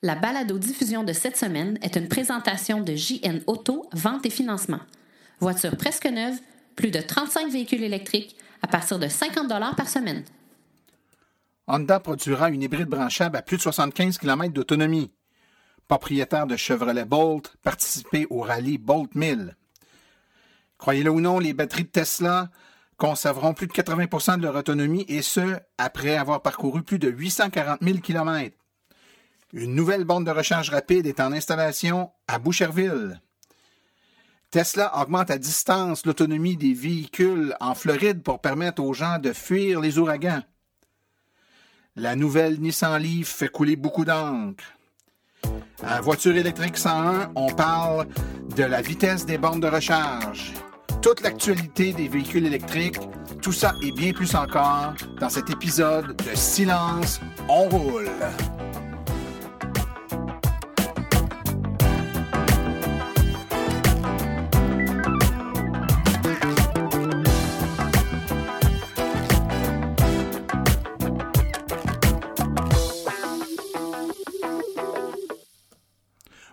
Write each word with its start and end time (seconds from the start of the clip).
La 0.00 0.14
balado-diffusion 0.14 1.02
de 1.02 1.12
cette 1.12 1.36
semaine 1.36 1.76
est 1.82 1.96
une 1.96 2.06
présentation 2.06 2.80
de 2.80 2.94
JN 2.94 3.40
Auto, 3.48 3.88
vente 3.92 4.24
et 4.26 4.30
financement. 4.30 4.78
Voiture 5.40 5.76
presque 5.76 6.06
neuve, 6.06 6.38
plus 6.76 6.92
de 6.92 7.00
35 7.00 7.50
véhicules 7.50 7.82
électriques 7.82 8.36
à 8.62 8.68
partir 8.68 9.00
de 9.00 9.08
50 9.08 9.48
par 9.76 9.88
semaine. 9.88 10.22
Honda 11.66 11.98
produira 11.98 12.48
une 12.50 12.62
hybride 12.62 12.88
branchable 12.88 13.36
à 13.36 13.42
plus 13.42 13.56
de 13.56 13.62
75 13.62 14.18
km 14.18 14.52
d'autonomie. 14.52 15.10
Propriétaire 15.88 16.46
de 16.46 16.56
Chevrolet 16.56 17.04
Bolt, 17.04 17.56
participez 17.64 18.28
au 18.30 18.42
rallye 18.42 18.78
Bolt 18.78 19.12
1000. 19.16 19.56
Croyez-le 20.78 21.10
ou 21.10 21.20
non, 21.20 21.40
les 21.40 21.54
batteries 21.54 21.84
de 21.84 21.88
Tesla 21.88 22.50
conserveront 22.98 23.52
plus 23.52 23.66
de 23.66 23.72
80% 23.72 24.36
de 24.36 24.42
leur 24.42 24.54
autonomie 24.54 25.06
et 25.08 25.22
ce, 25.22 25.58
après 25.76 26.16
avoir 26.16 26.40
parcouru 26.40 26.84
plus 26.84 27.00
de 27.00 27.08
840 27.08 27.80
000 27.82 27.98
km. 27.98 28.57
Une 29.52 29.74
nouvelle 29.74 30.04
bande 30.04 30.26
de 30.26 30.30
recharge 30.30 30.70
rapide 30.70 31.06
est 31.06 31.20
en 31.20 31.32
installation 31.32 32.10
à 32.26 32.38
Boucherville. 32.38 33.20
Tesla 34.50 34.98
augmente 35.00 35.30
à 35.30 35.38
distance 35.38 36.06
l'autonomie 36.06 36.56
des 36.56 36.74
véhicules 36.74 37.54
en 37.60 37.74
Floride 37.74 38.22
pour 38.22 38.40
permettre 38.40 38.82
aux 38.82 38.94
gens 38.94 39.18
de 39.18 39.32
fuir 39.32 39.80
les 39.80 39.98
ouragans. 39.98 40.42
La 41.96 42.14
nouvelle 42.14 42.60
Nissan 42.60 43.00
Leaf 43.00 43.28
fait 43.28 43.48
couler 43.48 43.76
beaucoup 43.76 44.04
d'encre. 44.04 44.64
À 45.82 46.00
Voiture 46.00 46.36
électrique 46.36 46.76
101, 46.76 47.32
on 47.34 47.52
parle 47.52 48.06
de 48.56 48.64
la 48.64 48.82
vitesse 48.82 49.26
des 49.26 49.38
bornes 49.38 49.60
de 49.60 49.68
recharge 49.68 50.52
toute 51.02 51.20
l'actualité 51.20 51.92
des 51.92 52.08
véhicules 52.08 52.46
électriques, 52.46 52.98
tout 53.40 53.52
ça 53.52 53.74
et 53.82 53.92
bien 53.92 54.12
plus 54.12 54.34
encore 54.34 54.94
dans 55.20 55.28
cet 55.28 55.50
épisode 55.50 56.16
de 56.16 56.34
Silence, 56.34 57.20
on 57.48 57.68
roule. 57.68 58.10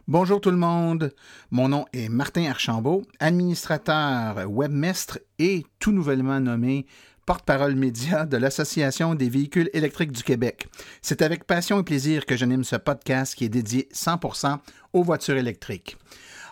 Bonjour 0.07 0.39
tout 0.39 0.51
le 0.51 0.57
monde, 0.57 1.15
mon 1.49 1.67
nom 1.67 1.85
est 1.91 2.09
Martin 2.09 2.45
Archambault, 2.45 3.01
administrateur 3.19 4.47
webmestre 4.47 5.17
et 5.39 5.65
tout 5.79 5.91
nouvellement 5.91 6.39
nommé 6.39 6.85
porte-parole 7.25 7.73
média 7.73 8.27
de 8.27 8.37
l'Association 8.37 9.15
des 9.15 9.29
véhicules 9.29 9.71
électriques 9.73 10.11
du 10.11 10.21
Québec. 10.21 10.67
C'est 11.01 11.23
avec 11.23 11.45
passion 11.45 11.79
et 11.79 11.83
plaisir 11.83 12.27
que 12.27 12.37
j'anime 12.37 12.63
ce 12.63 12.75
podcast 12.75 13.33
qui 13.33 13.45
est 13.45 13.49
dédié 13.49 13.89
100% 13.95 14.59
aux 14.93 15.01
voitures 15.01 15.37
électriques. 15.37 15.97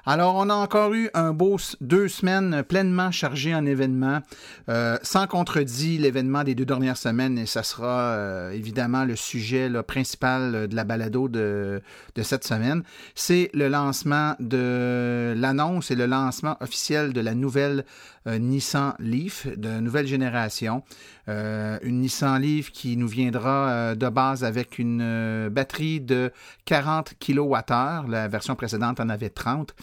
Alors, 0.06 0.36
on 0.36 0.50
a 0.50 0.54
encore 0.54 0.94
eu 0.94 1.10
un 1.14 1.32
beau 1.32 1.58
deux 1.80 2.10
semaines 2.10 2.62
pleinement 2.64 3.10
chargées 3.10 3.56
en 3.56 3.66
événements, 3.66 4.20
euh, 4.68 4.98
sans 5.02 5.28
contredit 5.28 5.98
l'événement 5.98 6.44
des 6.44 6.56
deux 6.56 6.66
dernières 6.66 6.98
semaines, 6.98 7.38
et 7.38 7.46
ça 7.46 7.64
sera 7.64 8.02
euh, 8.02 8.52
évidemment 8.52 9.06
le 9.06 9.16
sujet 9.16 9.70
principal 9.88 10.68
de 10.68 10.76
la 10.76 10.84
balado 10.84 11.30
de, 11.30 11.82
cette 12.22 12.44
semaine. 12.44 12.84
C'est 13.16 13.50
le 13.54 13.70
lancement 13.70 14.36
de 14.42 15.34
l'annonce 15.38 15.90
et 15.90 15.96
le 15.96 16.06
lancement 16.06 16.58
officiel 16.60 17.14
de 17.14 17.22
la 17.22 17.34
nouvelle 17.34 17.86
euh, 18.28 18.40
Nissan 18.40 18.96
Leaf 19.00 19.48
de 19.56 19.80
nouvelle 19.80 20.08
génération. 20.08 20.84
une 21.28 22.02
Nissan 22.02 22.42
Leaf 22.42 22.72
qui 22.74 22.98
nous 22.98 23.08
viendra 23.08 23.96
de 23.96 24.10
base 24.10 24.44
avec 24.44 24.80
une 24.80 25.48
batterie 25.50 26.02
de 26.02 26.32
40 26.66 27.14
kWh. 27.20 28.10
La 28.10 28.28
version 28.28 28.56
précédente 28.56 29.00
en 29.00 29.08
avait 29.08 29.30
30 29.30 29.74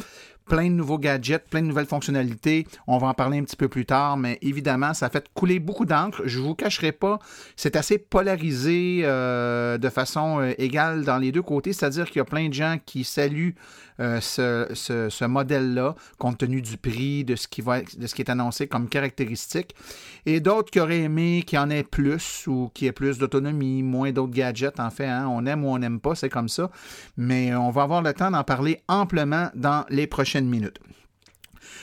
plein 0.51 0.65
de 0.65 0.75
nouveaux 0.75 0.99
gadgets, 0.99 1.49
plein 1.49 1.63
de 1.63 1.69
nouvelles 1.69 1.87
fonctionnalités. 1.87 2.67
On 2.89 2.99
va 2.99 3.07
en 3.07 3.15
parler 3.15 3.39
un 3.39 3.45
petit 3.45 3.57
peu 3.57 3.69
plus 3.69 3.87
tard, 3.87 4.17
mais 4.17 4.37
évidemment, 4.43 4.93
ça 4.95 5.09
fait 5.09 5.31
couler 5.33 5.61
beaucoup 5.61 5.87
d'encre. 5.87 6.23
Je 6.25 6.41
ne 6.41 6.45
vous 6.45 6.57
cacherai 6.57 6.91
pas, 6.91 7.21
c'est 7.55 7.77
assez 7.77 7.99
polarisé 7.99 9.03
euh, 9.05 9.79
de 9.79 9.89
façon 9.89 10.41
euh, 10.41 10.53
égale 10.59 11.05
dans 11.05 11.19
les 11.19 11.31
deux 11.31 11.43
côtés, 11.43 11.73
c'est-à-dire 11.73 12.07
qu'il 12.07 12.17
y 12.17 12.21
a 12.21 12.25
plein 12.25 12.49
de 12.49 12.53
gens 12.53 12.79
qui 12.85 13.05
saluent 13.05 13.55
euh, 14.01 14.21
ce, 14.21 15.25
modèle-là, 15.25 15.95
compte 16.19 16.39
tenu 16.39 16.63
du 16.63 16.77
prix, 16.77 17.25
de 17.25 17.37
ce, 17.37 17.47
qui 17.49 17.61
va, 17.61 17.81
de 17.83 18.07
ce 18.07 18.15
qui 18.15 18.23
est 18.23 18.31
annoncé 18.31 18.67
comme 18.67 18.89
caractéristique, 18.89 19.75
et 20.27 20.41
d'autres 20.41 20.71
qui 20.71 20.81
auraient 20.81 21.03
aimé 21.03 21.43
qu'il 21.47 21.59
en 21.59 21.71
ait 21.71 21.83
plus 21.85 22.47
ou 22.47 22.71
qu'il 22.73 22.87
y 22.87 22.89
ait 22.89 22.93
plus 22.93 23.19
d'autonomie, 23.19 23.83
moins 23.83 24.13
d'autres 24.13 24.33
gadgets. 24.33 24.81
En 24.81 24.91
fait, 24.91 25.07
hein. 25.07 25.29
on 25.29 25.45
aime 25.47 25.65
ou 25.65 25.69
on 25.69 25.79
n'aime 25.79 26.01
pas, 26.01 26.15
c'est 26.15 26.31
comme 26.31 26.49
ça. 26.49 26.71
Mais 27.17 27.55
on 27.55 27.71
va 27.71 27.83
avoir 27.83 28.03
le 28.03 28.13
temps 28.15 28.31
d'en 28.31 28.45
parler 28.45 28.81
amplement 28.89 29.51
dans 29.55 29.85
les 29.91 30.07
prochaines 30.07 30.49
minutes. 30.49 30.79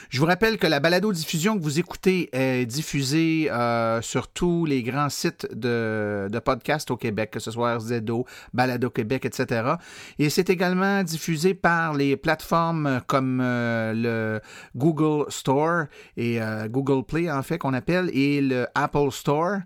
Je 0.10 0.22
vous 0.22 0.26
rappelle 0.26 0.58
que 0.58 0.68
la 0.68 0.80
balado-diffusion 0.80 1.58
que 1.58 1.64
vous 1.64 1.80
écoutez 1.80 2.30
est 2.32 2.66
diffusée 2.66 3.52
euh, 3.52 4.02
sur 4.02 4.30
tous 4.30 4.66
les 4.66 4.82
grands 4.82 5.10
sites 5.10 5.48
de, 5.54 6.30
de 6.32 6.40
podcasts 6.40 6.90
au 6.92 6.96
Québec, 6.96 7.32
que 7.32 7.42
ce 7.42 7.52
soit 7.52 7.76
RZO, 7.76 8.26
Balado 8.54 8.90
Québec, 8.90 9.26
etc. 9.26 9.74
Et 10.18 10.30
c'est 10.30 10.50
également 10.50 11.04
diffusé 11.04 11.54
par 11.54 11.94
les 11.94 12.16
plateformes 12.16 13.02
comme 13.08 13.42
euh, 13.44 13.92
le 13.94 14.42
Google 14.78 15.26
Store 15.30 15.88
et 16.16 16.42
euh, 16.42 16.70
Google 16.70 17.04
Play, 17.04 17.30
en 17.30 17.44
fait, 17.44 17.58
qu'on 17.58 17.74
appelle, 17.74 18.10
et 18.14 18.40
le 18.40 18.66
Apple 18.76 19.12
Store. 19.12 19.58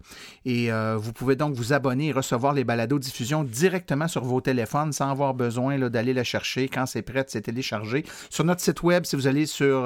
Et 0.44 0.72
vous 0.98 1.14
pouvez 1.14 1.36
donc 1.36 1.54
vous 1.54 1.72
abonner 1.72 2.08
et 2.08 2.12
recevoir 2.12 2.54
les 2.54 2.64
balados-diffusions 2.64 3.44
directement 3.44 4.08
sur 4.08 4.24
vos 4.24 4.42
téléphones 4.42 4.92
sans 4.92 5.12
avoir 5.12 5.36
besoin 5.36 5.78
d'aller 5.78 6.14
la 6.14 6.24
chercher 6.24 6.68
quand 6.68 6.88
c'est 6.88 7.04
prêt, 7.04 7.26
c'est 7.28 7.42
téléchargé. 7.42 8.04
Sur 8.32 8.44
notre 8.44 8.62
site 8.62 8.82
web, 8.82 9.06
si 9.06 9.16
vous 9.16 9.28
allez 9.28 9.46
sur 9.46 9.86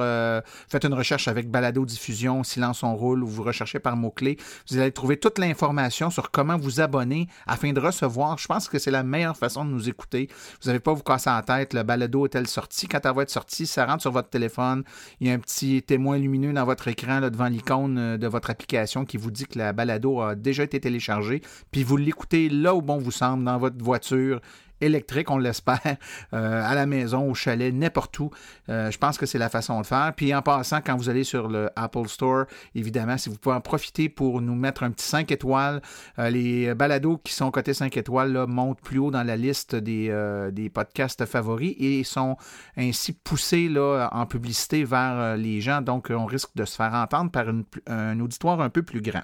faites 0.68 0.86
une 0.86 0.94
recherche 0.94 1.28
avec 1.28 1.50
balado 1.50 1.86
diffusion, 1.86 2.44
silence 2.44 2.84
on 2.84 2.96
roule 2.96 3.24
ou 3.24 3.28
vous 3.28 3.44
recherchez 3.44 3.80
par 3.80 3.96
mots-clés. 3.96 4.38
Vous 4.70 4.78
allez 4.78 4.92
trouver 4.92 5.18
toute 5.18 5.40
l'information 5.40 6.10
sur 6.10 6.32
comment 6.32 6.58
vous 6.58 6.82
abonner 6.82 7.28
afin 7.48 7.74
de 7.74 7.80
recevoir. 7.80 8.38
Je 8.38 8.48
pense 8.48 8.70
que 8.70 8.80
c'est 8.80 8.92
la 8.92 9.04
meilleure 9.04 9.38
façon 9.38 9.66
de 9.66 9.70
nous 9.70 9.90
écouter. 9.90 10.30
Vous 10.62 10.68
n'avez 10.68 10.80
pas 10.80 10.92
à 10.92 10.94
vous 10.94 11.04
casser 11.04 11.30
la 11.30 11.42
tête. 11.42 11.74
Le 11.74 11.84
balado 11.84 12.26
est-elle 12.26 12.48
sorti? 12.48 12.88
Quand 12.88 13.00
elle 13.04 13.16
va 13.16 13.24
être 13.24 13.30
sortie, 13.30 13.68
ça 13.68 13.86
rentre 13.86 14.02
sur 14.02 14.12
votre 14.12 14.30
téléphone. 14.30 14.84
Il 15.20 15.28
y 15.28 15.32
a 15.32 15.34
un 15.34 15.40
petit 15.40 15.84
témoin 15.84 16.18
lumineux 16.18 16.54
dans 16.54 16.66
votre 16.66 16.88
écran 16.88 17.20
là, 17.20 17.30
devant 17.30 17.48
l'icône 17.48 17.98
euh, 17.98 18.18
de 18.18 18.28
votre 18.28 18.50
application 18.50 19.06
qui 19.06 19.18
vous 19.18 19.32
dit 19.32 19.46
que 19.46 19.58
la 19.58 19.74
balado 19.74 20.22
a 20.22 20.36
déjà 20.36 20.64
été 20.64 20.80
téléchargée. 20.80 21.42
Puis 21.72 21.84
vous 21.84 21.98
l'écoutez 21.98 22.50
là 22.50 22.76
où 22.76 22.82
bon 22.82 22.98
vous 22.98 23.12
semble, 23.12 23.44
dans 23.44 23.58
votre 23.58 23.84
voiture, 23.84 24.42
électrique, 24.82 25.30
on 25.30 25.38
l'espère, 25.38 25.80
euh, 26.34 26.64
à 26.64 26.76
la 26.76 26.86
maison, 26.86 27.30
au 27.30 27.34
chalet, 27.34 27.74
n'importe 27.74 28.18
où. 28.20 28.30
Euh, 28.70 28.92
je 28.92 28.98
pense 28.98 29.18
que 29.18 29.26
c'est 29.26 29.38
la 29.38 29.50
façon 29.50 29.82
de 29.82 29.86
faire. 29.86 30.14
Puis 30.16 30.34
en 30.34 30.42
passant, 30.42 30.82
quand 30.82 30.96
vous 30.96 31.10
allez 31.10 31.24
sur 31.24 31.48
le 31.48 31.70
Apple 31.76 32.08
Store, 32.08 32.46
évidemment, 32.74 33.18
si 33.18 33.30
vous 33.30 33.38
pouvez 33.38 33.56
en 33.56 33.62
profiter 33.62 34.10
pour 34.10 34.42
nous 34.42 34.56
mettre 34.56 34.84
un 34.84 34.92
petit 34.92 35.06
5 35.06 35.32
étoiles, 35.32 35.82
euh, 36.20 36.30
les 36.30 36.74
balados 36.74 37.18
qui 37.24 37.34
sont 37.34 37.52
côté 37.52 37.74
5 37.74 37.96
étoiles 37.98 38.34
là, 38.34 38.48
montent 38.48 38.82
plus 38.82 39.00
haut 39.00 39.12
dans 39.12 39.24
la 39.24 39.38
liste 39.38 39.76
des, 39.76 40.06
des 40.52 40.70
podcasts 40.70 41.26
favoris 41.26 41.76
et 41.80 42.04
sont 42.04 42.38
ainsi 42.78 43.14
poussés 43.14 43.70
là, 43.70 44.10
en 44.12 44.26
publicité 44.26 44.84
vers 44.84 45.38
les 45.38 45.62
gens. 45.62 45.82
Donc, 45.82 46.08
on 46.10 46.26
risque 46.26 46.50
de 46.56 46.66
se 46.66 46.76
faire 46.76 46.94
entendre 46.94 47.32
par 47.32 47.46
un 47.88 48.20
auditoire 48.20 48.62
un 48.62 48.70
peu 48.70 48.84
plus 48.84 49.02
grand. 49.02 49.24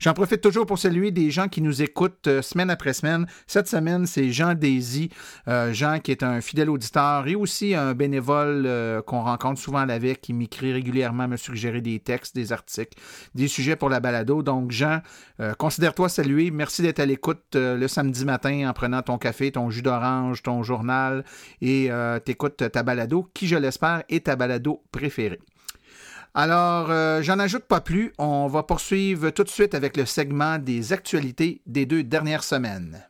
J'en 0.00 0.14
profite 0.14 0.40
toujours 0.40 0.66
pour 0.66 0.78
saluer 0.78 1.10
des 1.10 1.30
gens 1.30 1.48
qui 1.48 1.60
nous 1.60 1.82
écoutent 1.82 2.40
semaine 2.40 2.70
après 2.70 2.92
semaine. 2.92 3.26
Cette 3.46 3.68
semaine, 3.68 4.06
c'est 4.06 4.30
Jean 4.30 4.54
Des 4.54 4.85
euh, 5.48 5.72
Jean 5.72 5.98
qui 6.00 6.10
est 6.10 6.22
un 6.22 6.40
fidèle 6.40 6.70
auditeur 6.70 7.26
et 7.26 7.34
aussi 7.34 7.74
un 7.74 7.94
bénévole 7.94 8.64
euh, 8.66 9.02
qu'on 9.02 9.22
rencontre 9.22 9.60
souvent 9.60 9.78
à 9.78 9.86
l'AVEC 9.86 10.20
qui 10.20 10.32
m'écrit 10.32 10.72
régulièrement, 10.72 11.28
me 11.28 11.36
suggérer 11.36 11.80
des 11.80 11.98
textes, 11.98 12.34
des 12.34 12.52
articles, 12.52 12.98
des 13.34 13.48
sujets 13.48 13.76
pour 13.76 13.88
la 13.88 14.00
balado. 14.00 14.42
Donc 14.42 14.70
Jean, 14.70 15.00
euh, 15.40 15.54
considère-toi 15.54 16.08
salué. 16.08 16.50
Merci 16.50 16.82
d'être 16.82 17.00
à 17.00 17.06
l'écoute 17.06 17.54
le 17.54 17.86
samedi 17.88 18.24
matin 18.24 18.68
en 18.68 18.72
prenant 18.72 19.02
ton 19.02 19.18
café, 19.18 19.52
ton 19.52 19.70
jus 19.70 19.82
d'orange, 19.82 20.42
ton 20.42 20.62
journal 20.62 21.24
et 21.60 21.90
t'écoutes 22.24 22.70
ta 22.70 22.82
balado 22.82 23.28
qui, 23.34 23.46
je 23.46 23.56
l'espère, 23.56 24.02
est 24.08 24.26
ta 24.26 24.36
balado 24.36 24.82
préférée. 24.92 25.40
Alors, 26.34 26.88
j'en 27.22 27.38
ajoute 27.38 27.64
pas 27.64 27.80
plus. 27.80 28.12
On 28.18 28.46
va 28.46 28.62
poursuivre 28.62 29.30
tout 29.30 29.44
de 29.44 29.48
suite 29.48 29.74
avec 29.74 29.96
le 29.96 30.06
segment 30.06 30.58
des 30.58 30.92
actualités 30.92 31.60
des 31.66 31.86
deux 31.86 32.02
dernières 32.02 32.44
semaines. 32.44 33.06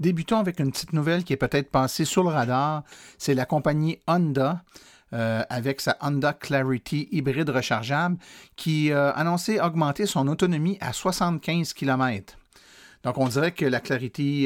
Débutons 0.00 0.38
avec 0.38 0.58
une 0.60 0.70
petite 0.72 0.92
nouvelle 0.92 1.24
qui 1.24 1.32
est 1.32 1.38
peut-être 1.38 1.70
passée 1.70 2.04
sous 2.04 2.22
le 2.22 2.28
radar. 2.28 2.82
C'est 3.18 3.34
la 3.34 3.46
compagnie 3.46 3.98
Honda. 4.06 4.62
Euh, 5.12 5.44
avec 5.48 5.80
sa 5.80 5.96
Honda 6.00 6.32
Clarity 6.32 7.08
hybride 7.12 7.48
rechargeable 7.48 8.16
qui 8.56 8.90
a 8.90 8.96
euh, 8.96 9.12
annoncé 9.14 9.60
augmenter 9.60 10.06
son 10.06 10.26
autonomie 10.26 10.76
à 10.80 10.92
75 10.92 11.72
km. 11.72 12.36
Donc, 13.04 13.18
on 13.18 13.28
dirait 13.28 13.52
que 13.52 13.66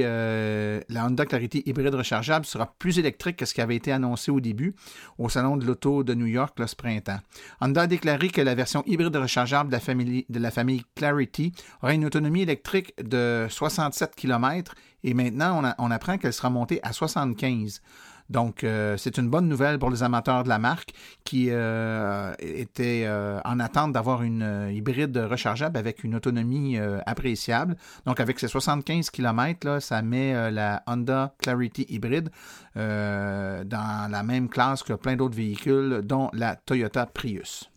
euh, 0.02 0.80
la 0.88 1.06
Honda 1.06 1.26
Clarity 1.26 1.62
hybride 1.64 1.94
rechargeable 1.94 2.44
sera 2.44 2.74
plus 2.78 2.98
électrique 2.98 3.36
que 3.36 3.46
ce 3.46 3.54
qui 3.54 3.60
avait 3.60 3.76
été 3.76 3.92
annoncé 3.92 4.30
au 4.30 4.40
début 4.40 4.74
au 5.16 5.28
Salon 5.28 5.56
de 5.56 5.64
l'Auto 5.64 6.02
de 6.02 6.14
New 6.14 6.26
York 6.26 6.58
ce 6.66 6.74
printemps. 6.74 7.20
Honda 7.60 7.82
a 7.82 7.86
déclaré 7.86 8.28
que 8.28 8.40
la 8.40 8.54
version 8.54 8.82
hybride 8.86 9.14
rechargeable 9.14 9.70
de 9.70 9.74
la 9.74 9.80
famille, 9.80 10.26
de 10.28 10.38
la 10.40 10.50
famille 10.50 10.82
Clarity 10.96 11.52
aura 11.82 11.94
une 11.94 12.04
autonomie 12.04 12.42
électrique 12.42 12.92
de 13.02 13.46
67 13.48 14.16
km 14.16 14.74
et 15.04 15.14
maintenant, 15.14 15.62
on, 15.62 15.86
on 15.86 15.90
apprend 15.90 16.18
qu'elle 16.18 16.32
sera 16.32 16.50
montée 16.50 16.80
à 16.82 16.92
75 16.92 17.80
donc, 18.30 18.62
euh, 18.62 18.96
c'est 18.98 19.16
une 19.16 19.28
bonne 19.28 19.48
nouvelle 19.48 19.78
pour 19.78 19.90
les 19.90 20.02
amateurs 20.02 20.44
de 20.44 20.48
la 20.48 20.58
marque 20.58 20.92
qui 21.24 21.48
euh, 21.50 22.34
étaient 22.40 23.04
euh, 23.06 23.40
en 23.44 23.58
attente 23.58 23.92
d'avoir 23.92 24.22
une 24.22 24.70
hybride 24.70 25.16
rechargeable 25.16 25.78
avec 25.78 26.04
une 26.04 26.14
autonomie 26.14 26.78
appréciable. 27.06 27.76
Donc, 28.06 28.20
avec 28.20 28.38
ses 28.38 28.48
75 28.48 29.10
km, 29.10 29.80
ça 29.80 30.02
met 30.02 30.50
la 30.50 30.82
Honda 30.86 31.34
Clarity 31.38 31.86
hybride 31.88 32.30
dans 32.74 34.10
la 34.10 34.22
même 34.22 34.48
classe 34.48 34.82
que 34.82 34.92
plein 34.92 35.16
d'autres 35.16 35.36
véhicules, 35.36 36.02
dont 36.04 36.30
la 36.32 36.56
Toyota 36.56 37.06
Prius. 37.06 37.70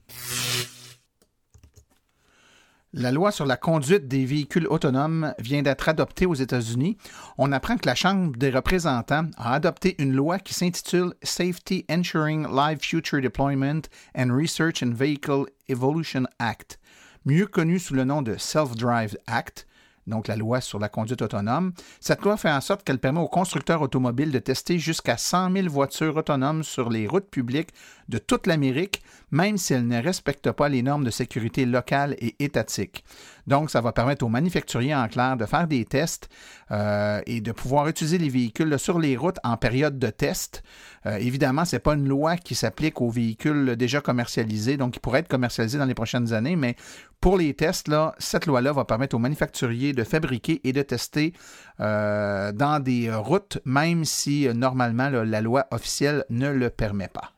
La 2.94 3.14
loi 3.14 3.32
sur 3.32 3.46
la 3.46 3.56
conduite 3.56 4.10
des 4.10 4.26
véhicules 4.26 4.68
autonomes 4.68 5.34
vient 5.40 5.62
d'être 5.62 5.88
adoptée 5.88 6.26
aux 6.26 6.34
États-Unis. 6.34 6.98
On 7.38 7.54
apprend 7.54 7.78
que 7.78 7.86
la 7.86 7.96
Chambre 7.96 8.36
des 8.36 8.50
représentants 8.50 9.30
a 9.38 9.54
adopté 9.54 9.96
une 9.98 10.12
loi 10.12 10.40
qui 10.40 10.54
s'intitule 10.54 11.14
Safety 11.24 11.86
Ensuring 11.90 12.46
Live 12.54 12.80
Future 12.82 13.22
Deployment 13.22 13.84
and 14.18 14.36
Research 14.36 14.84
in 14.84 14.90
Vehicle 14.90 15.46
Evolution 15.70 16.24
Act, 16.40 16.80
mieux 17.24 17.48
connu 17.48 17.80
sous 17.80 17.94
le 17.94 18.04
nom 18.04 18.22
de 18.22 18.36
Self-Drive 18.36 19.18
Act, 19.26 19.68
donc 20.08 20.28
la 20.28 20.36
loi 20.36 20.60
sur 20.60 20.78
la 20.78 20.90
conduite 20.90 21.22
autonome. 21.22 21.74
Cette 22.00 22.24
loi 22.24 22.36
fait 22.36 22.52
en 22.52 22.60
sorte 22.60 22.84
qu'elle 22.84 23.00
permet 23.00 23.22
aux 23.22 23.30
constructeurs 23.30 23.82
automobiles 23.82 24.32
de 24.32 24.40
tester 24.40 24.80
jusqu'à 24.80 25.16
100 25.16 25.54
000 25.54 25.70
voitures 25.70 26.18
autonomes 26.18 26.64
sur 26.64 26.90
les 26.90 27.08
routes 27.08 27.30
publiques 27.30 27.70
de 28.12 28.18
toute 28.18 28.46
l'Amérique, 28.46 29.02
même 29.32 29.58
si 29.58 29.74
elles 29.74 29.88
ne 29.88 30.02
respectent 30.02 30.52
pas 30.52 30.70
les 30.70 30.84
normes 30.84 31.06
de 31.06 31.10
sécurité 31.10 31.66
locales 31.66 32.16
et 32.20 32.36
étatiques. 32.44 33.04
Donc, 33.48 33.72
ça 33.72 33.82
va 33.82 33.92
permettre 33.92 34.26
aux 34.26 34.30
manufacturiers 34.30 34.94
en 34.94 35.08
clair 35.08 35.38
de 35.38 35.46
faire 35.46 35.68
des 35.68 35.86
tests 35.86 36.30
euh, 36.70 37.22
et 37.26 37.42
de 37.42 37.52
pouvoir 37.52 37.88
utiliser 37.88 38.18
les 38.18 38.30
véhicules 38.30 38.78
sur 38.78 39.00
les 39.00 39.18
routes 39.18 39.40
en 39.44 39.58
période 39.58 39.98
de 39.98 40.08
test. 40.08 40.62
Euh, 41.06 41.16
évidemment, 41.16 41.66
ce 41.66 41.78
n'est 41.78 41.80
pas 41.80 41.94
une 41.94 42.08
loi 42.08 42.36
qui 42.36 42.54
s'applique 42.54 43.02
aux 43.02 43.10
véhicules 43.10 43.76
déjà 43.78 44.02
commercialisés, 44.02 44.78
donc 44.78 44.94
qui 44.94 45.00
pourraient 45.00 45.20
être 45.20 45.28
commercialisés 45.28 45.80
dans 45.80 45.86
les 45.86 45.96
prochaines 45.96 46.34
années, 46.34 46.56
mais 46.56 46.76
pour 47.22 47.38
les 47.38 47.54
tests, 47.54 47.88
là, 47.88 48.14
cette 48.20 48.46
loi-là 48.46 48.74
va 48.74 48.84
permettre 48.84 49.16
aux 49.16 49.20
manufacturiers 49.20 49.94
de 49.94 50.04
fabriquer 50.04 50.60
et 50.64 50.74
de 50.74 50.82
tester 50.82 51.34
euh, 51.80 52.52
dans 52.52 52.80
des 52.80 53.14
routes, 53.14 53.60
même 53.64 54.06
si 54.06 54.48
normalement 54.54 55.10
la 55.10 55.42
loi 55.42 55.68
officielle 55.72 56.26
ne 56.30 56.50
le 56.50 56.70
permet 56.70 57.08
pas 57.08 57.32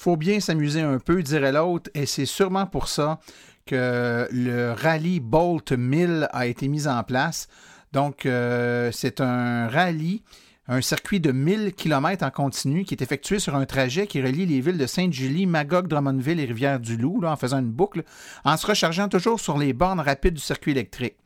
faut 0.00 0.16
bien 0.16 0.40
s'amuser 0.40 0.80
un 0.80 0.98
peu, 0.98 1.22
dirait 1.22 1.52
l'autre, 1.52 1.90
et 1.94 2.06
c'est 2.06 2.24
sûrement 2.24 2.66
pour 2.66 2.88
ça 2.88 3.20
que 3.66 4.26
le 4.32 4.72
rallye 4.72 5.20
Bolt 5.20 5.72
1000 5.72 6.28
a 6.32 6.46
été 6.46 6.68
mis 6.68 6.88
en 6.88 7.02
place. 7.04 7.48
Donc, 7.92 8.24
euh, 8.24 8.90
c'est 8.92 9.20
un 9.20 9.68
rallye, 9.68 10.22
un 10.68 10.80
circuit 10.80 11.20
de 11.20 11.32
1000 11.32 11.74
km 11.74 12.24
en 12.24 12.30
continu 12.30 12.84
qui 12.84 12.94
est 12.94 13.02
effectué 13.02 13.38
sur 13.38 13.56
un 13.56 13.66
trajet 13.66 14.06
qui 14.06 14.22
relie 14.22 14.46
les 14.46 14.60
villes 14.60 14.78
de 14.78 14.86
Sainte-Julie, 14.86 15.46
Magog, 15.46 15.86
Drummondville 15.86 16.40
et 16.40 16.46
Rivière-du-Loup, 16.46 17.22
en 17.24 17.36
faisant 17.36 17.58
une 17.58 17.70
boucle, 17.70 18.04
en 18.44 18.56
se 18.56 18.66
rechargeant 18.66 19.08
toujours 19.08 19.38
sur 19.38 19.58
les 19.58 19.74
bornes 19.74 20.00
rapides 20.00 20.34
du 20.34 20.40
circuit 20.40 20.70
électrique. 20.70 21.16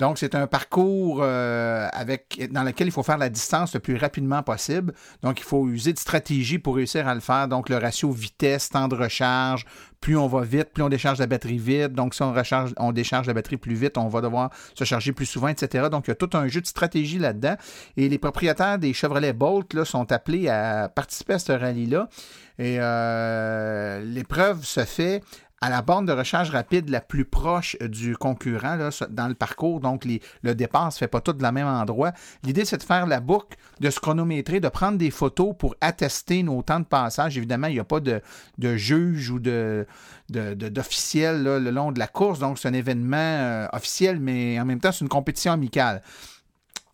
Donc, 0.00 0.16
c'est 0.16 0.34
un 0.34 0.46
parcours 0.46 1.20
euh, 1.20 1.86
avec, 1.92 2.48
dans 2.50 2.62
lequel 2.62 2.88
il 2.88 2.90
faut 2.90 3.02
faire 3.02 3.18
la 3.18 3.28
distance 3.28 3.74
le 3.74 3.80
plus 3.80 3.96
rapidement 3.96 4.42
possible. 4.42 4.94
Donc, 5.22 5.40
il 5.40 5.44
faut 5.44 5.68
user 5.68 5.92
de 5.92 5.98
stratégies 5.98 6.58
pour 6.58 6.76
réussir 6.76 7.06
à 7.06 7.14
le 7.14 7.20
faire. 7.20 7.48
Donc, 7.48 7.68
le 7.68 7.76
ratio 7.76 8.10
vitesse, 8.10 8.70
temps 8.70 8.88
de 8.88 8.94
recharge, 8.94 9.66
plus 10.00 10.16
on 10.16 10.26
va 10.26 10.40
vite, 10.40 10.70
plus 10.72 10.82
on 10.82 10.88
décharge 10.88 11.18
la 11.18 11.26
batterie 11.26 11.58
vite. 11.58 11.92
Donc, 11.92 12.14
si 12.14 12.22
on, 12.22 12.32
recharge, 12.32 12.72
on 12.78 12.92
décharge 12.92 13.26
la 13.26 13.34
batterie 13.34 13.58
plus 13.58 13.74
vite, 13.74 13.98
on 13.98 14.08
va 14.08 14.22
devoir 14.22 14.48
se 14.74 14.84
charger 14.84 15.12
plus 15.12 15.26
souvent, 15.26 15.48
etc. 15.48 15.88
Donc, 15.90 16.06
il 16.06 16.10
y 16.10 16.12
a 16.12 16.16
tout 16.16 16.30
un 16.32 16.48
jeu 16.48 16.62
de 16.62 16.66
stratégie 16.66 17.18
là-dedans. 17.18 17.56
Et 17.98 18.08
les 18.08 18.18
propriétaires 18.18 18.78
des 18.78 18.94
Chevrolet 18.94 19.34
Bolt 19.34 19.74
là, 19.74 19.84
sont 19.84 20.10
appelés 20.12 20.48
à 20.48 20.88
participer 20.88 21.34
à 21.34 21.38
ce 21.38 21.52
rallye-là. 21.52 22.08
Et 22.58 22.76
euh, 22.78 24.02
l'épreuve 24.02 24.64
se 24.64 24.84
fait 24.86 25.22
à 25.62 25.68
la 25.68 25.82
borne 25.82 26.06
de 26.06 26.12
recharge 26.12 26.50
rapide 26.50 26.88
la 26.88 27.02
plus 27.02 27.26
proche 27.26 27.76
du 27.80 28.16
concurrent 28.16 28.78
dans 29.10 29.28
le 29.28 29.34
parcours. 29.34 29.80
Donc, 29.80 30.06
le 30.42 30.54
départ 30.54 30.86
ne 30.86 30.90
se 30.90 30.98
fait 30.98 31.08
pas 31.08 31.20
tout 31.20 31.34
de 31.34 31.42
la 31.42 31.52
même 31.52 31.66
endroit. 31.66 32.12
L'idée, 32.44 32.64
c'est 32.64 32.78
de 32.78 32.82
faire 32.82 33.06
la 33.06 33.20
boucle, 33.20 33.58
de 33.78 33.90
se 33.90 34.00
chronométrer, 34.00 34.60
de 34.60 34.68
prendre 34.68 34.96
des 34.96 35.10
photos 35.10 35.54
pour 35.58 35.74
attester 35.82 36.42
nos 36.42 36.62
temps 36.62 36.80
de 36.80 36.86
passage. 36.86 37.36
Évidemment, 37.36 37.66
il 37.66 37.74
n'y 37.74 37.80
a 37.80 37.84
pas 37.84 38.00
de, 38.00 38.22
juge 38.76 39.30
ou 39.30 39.38
d'officiel 40.28 41.42
le 41.42 41.70
long 41.70 41.92
de 41.92 41.98
la 41.98 42.06
course. 42.06 42.38
Donc, 42.38 42.58
c'est 42.58 42.68
un 42.68 42.72
événement 42.72 43.16
euh, 43.16 43.66
officiel, 43.72 44.18
mais 44.18 44.58
en 44.58 44.64
même 44.64 44.80
temps, 44.80 44.92
c'est 44.92 45.02
une 45.02 45.10
compétition 45.10 45.52
amicale. 45.52 46.00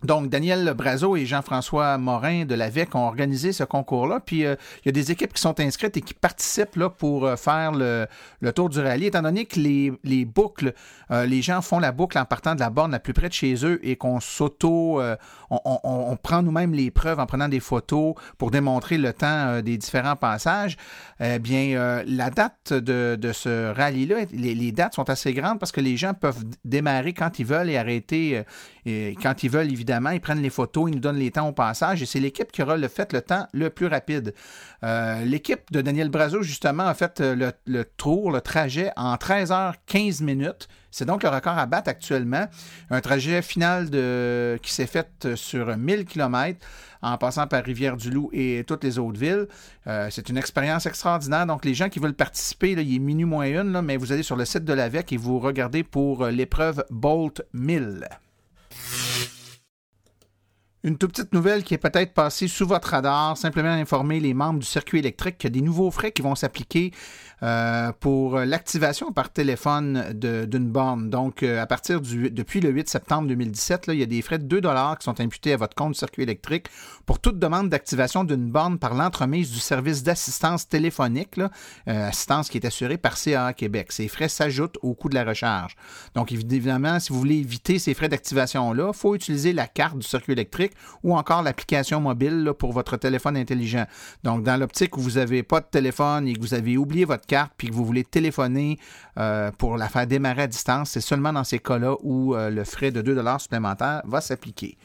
Donc, 0.06 0.28
Daniel 0.30 0.72
Brazo 0.74 1.16
et 1.16 1.26
Jean-François 1.26 1.98
Morin 1.98 2.44
de 2.44 2.54
la 2.54 2.70
VEC 2.70 2.94
ont 2.94 3.08
organisé 3.08 3.52
ce 3.52 3.64
concours-là. 3.64 4.20
Puis, 4.20 4.46
euh, 4.46 4.54
il 4.84 4.86
y 4.86 4.88
a 4.90 4.92
des 4.92 5.10
équipes 5.10 5.32
qui 5.32 5.42
sont 5.42 5.58
inscrites 5.58 5.96
et 5.96 6.00
qui 6.00 6.14
participent 6.14 6.86
pour 6.96 7.26
euh, 7.26 7.34
faire 7.34 7.72
le, 7.72 8.06
tour 8.52 8.68
du 8.68 8.78
rallye. 8.78 9.06
Étant 9.06 9.22
donné 9.22 9.46
que 9.46 9.58
les, 9.58 10.24
boucles, 10.24 10.74
euh, 11.10 11.26
les 11.26 11.42
gens 11.42 11.60
font 11.60 11.80
la 11.80 11.90
boucle 11.90 12.18
en 12.18 12.24
partant 12.24 12.54
de 12.54 12.60
la 12.60 12.70
borne 12.70 12.92
la 12.92 13.00
plus 13.00 13.14
près 13.14 13.28
de 13.28 13.32
chez 13.32 13.66
eux 13.66 13.80
et 13.82 13.96
qu'on 13.96 14.20
s'auto, 14.20 15.02
on, 15.50 16.16
prend 16.22 16.42
nous-mêmes 16.42 16.72
les 16.72 16.92
preuves 16.92 17.18
en 17.18 17.26
prenant 17.26 17.48
des 17.48 17.60
photos 17.60 18.14
pour 18.38 18.52
démontrer 18.52 18.98
le 18.98 19.12
temps 19.12 19.60
des 19.60 19.76
différents 19.76 20.16
passages, 20.16 20.76
eh 21.20 21.38
bien, 21.38 22.02
la 22.06 22.30
date 22.30 22.72
de, 22.72 23.32
ce 23.32 23.72
rallye-là, 23.72 24.26
les, 24.32 24.72
dates 24.72 24.94
sont 24.94 25.10
assez 25.10 25.34
grandes 25.34 25.58
parce 25.58 25.72
que 25.72 25.80
les 25.80 25.96
gens 25.96 26.14
peuvent 26.14 26.44
démarrer 26.64 27.12
quand 27.12 27.38
ils 27.38 27.46
veulent 27.46 27.70
et 27.70 27.76
arrêter 27.76 28.44
et 28.88 29.16
quand 29.20 29.42
ils 29.42 29.50
veulent, 29.50 29.72
évidemment, 29.72 30.10
ils 30.10 30.20
prennent 30.20 30.40
les 30.40 30.48
photos, 30.48 30.88
ils 30.88 30.94
nous 30.94 31.00
donnent 31.00 31.18
les 31.18 31.32
temps 31.32 31.48
au 31.48 31.52
passage 31.52 32.02
et 32.02 32.06
c'est 32.06 32.20
l'équipe 32.20 32.52
qui 32.52 32.62
aura 32.62 32.76
le 32.76 32.86
fait 32.86 33.12
le 33.12 33.20
temps 33.20 33.48
le 33.52 33.68
plus 33.68 33.88
rapide. 33.88 34.32
Euh, 34.84 35.24
l'équipe 35.24 35.72
de 35.72 35.80
Daniel 35.80 36.08
Brazo, 36.08 36.40
justement, 36.42 36.84
a 36.86 36.94
fait 36.94 37.20
euh, 37.20 37.50
le, 37.66 37.84
tour, 37.84 38.30
le 38.30 38.40
trajet 38.40 38.92
en 38.96 39.16
13 39.16 39.50
h 39.50 39.74
15 39.86 40.20
minutes. 40.20 40.68
C'est 40.92 41.04
donc 41.04 41.24
le 41.24 41.28
record 41.30 41.58
à 41.58 41.66
battre 41.66 41.90
actuellement. 41.90 42.46
Un 42.90 43.00
trajet 43.00 43.42
final 43.42 43.90
qui 44.62 44.72
s'est 44.72 44.86
fait 44.86 45.34
sur 45.34 45.76
1000 45.76 46.04
km 46.04 46.58
en 47.02 47.18
passant 47.18 47.48
par 47.48 47.64
Rivière-du-Loup 47.64 48.30
et 48.32 48.64
toutes 48.66 48.84
les 48.84 48.98
autres 48.98 49.18
villes. 49.18 49.48
Euh, 49.88 50.08
c'est 50.10 50.28
une 50.28 50.38
expérience 50.38 50.86
extraordinaire. 50.86 51.44
Donc, 51.44 51.64
les 51.64 51.74
gens 51.74 51.88
qui 51.88 51.98
veulent 51.98 52.14
participer, 52.14 52.70
il 52.70 52.78
est 52.78 52.98
minuit 52.98 53.24
moins 53.24 53.46
une, 53.46 53.82
mais 53.82 53.96
vous 53.96 54.12
allez 54.12 54.22
sur 54.22 54.36
le 54.36 54.44
site 54.44 54.64
de 54.64 54.72
l'AVEC 54.72 55.12
et 55.12 55.16
vous 55.16 55.38
regardez 55.38 55.82
pour 55.82 56.26
l'épreuve 56.26 56.84
Bolt 56.88 57.42
1000. 57.52 58.06
Une 60.82 60.98
toute 60.98 61.10
petite 61.10 61.32
nouvelle 61.34 61.64
qui 61.64 61.74
est 61.74 61.78
peut-être 61.78 62.14
passée 62.14 62.46
sous 62.46 62.64
votre 62.64 62.90
radar, 62.90 63.36
simplement 63.36 63.70
informer 63.70 64.20
les 64.20 64.34
membres 64.34 64.60
du 64.60 64.66
circuit 64.66 65.00
électrique 65.00 65.36
qu'il 65.36 65.50
y 65.50 65.52
a 65.52 65.54
des 65.54 65.60
nouveaux 65.60 65.90
frais 65.90 66.12
qui 66.12 66.22
vont 66.22 66.36
s'appliquer 66.36 66.92
euh, 67.42 67.92
pour 68.00 68.38
l'activation 68.38 69.12
par 69.12 69.30
téléphone 69.30 70.12
d'une 70.14 70.70
borne. 70.70 71.10
Donc, 71.10 71.42
euh, 71.42 71.60
à 71.60 71.66
partir 71.66 72.00
du 72.00 72.30
depuis 72.30 72.60
le 72.60 72.70
8 72.70 72.88
septembre 72.88 73.28
2017, 73.28 73.88
là, 73.88 73.94
il 73.94 74.00
y 74.00 74.02
a 74.02 74.06
des 74.06 74.22
frais 74.22 74.38
de 74.38 74.44
2 74.44 74.60
qui 74.60 75.04
sont 75.04 75.20
imputés 75.20 75.52
à 75.52 75.56
votre 75.58 75.74
compte 75.74 75.94
circuit 75.94 76.22
électrique 76.22 76.68
pour 77.04 77.18
toute 77.18 77.38
demande 77.38 77.68
d'activation 77.68 78.24
d'une 78.24 78.50
borne 78.50 78.78
par 78.78 78.94
l'entremise 78.94 79.50
du 79.52 79.58
service 79.58 80.02
d'assistance 80.02 80.68
téléphonique, 80.68 81.38
euh, 81.38 81.48
assistance 82.08 82.48
qui 82.48 82.56
est 82.56 82.66
assurée 82.66 82.96
par 82.96 83.18
CA 83.18 83.52
Québec. 83.52 83.92
Ces 83.92 84.08
frais 84.08 84.28
s'ajoutent 84.28 84.78
au 84.82 84.94
coût 84.94 85.08
de 85.10 85.14
la 85.14 85.24
recharge. 85.24 85.76
Donc, 86.14 86.32
évidemment, 86.32 86.98
si 87.00 87.12
vous 87.12 87.18
voulez 87.18 87.36
éviter 87.36 87.78
ces 87.78 87.92
frais 87.92 88.08
d'activation-là, 88.08 88.92
il 88.94 88.96
faut 88.96 89.14
utiliser 89.14 89.52
la 89.52 89.66
carte 89.66 89.98
du 89.98 90.06
circuit 90.06 90.32
électrique 90.32 90.72
ou 91.02 91.14
encore 91.14 91.42
l'application 91.42 92.00
mobile 92.00 92.52
pour 92.58 92.72
votre 92.72 92.96
téléphone 92.96 93.36
intelligent. 93.36 93.86
Donc, 94.24 94.42
dans 94.42 94.56
l'optique 94.56 94.96
où 94.96 95.00
vous 95.00 95.12
n'avez 95.12 95.42
pas 95.42 95.60
de 95.60 95.66
téléphone 95.66 96.26
et 96.26 96.32
que 96.32 96.40
vous 96.40 96.54
avez 96.54 96.78
oublié 96.78 97.04
votre 97.04 97.25
carte 97.26 97.52
puis 97.56 97.68
que 97.68 97.72
vous 97.72 97.84
voulez 97.84 98.04
téléphoner 98.04 98.78
euh, 99.18 99.50
pour 99.58 99.76
la 99.76 99.88
faire 99.88 100.06
démarrer 100.06 100.42
à 100.42 100.46
distance, 100.46 100.90
c'est 100.90 101.00
seulement 101.00 101.32
dans 101.32 101.44
ces 101.44 101.58
cas-là 101.58 101.96
où 102.02 102.34
euh, 102.34 102.50
le 102.50 102.64
frais 102.64 102.90
de 102.90 103.02
2 103.02 103.16
supplémentaires 103.38 104.02
va 104.04 104.20
s'appliquer. 104.20 104.76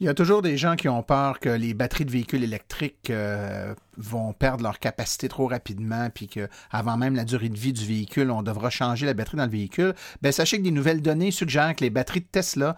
Il 0.00 0.06
y 0.06 0.08
a 0.08 0.14
toujours 0.14 0.40
des 0.40 0.56
gens 0.56 0.76
qui 0.76 0.88
ont 0.88 1.02
peur 1.02 1.40
que 1.40 1.50
les 1.50 1.74
batteries 1.74 2.06
de 2.06 2.10
véhicules 2.10 2.42
électriques 2.42 3.10
euh, 3.10 3.74
vont 3.98 4.32
perdre 4.32 4.62
leur 4.62 4.78
capacité 4.78 5.28
trop 5.28 5.46
rapidement, 5.46 6.08
puis 6.08 6.26
qu'avant 6.26 6.96
même 6.96 7.14
la 7.14 7.24
durée 7.24 7.50
de 7.50 7.58
vie 7.58 7.74
du 7.74 7.84
véhicule, 7.84 8.30
on 8.30 8.42
devra 8.42 8.70
changer 8.70 9.04
la 9.04 9.12
batterie 9.12 9.36
dans 9.36 9.44
le 9.44 9.50
véhicule. 9.50 9.94
Bien, 10.22 10.32
sachez 10.32 10.56
que 10.56 10.62
des 10.62 10.70
nouvelles 10.70 11.02
données 11.02 11.30
suggèrent 11.30 11.76
que 11.76 11.84
les 11.84 11.90
batteries 11.90 12.20
de 12.20 12.28
Tesla 12.32 12.76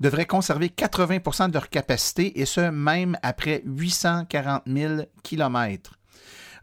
devraient 0.00 0.26
conserver 0.26 0.66
80% 0.66 1.48
de 1.48 1.54
leur 1.54 1.68
capacité, 1.68 2.40
et 2.40 2.44
ce, 2.44 2.70
même 2.70 3.16
après 3.22 3.62
840 3.66 4.64
000 4.66 5.02
kilomètres. 5.22 5.92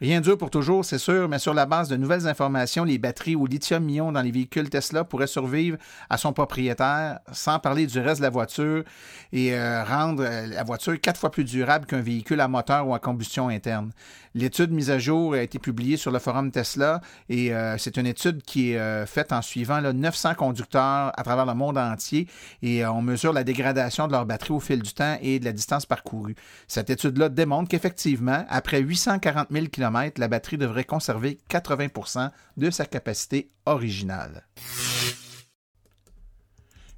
Rien 0.02 0.20
dur 0.20 0.36
pour 0.36 0.50
toujours, 0.50 0.84
c'est 0.84 0.98
sûr, 0.98 1.30
mais 1.30 1.38
sur 1.38 1.54
la 1.54 1.68
base 1.68 1.88
de 1.88 1.96
nouvelles 1.96 2.28
informations, 2.28 2.84
les 2.84 2.98
batteries 2.98 3.36
au 3.36 3.46
lithium-ion 3.46 4.12
dans 4.12 4.24
les 4.24 4.32
véhicules 4.32 4.68
Tesla 4.68 5.04
pourraient 5.04 5.28
survivre 5.28 5.78
à 6.10 6.18
son 6.18 6.34
propriétaire, 6.34 7.20
sans 7.32 7.60
parler 7.60 7.86
du 7.86 8.00
reste 8.00 8.20
de 8.20 8.24
la 8.26 8.32
voiture, 8.32 8.84
et 9.32 9.54
euh, 9.54 9.84
rendre 9.84 10.24
euh, 10.26 10.48
la 10.48 10.64
voiture 10.64 11.00
quatre 11.00 11.20
fois 11.20 11.30
plus 11.30 11.44
durable 11.44 11.86
qu'un 11.86 12.02
véhicule 12.02 12.42
à 12.42 12.48
moteur 12.48 12.88
ou 12.88 12.96
à 12.96 13.00
combustion 13.00 13.50
interne. 13.50 13.92
L'étude 14.34 14.72
mise 14.72 14.90
à 14.90 14.98
jour 14.98 15.36
a 15.36 15.42
été 15.44 15.60
publiée 15.60 15.98
sur 15.98 16.10
le 16.10 16.18
forum 16.18 16.50
Tesla 16.50 17.02
et 17.30 17.54
euh, 17.54 17.78
c'est 17.78 17.98
une 17.98 18.08
étude 18.08 18.42
qui 18.42 18.72
est 18.72 19.06
faite 19.06 19.34
en 19.34 19.42
suivant 19.42 19.82
900 19.82 20.36
conducteurs 20.36 21.12
à 21.16 21.24
travers 21.24 21.46
le 21.46 21.54
monde 21.54 21.78
entier 21.78 22.28
et 22.62 22.86
on 22.86 23.02
mesure 23.02 23.34
la 23.34 23.44
dégradation 23.44 24.08
de 24.08 24.14
leur 24.14 24.26
batterie 24.26 24.54
au 24.54 24.62
fil 24.62 24.82
du 24.82 24.94
temps 24.94 25.18
et 25.22 25.40
de 25.40 25.46
la 25.46 25.52
distance 25.52 25.86
parcourue. 25.86 26.36
Cette 26.70 26.90
étude-là 26.90 27.28
démontre 27.28 27.68
qu'effectivement, 27.68 28.46
après 28.50 28.80
840 28.80 29.50
000 29.52 29.66
km, 29.66 29.91
la 30.18 30.28
batterie 30.28 30.58
devrait 30.58 30.84
conserver 30.84 31.40
80% 31.50 32.30
de 32.58 32.70
sa 32.70 32.86
capacité 32.86 33.52
originale. 33.66 34.44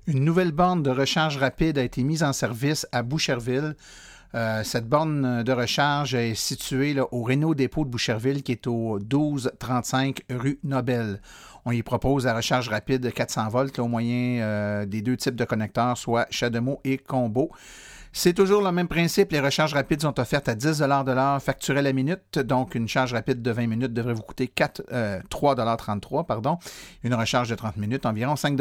Une 0.05 0.25
nouvelle 0.25 0.51
borne 0.51 0.83
de 0.83 0.89
recharge 0.89 1.37
rapide 1.37 1.77
a 1.77 1.83
été 1.83 2.03
mise 2.03 2.23
en 2.23 2.33
service 2.33 2.85
à 2.91 3.03
Boucherville. 3.03 3.75
Euh, 4.35 4.63
cette 4.63 4.89
borne 4.89 5.43
de 5.43 5.51
recharge 5.51 6.15
est 6.15 6.35
située 6.35 6.99
au 6.99 7.21
Renault 7.21 7.53
Dépôt 7.53 7.85
de 7.85 7.89
Boucherville 7.89 8.41
qui 8.43 8.51
est 8.51 8.67
au 8.67 8.97
1235 8.99 10.23
rue 10.29 10.59
Nobel. 10.63 11.21
On 11.65 11.71
y 11.71 11.83
propose 11.83 12.25
la 12.25 12.35
recharge 12.35 12.67
rapide 12.67 13.01
de 13.01 13.09
400 13.09 13.47
volts 13.49 13.79
au 13.79 13.87
moyen 13.87 14.41
euh, 14.41 14.85
des 14.85 15.01
deux 15.01 15.15
types 15.15 15.35
de 15.35 15.45
connecteurs, 15.45 15.97
soit 15.97 16.27
CHAdeMO 16.29 16.81
et 16.83 16.97
Combo. 16.97 17.51
C'est 18.15 18.33
toujours 18.33 18.61
le 18.61 18.71
même 18.71 18.87
principe. 18.87 19.31
Les 19.31 19.39
recharges 19.39 19.73
rapides 19.73 20.03
sont 20.03 20.19
offertes 20.19 20.47
à 20.47 20.53
10 20.53 20.79
de 20.79 21.11
l'heure, 21.11 21.41
facturées 21.41 21.81
la 21.81 21.93
minute. 21.93 22.37
Donc, 22.37 22.75
une 22.75 22.87
charge 22.87 23.11
rapide 23.11 23.41
de 23.41 23.51
20 23.51 23.65
minutes 23.65 23.91
devrait 23.91 24.13
vous 24.13 24.21
coûter 24.21 24.47
4, 24.47 24.83
3,33 25.29 26.19
euh, 26.19 26.23
pardon. 26.23 26.59
Une 27.03 27.15
recharge 27.15 27.49
de 27.49 27.55
30 27.55 27.77
minutes, 27.77 28.05
environ 28.05 28.35
5 28.35 28.55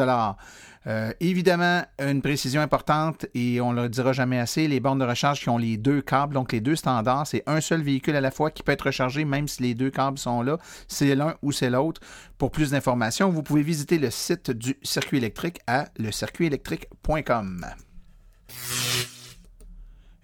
euh, 0.89 1.13
évidemment, 1.21 1.83
une 2.01 2.23
précision 2.23 2.61
importante, 2.61 3.27
et 3.35 3.61
on 3.61 3.73
ne 3.73 3.83
le 3.83 3.89
dira 3.89 4.13
jamais 4.13 4.41
assez, 4.41 4.67
les 4.67 4.81
bornes 4.81 4.99
de 4.99 5.05
recharge 5.05 5.41
qui 5.41 5.49
ont 5.49 5.59
les 5.59 5.77
deux 5.77 6.01
câbles, 6.01 6.35
donc 6.35 6.51
les 6.51 6.61
deux 6.61 6.75
standards, 6.75 7.27
c'est 7.27 7.45
un 7.47 7.61
seul 7.61 7.83
véhicule 7.83 8.17
à 8.17 8.21
la 8.21 8.33
fois 8.33 8.51
qui 8.51 8.65
peut 8.65 8.73
être 8.73 8.87
rechargé, 8.87 9.25
même 9.25 9.47
si 9.47 9.63
les 9.63 9.75
deux 9.75 9.91
câbles 9.91 10.19
sont 10.19 10.43
là. 10.43 10.59
C'est 10.89 11.15
l'un 11.15 11.37
ou 11.43 11.53
c'est 11.53 11.71
l'autre. 11.71 12.01
Pour 12.37 12.51
plus 12.51 12.71
d'informations, 12.71 13.31
vous 13.31 13.45
pouvez 13.45 13.63
visiter 13.63 13.99
le 13.99 14.11
site 14.11 14.51
du 14.51 14.77
circuit 14.83 15.19
électrique 15.19 15.61
à 15.69 15.85
lecircuitélectrique.com. 15.99 17.67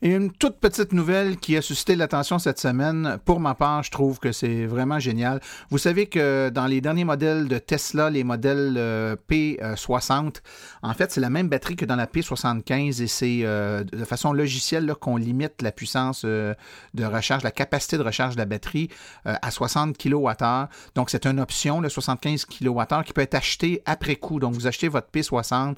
Et 0.01 0.11
une 0.11 0.31
toute 0.31 0.59
petite 0.59 0.93
nouvelle 0.93 1.39
qui 1.39 1.57
a 1.57 1.63
suscité 1.63 1.97
l'attention 1.97 2.39
cette 2.39 2.61
semaine, 2.61 3.19
pour 3.25 3.41
ma 3.41 3.57
part, 3.57 3.83
je 3.83 3.91
trouve 3.91 4.21
que 4.21 4.31
c'est 4.31 4.65
vraiment 4.65 5.01
génial. 5.01 5.41
Vous 5.71 5.79
savez 5.79 6.07
que 6.07 6.51
dans 6.51 6.67
les 6.67 6.81
derniers 6.81 7.05
modèles 7.05 7.49
de 7.49 7.59
Tesla, 7.59 8.09
les 8.09 8.23
modèles 8.23 8.77
euh, 8.77 9.17
P60, 9.29 10.37
en 10.83 10.95
fait, 10.95 11.11
c'est 11.11 11.21
la 11.21 11.31
même 11.31 11.49
batterie 11.49 11.75
que 11.75 11.85
dans 11.85 11.97
la 11.97 12.07
P75 12.07 13.03
et 13.03 13.07
c'est 13.09 13.41
euh, 13.43 13.83
de 13.83 14.05
façon 14.05 14.33
logicielle 14.33 14.95
qu'on 15.01 15.17
limite 15.17 15.63
la 15.63 15.73
puissance 15.73 16.23
euh, 16.25 16.55
de 16.95 17.05
recharge, 17.05 17.43
la 17.43 17.51
capacité 17.51 17.99
de 17.99 18.05
recharge 18.05 18.35
de 18.35 18.39
la 18.39 18.47
batterie 18.47 18.91
à 19.25 19.51
60 19.51 19.99
kWh. 19.99 20.69
Donc, 20.95 21.11
c'est 21.11 21.27
une 21.27 21.41
option, 21.41 21.81
le 21.81 21.89
75 21.89 22.45
kWh, 22.45 23.03
qui 23.05 23.13
peut 23.13 23.21
être 23.23 23.35
acheté 23.35 23.83
après 23.85 24.15
coup. 24.15 24.39
Donc, 24.39 24.55
vous 24.55 24.69
achetez 24.69 24.87
votre 24.87 25.09
P60, 25.13 25.75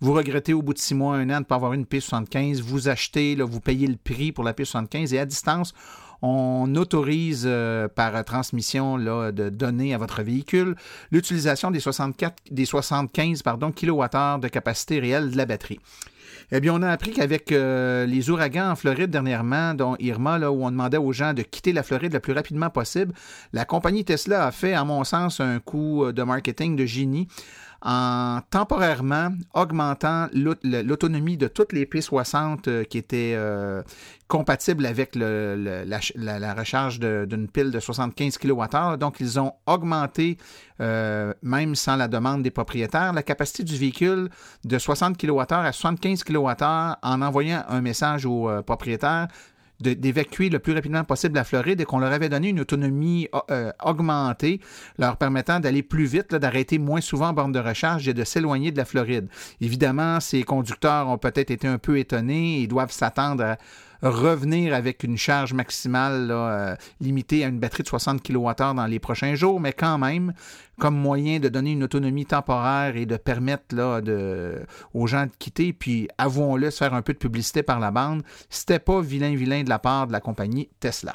vous 0.00 0.12
regrettez 0.12 0.52
au 0.52 0.62
bout 0.62 0.74
de 0.74 0.78
six 0.78 0.94
mois, 0.94 1.16
un 1.16 1.30
an 1.30 1.34
de 1.34 1.38
ne 1.40 1.44
pas 1.44 1.56
avoir 1.56 1.72
une 1.72 1.84
P75, 1.84 2.60
vous 2.60 2.88
achetez, 2.88 3.36
là, 3.36 3.44
vous 3.44 3.60
payez 3.60 3.86
le 3.86 3.96
prix 3.96 4.32
pour 4.32 4.44
la 4.44 4.52
P75 4.52 5.14
et 5.14 5.18
à 5.18 5.26
distance, 5.26 5.74
on 6.26 6.74
autorise 6.76 7.44
euh, 7.46 7.86
par 7.86 8.24
transmission 8.24 8.96
là, 8.96 9.30
de 9.30 9.50
données 9.50 9.92
à 9.92 9.98
votre 9.98 10.22
véhicule 10.22 10.74
l'utilisation 11.10 11.70
des, 11.70 11.80
64, 11.80 12.36
des 12.50 12.64
75 12.64 13.42
pardon, 13.42 13.72
kWh 13.72 14.40
de 14.40 14.48
capacité 14.48 15.00
réelle 15.00 15.30
de 15.30 15.36
la 15.36 15.44
batterie. 15.44 15.80
Eh 16.52 16.60
bien, 16.60 16.74
on 16.74 16.82
a 16.82 16.90
appris 16.90 17.10
qu'avec 17.10 17.52
euh, 17.52 18.06
les 18.06 18.28
ouragans 18.28 18.70
en 18.70 18.76
Floride 18.76 19.10
dernièrement, 19.10 19.74
dont 19.74 19.96
Irma, 19.98 20.38
là, 20.38 20.52
où 20.52 20.64
on 20.64 20.70
demandait 20.70 20.98
aux 20.98 21.12
gens 21.12 21.32
de 21.32 21.42
quitter 21.42 21.72
la 21.72 21.82
Floride 21.82 22.12
le 22.12 22.20
plus 22.20 22.32
rapidement 22.32 22.68
possible, 22.68 23.14
la 23.52 23.64
compagnie 23.64 24.04
Tesla 24.04 24.46
a 24.46 24.50
fait, 24.50 24.74
à 24.74 24.84
mon 24.84 25.04
sens, 25.04 25.40
un 25.40 25.58
coup 25.58 26.04
de 26.12 26.22
marketing 26.22 26.76
de 26.76 26.84
génie 26.84 27.28
en 27.84 28.40
temporairement 28.50 29.28
augmentant 29.52 30.28
l'autonomie 30.32 31.36
de 31.36 31.48
toutes 31.48 31.74
les 31.74 31.84
P60 31.84 32.60
euh, 32.66 32.84
qui 32.84 32.96
étaient 32.96 33.34
euh, 33.36 33.82
compatibles 34.26 34.86
avec 34.86 35.14
la, 35.14 36.54
recharge 36.54 36.98
d'une 36.98 37.46
pile 37.46 37.70
de 37.70 37.78
75 37.78 38.38
kWh. 38.38 38.96
Donc, 38.98 39.16
ils 39.20 39.38
ont 39.38 39.52
augmenté, 39.66 40.38
euh, 40.80 41.34
même 41.42 41.74
sans 41.74 41.96
la 41.96 42.08
demande 42.08 42.42
des 42.42 42.50
propriétaires, 42.50 43.12
la 43.12 43.22
capacité 43.22 43.64
du 43.64 43.76
véhicule 43.76 44.30
de 44.64 44.78
60 44.78 45.18
kWh 45.18 45.44
à 45.50 45.72
75 45.72 46.24
kWh 46.24 46.64
en 47.02 47.20
envoyant 47.20 47.64
un 47.68 47.82
message 47.82 48.24
aux 48.24 48.50
propriétaires 48.62 49.28
d'évacuer 49.80 50.48
le 50.48 50.58
plus 50.58 50.72
rapidement 50.72 51.04
possible 51.04 51.34
la 51.34 51.44
Floride 51.44 51.80
et 51.80 51.84
qu'on 51.84 51.98
leur 51.98 52.12
avait 52.12 52.28
donné 52.28 52.50
une 52.50 52.60
autonomie 52.60 53.28
euh, 53.50 53.72
augmentée, 53.82 54.60
leur 54.98 55.16
permettant 55.16 55.60
d'aller 55.60 55.82
plus 55.82 56.04
vite, 56.04 56.34
d'arrêter 56.34 56.78
moins 56.78 57.00
souvent 57.00 57.28
en 57.28 57.32
borne 57.32 57.52
de 57.52 57.58
recharge 57.58 58.06
et 58.08 58.14
de 58.14 58.24
s'éloigner 58.24 58.70
de 58.70 58.76
la 58.76 58.84
Floride. 58.84 59.28
Évidemment, 59.60 60.20
ces 60.20 60.42
conducteurs 60.42 61.08
ont 61.08 61.18
peut-être 61.18 61.50
été 61.50 61.66
un 61.66 61.78
peu 61.78 61.98
étonnés 61.98 62.62
et 62.62 62.66
doivent 62.66 62.92
s'attendre 62.92 63.44
à 63.44 63.56
revenir 64.02 64.74
avec 64.74 65.02
une 65.02 65.16
charge 65.16 65.52
maximale 65.52 66.28
euh, 66.30 66.74
limitée 67.00 67.44
à 67.44 67.48
une 67.48 67.58
batterie 67.58 67.82
de 67.82 67.88
60 67.88 68.22
kWh 68.22 68.74
dans 68.74 68.86
les 68.86 68.98
prochains 68.98 69.34
jours, 69.34 69.60
mais 69.60 69.72
quand 69.72 69.98
même, 69.98 70.32
comme 70.78 70.96
moyen 70.96 71.38
de 71.40 71.48
donner 71.48 71.72
une 71.72 71.82
autonomie 71.82 72.26
temporaire 72.26 72.96
et 72.96 73.06
de 73.06 73.16
permettre 73.16 73.74
là, 73.74 74.00
aux 74.92 75.06
gens 75.06 75.26
de 75.26 75.32
quitter, 75.38 75.72
puis 75.72 76.08
avouons-le, 76.18 76.70
se 76.70 76.78
faire 76.78 76.94
un 76.94 77.02
peu 77.02 77.12
de 77.12 77.18
publicité 77.18 77.62
par 77.62 77.80
la 77.80 77.90
bande, 77.90 78.22
c'était 78.50 78.78
pas 78.78 79.00
vilain 79.00 79.34
vilain 79.34 79.62
de 79.62 79.68
la 79.68 79.78
part 79.78 80.06
de 80.06 80.12
la 80.12 80.20
compagnie 80.20 80.68
Tesla. 80.80 81.14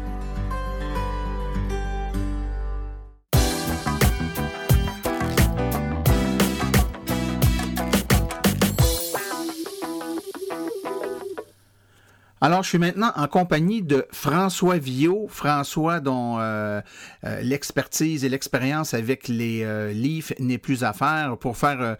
Alors, 12.43 12.63
je 12.63 12.69
suis 12.69 12.79
maintenant 12.79 13.11
en 13.15 13.27
compagnie 13.27 13.83
de 13.83 14.07
François 14.11 14.79
Villot. 14.79 15.27
François, 15.29 15.99
dont 15.99 16.39
euh, 16.39 16.81
euh, 17.23 17.39
l'expertise 17.41 18.25
et 18.25 18.29
l'expérience 18.29 18.95
avec 18.95 19.27
les 19.27 19.61
euh, 19.63 19.93
livres 19.93 20.33
n'est 20.39 20.57
plus 20.57 20.83
à 20.83 20.91
faire 20.91 21.37
pour 21.37 21.55
faire 21.55 21.97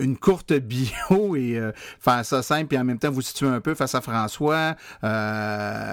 une 0.00 0.16
courte 0.16 0.52
bio 0.58 1.36
et 1.36 1.60
faire 2.00 2.24
ça 2.24 2.42
simple 2.42 2.74
et 2.74 2.78
en 2.78 2.82
même 2.82 2.98
temps 2.98 3.12
vous 3.12 3.22
situer 3.22 3.46
un 3.46 3.60
peu 3.60 3.76
face 3.76 3.94
à 3.94 4.00
François. 4.00 4.74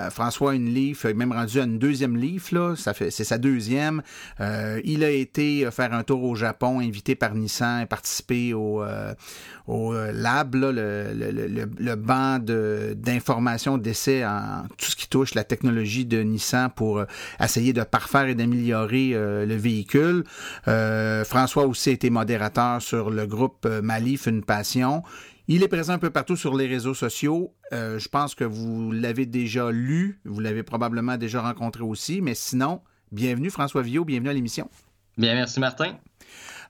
François, 0.10 0.56
une 0.56 0.74
livre, 0.74 1.12
même 1.12 1.32
rendu 1.32 1.60
à 1.60 1.66
une 1.66 1.78
deuxième 1.78 2.18
livre, 2.18 2.48
là, 2.52 2.76
ça 2.76 2.96
fait, 2.96 3.12
c'est 3.12 3.24
sa 3.24 3.38
deuxième. 3.38 4.02
il 4.40 5.04
a 5.04 5.12
été 5.12 5.70
faire 5.70 5.94
un 5.94 6.02
tour 6.02 6.24
au 6.24 6.34
Japon, 6.34 6.80
invité 6.80 7.14
par 7.14 7.36
Nissan 7.36 7.82
et 7.82 7.86
participer 7.86 8.56
au, 8.56 8.84
au 9.68 9.94
lab, 9.94 10.56
là, 10.56 10.72
le, 10.72 11.14
le, 11.14 11.48
le, 11.48 11.70
le 11.78 11.96
banc 11.96 12.40
d'informations 13.44 13.78
d'essai 13.78 14.26
en 14.26 14.64
tout 14.78 14.90
ce 14.90 14.96
qui 14.96 15.08
touche 15.08 15.34
la 15.36 15.44
technologie 15.44 16.06
de 16.06 16.22
Nissan 16.22 16.70
pour 16.70 17.00
euh, 17.00 17.06
essayer 17.40 17.74
de 17.74 17.84
parfaire 17.84 18.28
et 18.28 18.36
d'améliorer 18.36 19.12
euh, 19.14 19.46
le 19.46 19.56
véhicule. 19.56 20.24
Euh, 20.68 21.26
François 21.26 21.66
aussi 21.66 21.90
a 21.90 21.92
été 21.92 22.10
modérateur 22.10 22.82
sur 22.82 23.10
le 23.10 23.26
groupe 23.26 23.66
Malif, 23.66 24.28
une 24.28 24.44
passion. 24.44 25.04
Il 25.50 25.62
est 25.62 25.68
présent 25.68 25.94
un 25.94 26.00
peu 26.00 26.10
partout 26.10 26.38
sur 26.38 26.56
les 26.56 26.68
réseaux 26.68 26.94
sociaux. 26.94 27.54
je 27.72 28.08
pense 28.08 28.34
que 28.34 28.46
vous 28.46 28.94
l'avez 28.94 29.26
déjà 29.26 29.72
lu, 29.72 30.22
vous 30.24 30.40
l'avez 30.40 30.64
probablement 30.64 31.18
déjà 31.18 31.42
rencontré 31.42 31.84
aussi, 31.84 32.22
mais 32.22 32.34
sinon, 32.34 32.80
bienvenue 33.12 33.50
François 33.50 33.82
Villot, 33.82 34.06
bienvenue 34.06 34.30
à 34.30 34.34
l'émission. 34.34 34.70
Bien, 35.18 35.36
merci 35.36 35.60
Martin. 35.60 35.98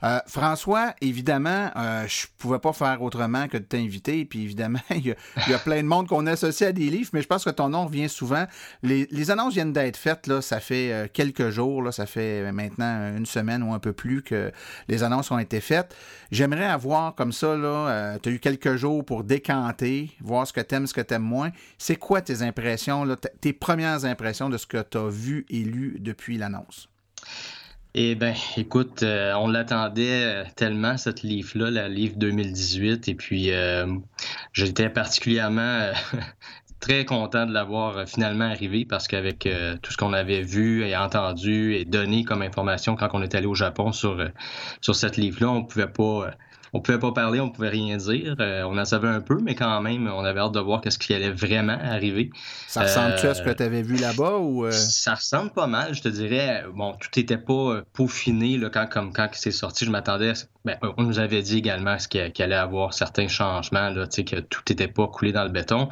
Euh, 0.03 0.19
François, 0.27 0.93
évidemment, 0.99 1.71
euh, 1.77 2.05
je 2.07 2.27
pouvais 2.37 2.59
pas 2.59 2.73
faire 2.73 3.01
autrement 3.01 3.47
que 3.47 3.57
de 3.57 3.63
t'inviter. 3.63 4.25
Puis 4.25 4.43
évidemment, 4.43 4.79
il 4.89 5.05
y, 5.05 5.53
a, 5.53 5.59
plein 5.59 5.81
de 5.81 5.87
monde 5.87 6.07
qu'on 6.07 6.27
associe 6.27 6.69
à 6.69 6.73
des 6.73 6.89
livres, 6.89 7.09
mais 7.13 7.21
je 7.21 7.27
pense 7.27 7.45
que 7.45 7.49
ton 7.49 7.69
nom 7.69 7.85
revient 7.85 8.09
souvent. 8.09 8.45
Les, 8.81 9.31
annonces 9.31 9.53
viennent 9.53 9.71
d'être 9.71 9.95
faites, 9.95 10.27
là, 10.27 10.41
ça 10.41 10.59
fait 10.59 10.91
euh, 10.91 11.07
quelques 11.11 11.49
jours, 11.49 11.81
là, 11.81 11.91
ça 11.91 12.05
fait 12.05 12.51
maintenant 12.51 13.15
une 13.15 13.25
semaine 13.25 13.63
ou 13.63 13.73
un 13.73 13.79
peu 13.79 13.93
plus 13.93 14.21
que 14.21 14.51
les 14.89 15.03
annonces 15.03 15.31
ont 15.31 15.39
été 15.39 15.61
faites. 15.61 15.95
J'aimerais 16.31 16.65
avoir 16.65 17.15
comme 17.15 17.31
ça, 17.31 17.55
là, 17.55 18.17
tu 18.21 18.29
as 18.29 18.31
eu 18.33 18.39
quelques 18.39 18.75
jours 18.75 19.05
pour 19.05 19.23
décanter, 19.23 20.11
voir 20.19 20.45
ce 20.45 20.51
que 20.51 20.61
tu 20.61 20.75
aimes, 20.75 20.87
ce 20.87 20.93
que 20.93 21.01
tu 21.01 21.13
aimes 21.13 21.21
moins. 21.21 21.51
C'est 21.77 21.95
quoi 21.95 22.21
tes 22.21 22.41
impressions, 22.41 23.07
tes 23.39 23.53
premières 23.53 24.03
impressions 24.03 24.49
de 24.49 24.57
ce 24.57 24.65
que 24.65 24.81
tu 24.81 24.97
as 24.97 25.07
vu 25.07 25.45
et 25.49 25.59
lu 25.59 25.97
depuis 25.99 26.37
l'annonce? 26.37 26.89
Eh 27.95 28.15
bien, 28.15 28.33
écoute, 28.57 29.03
euh, 29.03 29.33
on 29.35 29.47
l'attendait 29.47 30.23
euh, 30.23 30.43
tellement, 30.55 30.97
cette 30.97 31.21
livre-là, 31.21 31.69
la 31.69 31.87
livre 31.87 32.15
2018, 32.17 33.07
et 33.07 33.13
puis 33.13 33.51
euh, 33.51 33.85
j'étais 34.51 34.89
particulièrement 34.89 35.91
très 36.79 37.05
content 37.05 37.45
de 37.45 37.53
l'avoir 37.53 38.07
finalement 38.09 38.45
arrivé 38.45 38.83
parce 38.83 39.07
qu'avec 39.07 39.47
tout 39.83 39.91
ce 39.91 39.97
qu'on 39.97 40.11
avait 40.11 40.41
vu 40.41 40.83
et 40.83 40.97
entendu 40.97 41.75
et 41.75 41.85
donné 41.85 42.23
comme 42.23 42.41
information 42.41 42.95
quand 42.95 43.09
on 43.13 43.21
est 43.21 43.35
allé 43.35 43.45
au 43.45 43.53
Japon 43.53 43.91
sur, 43.91 44.27
sur 44.81 44.95
cette 44.95 45.17
livre-là, 45.17 45.51
on 45.51 45.63
pouvait 45.63 45.87
pas 45.87 46.31
on 46.73 46.81
pouvait 46.81 46.99
pas 46.99 47.11
parler, 47.11 47.39
on 47.39 47.49
pouvait 47.49 47.69
rien 47.69 47.97
dire. 47.97 48.35
Euh, 48.39 48.63
on 48.63 48.77
en 48.77 48.85
savait 48.85 49.07
un 49.07 49.21
peu, 49.21 49.37
mais 49.41 49.53
quand 49.53 49.79
même, 49.81 50.07
on 50.07 50.25
avait 50.25 50.39
hâte 50.39 50.53
de 50.53 50.59
voir 50.59 50.81
qu'est-ce 50.81 50.97
qui 50.97 51.13
allait 51.13 51.31
vraiment 51.31 51.77
arriver. 51.79 52.31
Ça 52.67 52.81
ressemble-tu 52.81 53.27
à 53.27 53.35
ce 53.35 53.43
que 53.43 53.49
euh, 53.49 53.53
tu 53.53 53.63
avais 53.63 53.83
vu 53.83 53.95
là-bas 53.95 54.37
ou 54.37 54.65
euh? 54.65 54.71
Ça 54.71 55.13
ressemble 55.13 55.51
pas 55.51 55.67
mal, 55.67 55.93
je 55.93 56.01
te 56.01 56.09
dirais. 56.09 56.65
Bon, 56.73 56.93
tout 56.93 57.09
n'était 57.15 57.37
pas 57.37 57.83
peaufiné 57.93 58.57
là, 58.57 58.69
quand 58.69 58.87
comme 58.87 59.13
quand 59.13 59.29
c'est 59.33 59.51
sorti. 59.51 59.85
Je 59.85 59.91
m'attendais. 59.91 60.33
Ben, 60.65 60.77
on 60.97 61.03
nous 61.03 61.19
avait 61.19 61.41
dit 61.41 61.57
également 61.57 61.97
qu'il 61.97 62.31
allait 62.39 62.55
avoir 62.55 62.93
certains 62.93 63.27
changements, 63.27 63.89
là, 63.89 64.07
que 64.07 64.39
tout 64.39 64.61
n'était 64.69 64.87
pas 64.87 65.07
coulé 65.07 65.31
dans 65.31 65.43
le 65.43 65.49
béton. 65.49 65.89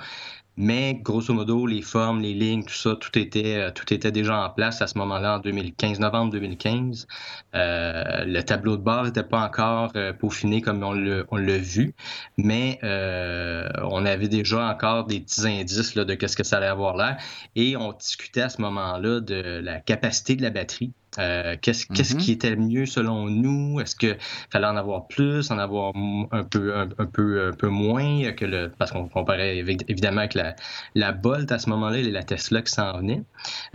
Mais 0.62 0.94
grosso 0.94 1.34
modo, 1.34 1.66
les 1.66 1.82
formes, 1.82 2.22
les 2.22 2.36
lignes, 2.36 2.64
tout 2.64 2.76
ça, 2.76 2.96
tout 2.96 3.18
était, 3.18 3.56
euh, 3.56 4.12
déjà 4.12 4.46
en 4.46 4.50
place 4.52 4.80
à 4.84 4.86
ce 4.86 4.96
moment-là, 5.00 5.38
en 5.38 5.40
2015, 5.40 6.00
novembre 6.00 6.32
2015. 6.34 7.08
Euh, 7.56 8.24
le 8.26 8.42
tableau 8.44 8.78
de 8.78 8.84
bord 8.84 9.06
n'était 9.06 9.24
pas 9.24 9.42
encore 9.42 9.92
euh, 9.96 10.14
peaufiné 10.14 10.62
comme 10.62 10.84
on 10.84 11.38
l'a 11.38 11.58
vu, 11.58 11.96
mais 12.38 12.78
on 12.84 14.06
avait 14.06 14.28
déjà 14.28 14.70
encore 14.70 15.06
des 15.06 15.22
petits 15.22 15.48
indices 15.48 15.96
de 15.96 16.14
qu'est-ce 16.14 16.38
que 16.38 16.44
ça 16.44 16.58
allait 16.58 16.68
avoir 16.68 16.96
l'air. 16.96 17.18
Et 17.56 17.76
on 17.76 17.94
discutait 17.94 18.42
à 18.42 18.50
ce 18.50 18.62
moment-là 18.62 19.20
de 19.20 19.62
la 19.64 19.80
capacité 19.80 20.36
de 20.36 20.44
la 20.44 20.52
batterie. 20.52 20.94
Euh, 21.20 21.58
qu'est-ce, 21.62 21.86
qu'est-ce 21.88 22.16
qui 22.16 22.32
était 22.32 22.56
mieux 22.56 22.86
selon 22.86 23.26
nous? 23.28 23.80
Est-ce 23.82 23.96
que 23.96 24.18
fallait 24.50 24.68
en 24.68 24.78
avoir 24.78 25.08
plus, 25.08 25.52
en 25.52 25.58
avoir 25.58 25.94
un 25.96 26.44
peu, 26.44 26.76
un, 26.76 26.88
peu, 26.88 27.48
un 27.50 27.52
peu 27.52 27.68
moins 27.68 28.32
que 28.32 28.46
le, 28.46 28.72
parce 28.78 28.92
qu'on 28.92 29.08
comparait 29.08 29.58
évidemment 29.58 30.20
avec 30.20 30.36
la, 30.36 30.56
la 30.96 31.12
Bolt 31.12 31.52
à 31.52 31.60
ce 31.60 31.70
moment-là 31.70 31.98
et 31.98 32.12
la 32.12 32.24
Tesla 32.24 32.62
qui 32.62 32.72
s'en 32.72 32.98
venait, 32.98 33.24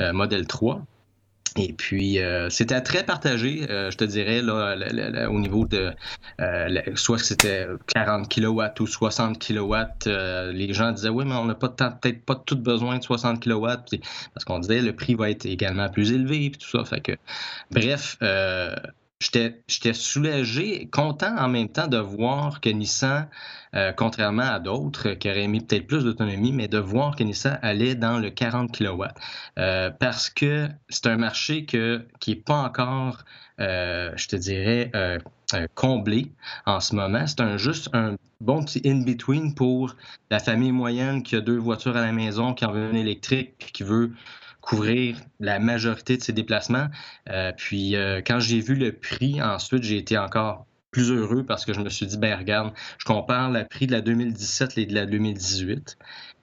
euh, 0.00 0.12
modèle 0.12 0.46
3. 0.46 0.82
Et 1.56 1.72
puis, 1.72 2.18
euh, 2.18 2.50
c'était 2.50 2.80
très 2.80 3.04
partagé, 3.04 3.66
euh, 3.70 3.90
je 3.90 3.96
te 3.96 4.04
dirais, 4.04 4.42
là, 4.42 5.30
au 5.30 5.38
niveau 5.38 5.64
de 5.64 5.92
euh, 6.40 6.80
soit 6.96 7.18
c'était 7.18 7.66
40 7.94 8.28
kW 8.28 8.62
ou 8.80 8.86
60 8.86 9.38
kW. 9.38 9.74
les 10.52 10.72
gens 10.72 10.92
disaient, 10.92 11.08
oui, 11.08 11.24
mais 11.26 11.34
on 11.34 11.46
n'a 11.46 11.54
pas 11.54 11.68
peut-être 11.68 12.24
pas 12.24 12.34
tout 12.34 12.58
besoin 12.58 12.98
de 12.98 13.02
60 13.02 13.40
kW, 13.42 13.66
parce 14.34 14.44
qu'on 14.44 14.58
disait 14.58 14.82
le 14.82 14.94
prix 14.94 15.14
va 15.14 15.30
être 15.30 15.46
également 15.46 15.88
plus 15.88 16.12
élevé, 16.12 16.46
et 16.46 16.50
tout 16.50 16.68
ça. 16.68 16.84
Fait 16.84 17.00
que, 17.00 17.12
bref, 17.70 18.18
j'étais 19.20 19.92
soulagé, 19.94 20.88
content 20.88 21.36
en 21.38 21.48
même 21.48 21.68
temps 21.68 21.86
de 21.86 21.96
voir 21.96 22.60
que 22.60 22.68
Nissan, 22.68 23.28
euh, 23.74 23.92
contrairement 23.92 24.42
à 24.42 24.58
d'autres 24.60 25.10
qui 25.12 25.30
auraient 25.30 25.48
mis 25.48 25.60
peut-être 25.60 25.86
plus 25.86 26.04
d'autonomie, 26.04 26.52
mais 26.52 26.68
de 26.68 26.78
voir 26.78 27.16
que 27.16 27.24
Nissan 27.24 27.58
allait 27.62 27.94
dans 27.94 28.18
le 28.18 28.30
40 28.30 28.76
kW. 28.76 29.04
Euh, 29.58 29.90
parce 29.90 30.28
que 30.28 30.68
c'est 30.88 31.06
un 31.06 31.16
marché 31.16 31.64
que, 31.64 32.06
qui 32.20 32.30
n'est 32.30 32.36
pas 32.36 32.62
encore, 32.62 33.24
euh, 33.60 34.12
je 34.16 34.28
te 34.28 34.36
dirais, 34.36 34.92
comblé 35.74 36.32
en 36.66 36.80
ce 36.80 36.94
moment. 36.94 37.26
C'est 37.26 37.40
un, 37.40 37.56
juste 37.56 37.88
un 37.94 38.16
bon 38.40 38.64
petit 38.64 38.82
in-between 38.84 39.54
pour 39.54 39.94
la 40.30 40.40
famille 40.40 40.72
moyenne 40.72 41.22
qui 41.22 41.36
a 41.36 41.40
deux 41.40 41.56
voitures 41.56 41.96
à 41.96 42.02
la 42.02 42.12
maison, 42.12 42.52
qui 42.52 42.64
en 42.64 42.72
veut 42.72 42.90
une 42.90 42.96
électrique, 42.96 43.70
qui 43.72 43.82
veut 43.82 44.12
couvrir 44.66 45.16
la 45.38 45.60
majorité 45.60 46.16
de 46.16 46.22
ses 46.22 46.32
déplacements. 46.32 46.88
Euh, 47.30 47.52
puis 47.56 47.94
euh, 47.94 48.20
quand 48.26 48.40
j'ai 48.40 48.60
vu 48.60 48.74
le 48.74 48.92
prix, 48.92 49.40
ensuite, 49.40 49.84
j'ai 49.84 49.96
été 49.96 50.18
encore 50.18 50.66
plus 50.90 51.12
heureux 51.12 51.44
parce 51.44 51.64
que 51.64 51.72
je 51.72 51.80
me 51.80 51.88
suis 51.88 52.06
dit, 52.06 52.18
ben 52.18 52.36
regarde, 52.36 52.72
je 52.98 53.04
compare 53.04 53.50
le 53.50 53.64
prix 53.64 53.86
de 53.86 53.92
la 53.92 54.00
2017 54.00 54.76
et 54.78 54.86
de 54.86 54.94
la 54.94 55.06
2018. 55.06 55.96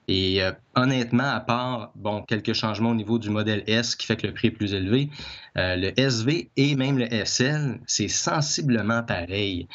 Et 0.06 0.42
euh, 0.42 0.52
honnêtement, 0.74 1.30
à 1.30 1.40
part 1.40 1.92
bon 1.94 2.22
quelques 2.22 2.52
changements 2.52 2.90
au 2.90 2.94
niveau 2.94 3.18
du 3.18 3.30
modèle 3.30 3.64
S 3.66 3.96
qui 3.96 4.06
fait 4.06 4.16
que 4.16 4.26
le 4.26 4.34
prix 4.34 4.48
est 4.48 4.52
plus 4.52 4.74
élevé, 4.74 5.08
le 5.56 5.92
SV 5.98 6.50
et 6.56 6.74
même 6.74 6.98
le 6.98 7.06
SL, 7.24 7.78
c'est 7.86 8.08
sensiblement 8.08 9.02
pareil 9.04 9.68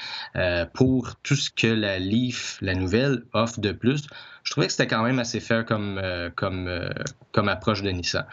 pour 0.74 1.16
tout 1.24 1.36
ce 1.36 1.50
que 1.50 1.68
la 1.68 2.00
Leaf, 2.00 2.58
la 2.62 2.76
nouvelle, 2.76 3.24
offre 3.34 3.62
de 3.62 3.72
plus 3.72 4.08
je 4.50 4.52
trouvais 4.52 4.66
que 4.66 4.74
c'était 4.74 4.88
quand 4.88 5.04
même 5.04 5.20
assez 5.20 5.40
fair 5.40 5.64
comme, 5.64 6.00
euh, 6.04 6.32
comme, 6.36 6.68
euh, 6.68 6.90
comme 7.32 7.48
approche 7.50 7.84
de 7.84 7.92
Nissan. 7.92 8.26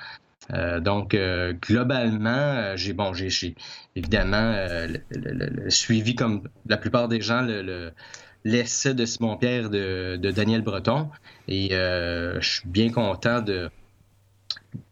Euh, 0.54 0.80
donc, 0.80 1.14
globalement, 1.61 2.74
j'ai 2.74 2.94
bon, 2.94 3.12
j'ai 3.12 3.54
évidemment 3.96 4.54
suivi 5.68 6.14
comme 6.14 6.48
la 6.66 6.78
plupart 6.78 7.09
des 7.09 7.20
gens 7.20 7.42
le, 7.42 7.92
l'essai 8.46 8.94
de 8.94 9.04
Simon 9.04 9.37
Pierre 9.37 9.70
de, 9.70 10.16
de, 10.16 10.30
Daniel 10.30 10.62
Breton. 10.62 11.09
Et 11.48 11.70
je 11.70 12.38
suis 12.40 12.68
bien 12.68 12.90
content 12.90 13.40
de 13.40 13.70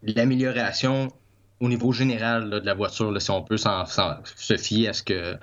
l'amélioration 0.03 1.12
au 1.61 1.69
niveau 1.69 1.93
général 1.93 2.51
de 2.51 2.61
la 2.61 2.75
voiture, 2.75 3.21
si 3.21 3.31
on 3.31 3.43
peut 3.43 3.57
se 3.57 4.57
fier 4.57 4.88
à 4.88 4.93
ce 4.93 5.03
que, 5.03 5.37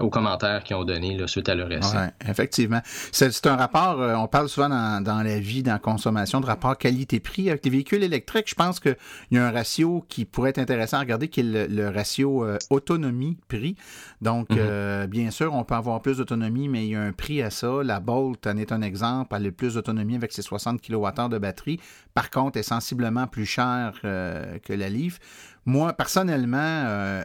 aux 0.00 0.10
commentaires 0.10 0.64
qu'ils 0.64 0.76
ont 0.76 0.84
donnés 0.84 1.16
suite 1.26 1.48
à 1.48 1.54
leur 1.54 1.70
essai. 1.70 2.10
effectivement. 2.26 2.80
C'est 3.12 3.46
un 3.46 3.56
rapport, 3.56 4.00
euh, 4.00 4.14
on 4.14 4.28
parle 4.28 4.48
souvent 4.48 4.68
dans, 4.68 5.22
la 5.22 5.38
vie, 5.38 5.62
dans 5.62 5.72
la 5.72 5.78
consommation, 5.78 6.40
de 6.40 6.46
rapport 6.46 6.76
qualité-prix. 6.76 7.50
Avec 7.50 7.64
les 7.64 7.70
véhicules 7.70 8.02
électriques, 8.02 8.48
je 8.48 8.54
pense 8.54 8.80
qu'il 8.80 8.96
y 9.30 9.38
a 9.38 9.46
un 9.46 9.50
ratio 9.50 10.04
qui 10.08 10.24
pourrait 10.24 10.50
être 10.50 10.58
intéressant 10.58 10.98
à 10.98 11.00
regarder, 11.00 11.28
qui 11.28 11.40
est 11.40 11.68
le, 11.68 11.88
ratio 11.90 12.44
euh, 12.44 12.58
autonomie-prix. 12.70 13.76
Donc, 14.22 14.50
mm-hmm. 14.50 14.56
euh, 14.58 15.06
bien 15.06 15.30
sûr, 15.30 15.54
on 15.54 15.64
peut 15.64 15.74
avoir 15.74 16.00
plus 16.00 16.18
d'autonomie, 16.18 16.68
mais 16.68 16.86
il 16.86 16.90
y 16.90 16.96
a 16.96 17.02
un 17.02 17.12
prix 17.12 17.42
à 17.42 17.50
ça. 17.50 17.82
La 17.84 18.00
Bolt 18.00 18.46
en 18.46 18.56
est 18.56 18.72
un 18.72 18.82
exemple. 18.82 19.34
Elle 19.36 19.46
a 19.46 19.50
plus 19.50 19.74
d'autonomie 19.74 20.16
avec 20.16 20.32
ses 20.32 20.42
60 20.42 20.80
kWh 20.80 21.28
de 21.28 21.38
batterie. 21.38 21.80
Par 22.14 22.30
contre, 22.30 22.58
est 22.58 22.62
sensiblement 22.62 23.26
plus 23.26 23.46
chère 23.46 23.92
que 24.02 24.72
la 24.72 24.88
Leaf. 24.88 25.20
Moi, 25.68 25.92
personnellement, 25.94 26.58
euh, 26.60 27.24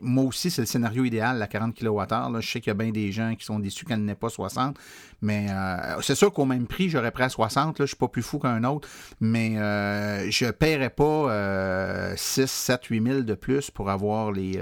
moi 0.00 0.22
aussi, 0.22 0.48
c'est 0.48 0.62
le 0.62 0.66
scénario 0.66 1.02
idéal, 1.04 1.38
la 1.38 1.48
40 1.48 1.74
kWh. 1.74 2.40
Je 2.40 2.48
sais 2.48 2.60
qu'il 2.60 2.68
y 2.68 2.70
a 2.70 2.74
bien 2.74 2.92
des 2.92 3.10
gens 3.10 3.34
qui 3.34 3.44
sont 3.44 3.58
déçus 3.58 3.84
qu'elle 3.84 4.04
n'ait 4.04 4.14
pas 4.14 4.28
60, 4.28 4.78
mais 5.22 5.48
euh, 5.50 6.00
c'est 6.00 6.14
sûr 6.14 6.32
qu'au 6.32 6.44
même 6.44 6.68
prix, 6.68 6.88
j'aurais 6.88 7.10
pris 7.10 7.24
à 7.24 7.28
60. 7.28 7.80
Là, 7.80 7.84
je 7.84 7.88
suis 7.88 7.96
pas 7.96 8.06
plus 8.06 8.22
fou 8.22 8.38
qu'un 8.38 8.62
autre, 8.62 8.88
mais 9.20 9.58
euh, 9.58 10.30
je 10.30 10.44
ne 10.44 10.50
paierais 10.52 10.90
pas 10.90 12.14
6, 12.16 12.46
7, 12.48 12.84
8 12.84 13.02
000 13.02 13.20
de 13.22 13.34
plus 13.34 13.72
pour 13.72 13.90
avoir 13.90 14.30
les, 14.30 14.60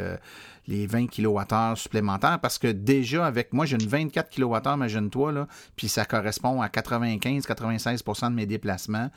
les 0.67 0.87
20 0.87 1.07
kWh 1.07 1.77
supplémentaires 1.77 2.39
parce 2.41 2.59
que 2.59 2.69
déjà 2.69 3.27
avec 3.27 3.53
moi, 3.53 3.67
j'ai 3.67 3.77
une 3.77 3.89
24 3.89 4.31
kWh, 4.31 4.75
imagine-toi, 4.75 5.33
là, 5.33 5.49
puis 5.77 5.89
ça 5.89 6.05
correspond 6.05 6.61
à 6.61 6.69
95-96% 6.69 8.31
de 8.31 8.35
mes 8.35 8.47
déplacements. 8.47 9.11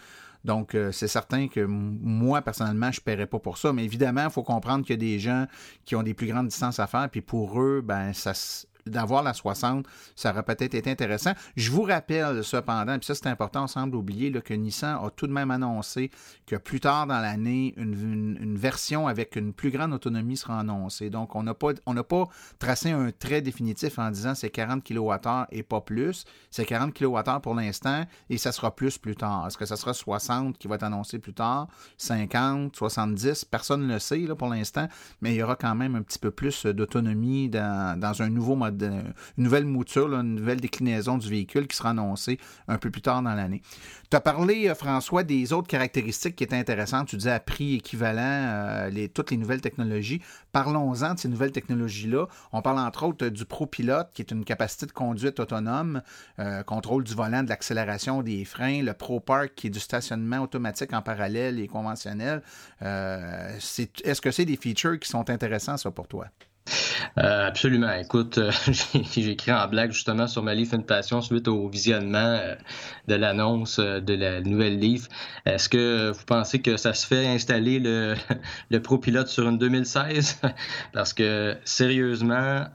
Donc, 0.44 0.76
euh, 0.76 0.92
c'est 0.92 1.08
certain 1.08 1.48
que 1.48 1.62
moi, 1.66 2.42
personnellement, 2.42 2.92
je 2.92 3.00
ne 3.00 3.04
paierais 3.04 3.26
pas 3.26 3.40
pour 3.40 3.58
ça. 3.58 3.74
Mais 3.74 3.84
évidemment, 3.84 4.26
il 4.26 4.30
faut 4.30 4.44
comprendre 4.44 4.86
qu'il 4.86 4.94
y 4.94 5.00
a 5.00 5.12
des 5.14 5.20
gens 5.20 5.48
qui 5.86 5.96
ont 5.96 6.04
des 6.04 6.14
plus 6.14 6.28
grandes 6.28 6.48
distances 6.48 6.80
à 6.80 6.86
faire, 6.86 7.10
puis 7.10 7.22
pour 7.22 7.60
eux, 7.60 7.82
ben, 7.84 8.14
ça, 8.14 8.34
d'avoir 8.86 9.24
la 9.24 9.34
60, 9.34 9.86
ça 10.16 10.32
aurait 10.32 10.44
peut-être 10.44 10.76
été 10.76 10.90
intéressant. 10.90 11.34
Je 11.56 11.72
vous 11.72 11.84
rappelle 11.84 12.44
cependant, 12.44 12.98
puis 12.98 13.06
ça 13.06 13.16
c'est 13.16 13.28
important, 13.28 13.64
on 13.64 13.68
semble 13.68 13.96
oublier, 13.96 14.32
que 14.32 14.54
Nissan 14.54 15.00
a 15.04 15.10
tout 15.10 15.28
de 15.28 15.32
même 15.32 15.52
annoncé 15.52 16.12
que 16.46 16.56
plus 16.56 16.80
tard 16.80 17.08
dans 17.08 17.20
l'année, 17.20 17.74
une, 17.78 18.56
version 18.58 19.08
avec 19.08 19.36
une 19.36 19.54
plus 19.54 19.72
grande 19.72 19.94
autonomie 19.94 20.38
sera 20.38 20.60
annoncée. 20.60 21.10
Donc, 21.10 21.36
on 21.36 21.44
n'a 21.44 21.54
pas, 21.54 21.74
tracé 22.60 22.92
un 22.92 23.12
trait 23.12 23.42
définitif 23.42 24.00
en 24.00 24.10
disant 24.12 24.34
c'est 24.36 24.50
40 24.50 24.84
kWh 24.84 25.46
et 25.52 25.64
pas 25.64 25.82
plus. 25.82 26.26
C'est 26.50 26.66
40 26.66 26.94
kWh 26.94 27.42
pour 27.42 27.54
l'instant 27.56 28.06
et 28.30 28.38
ça 28.38 28.52
sera 28.52 28.76
plus 28.76 28.98
plus 28.98 29.16
tard. 29.16 29.48
Est-ce 29.48 29.58
que 29.58 29.66
ça 29.66 29.76
sera 29.76 29.94
60 29.94 30.58
qui 30.58 30.68
va 30.68 30.76
être 30.76 30.84
annoncé 30.84 31.20
plus 31.20 31.34
tard, 31.34 31.68
50, 31.98 32.76
70? 32.76 33.46
Personne 33.46 33.88
ne 33.88 33.94
le 33.94 34.00
sait 34.00 34.20
là, 34.20 34.36
pour 34.36 34.48
l'instant, 34.48 34.88
mais 35.22 35.34
il 35.34 35.38
y 35.38 35.44
aura 35.44 35.56
quand 35.56 35.76
même 35.76 35.96
un 35.96 36.02
petit 36.02 36.20
peu 36.20 36.32
plus 36.32 36.66
d'autonomie 36.66 37.50
dans, 37.50 38.16
un 38.20 38.30
nouveau 38.30 38.56
une 38.84 39.14
nouvelle 39.38 39.66
mouture, 39.66 40.14
une 40.14 40.36
nouvelle 40.36 40.60
déclinaison 40.60 41.18
du 41.18 41.30
véhicule 41.30 41.68
qui 41.68 41.76
sera 41.76 41.90
annoncée 41.90 42.40
un 42.68 42.78
peu 42.78 42.92
plus 42.92 43.02
tard 43.02 43.22
dans 43.22 43.34
l'année. 43.34 43.62
Tu 44.10 44.18
as 44.18 44.22
parlé, 44.22 44.70
euh, 44.70 44.76
François, 44.76 45.24
des 45.24 45.52
autres 45.52 45.68
caractéristiques 45.68 46.36
qui 46.36 46.44
étaient 46.44 46.56
intéressantes. 46.56 47.08
Tu 47.08 47.18
disais 47.18 47.32
à 47.32 47.40
prix 47.40 47.76
équivalent, 47.76 48.22
euh, 48.22 49.08
toutes 49.14 49.32
les 49.32 49.38
nouvelles 49.38 49.62
technologies. 49.62 50.22
Parlons-en 50.52 51.16
de 51.16 51.20
ces 51.20 51.28
nouvelles 51.28 51.52
technologies-là. 51.52 52.28
On 52.52 52.62
parle 52.62 52.80
entre 52.80 53.04
autres 53.06 53.28
du 53.28 53.46
ProPilot, 53.46 54.04
qui 54.14 54.22
est 54.22 54.32
une 54.32 54.46
capacité 54.46 54.86
de 54.86 54.92
conduite 54.92 55.40
autonome, 55.40 56.02
euh, 56.40 56.64
contrôle 56.64 57.04
du 57.04 57.14
volant, 57.14 57.44
de 57.44 57.50
l'accélération, 57.50 58.22
des 58.22 58.46
freins. 58.46 58.84
Le 58.84 58.94
ProPark, 58.94 59.54
qui 59.56 59.68
est 59.68 59.72
du 59.72 59.80
stationnement 59.80 60.40
automatique 60.40 60.94
en 60.94 61.02
parallèle 61.02 61.60
et 61.60 61.68
conventionnel. 61.68 62.42
Est-ce 62.82 64.22
que 64.22 64.32
c'est 64.32 64.46
des 64.46 64.58
features 64.58 65.00
qui 65.00 65.10
sont 65.10 65.30
intéressants, 65.30 65.78
ça, 65.78 65.92
pour 65.92 66.08
toi? 66.08 66.28
Euh, 67.18 67.48
absolument. 67.48 67.92
Écoute, 67.94 68.38
euh, 68.38 68.52
j'ai 69.14 69.30
écrit 69.30 69.52
en 69.52 69.68
blague 69.68 69.92
justement 69.92 70.28
sur 70.28 70.44
ma 70.44 70.54
livre 70.54 70.74
Une 70.74 70.84
Passion 70.84 71.22
suite 71.22 71.48
au 71.48 71.70
visionnement 71.70 72.18
euh, 72.18 72.56
de 73.08 73.16
l'annonce 73.16 73.80
de 73.80 74.14
la 74.14 74.42
nouvelle 74.42 74.80
livre. 74.80 75.08
Est-ce 75.46 75.70
que 75.70 76.12
vous 76.12 76.26
pensez 76.26 76.62
que 76.62 76.78
ça 76.78 76.94
se 76.94 77.06
fait 77.06 77.28
installer 77.28 77.80
le, 77.80 78.16
le 78.70 78.82
ProPilot 78.82 79.28
sur 79.28 79.48
une 79.48 79.58
2016? 79.58 80.42
Parce 80.94 81.14
que 81.14 81.56
sérieusement, 81.64 82.66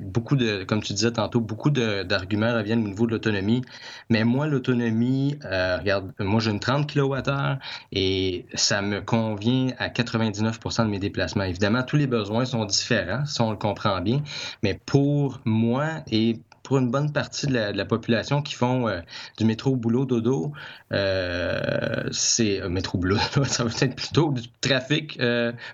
beaucoup 0.00 0.36
de, 0.36 0.64
comme 0.64 0.82
tu 0.82 0.92
disais 0.92 1.12
tantôt, 1.12 1.40
beaucoup 1.40 1.70
d'arguments 1.70 2.54
reviennent 2.54 2.84
au 2.84 2.88
niveau 2.88 3.06
de 3.06 3.12
l'autonomie. 3.12 3.62
Mais 4.10 4.24
moi, 4.24 4.46
l'autonomie, 4.46 5.38
regarde, 5.42 6.12
moi 6.18 6.40
j'ai 6.40 6.50
une 6.50 6.60
30 6.60 6.90
kWh 6.92 7.58
et 7.92 8.46
ça 8.54 8.82
me 8.82 9.00
convient 9.00 9.68
à 9.78 9.88
99% 9.88 10.84
de 10.84 10.90
mes 10.90 10.98
déplacements. 10.98 11.44
Évidemment, 11.44 11.82
tous 11.82 11.96
les 11.96 12.06
besoins 12.06 12.44
sont 12.44 12.64
différents, 12.64 13.07
si 13.26 13.40
on 13.40 13.50
le 13.50 13.56
comprend 13.56 14.00
bien. 14.00 14.22
Mais 14.62 14.80
pour 14.86 15.40
moi 15.44 16.02
et 16.10 16.40
pour 16.68 16.78
une 16.78 16.90
bonne 16.90 17.12
partie 17.12 17.46
de 17.46 17.54
la, 17.54 17.84
population 17.86 18.42
qui 18.42 18.54
font 18.54 18.88
euh, 18.88 19.00
du 19.38 19.46
métro 19.46 19.74
boulot 19.74 20.04
dodo, 20.04 20.52
euh, 20.92 22.04
c'est 22.12 22.60
euh, 22.60 22.68
métro 22.68 22.98
boulot 22.98 23.16
ça 23.44 23.64
va 23.64 23.70
être 23.80 23.96
plutôt 23.96 24.32
du 24.32 24.42
trafic 24.60 25.18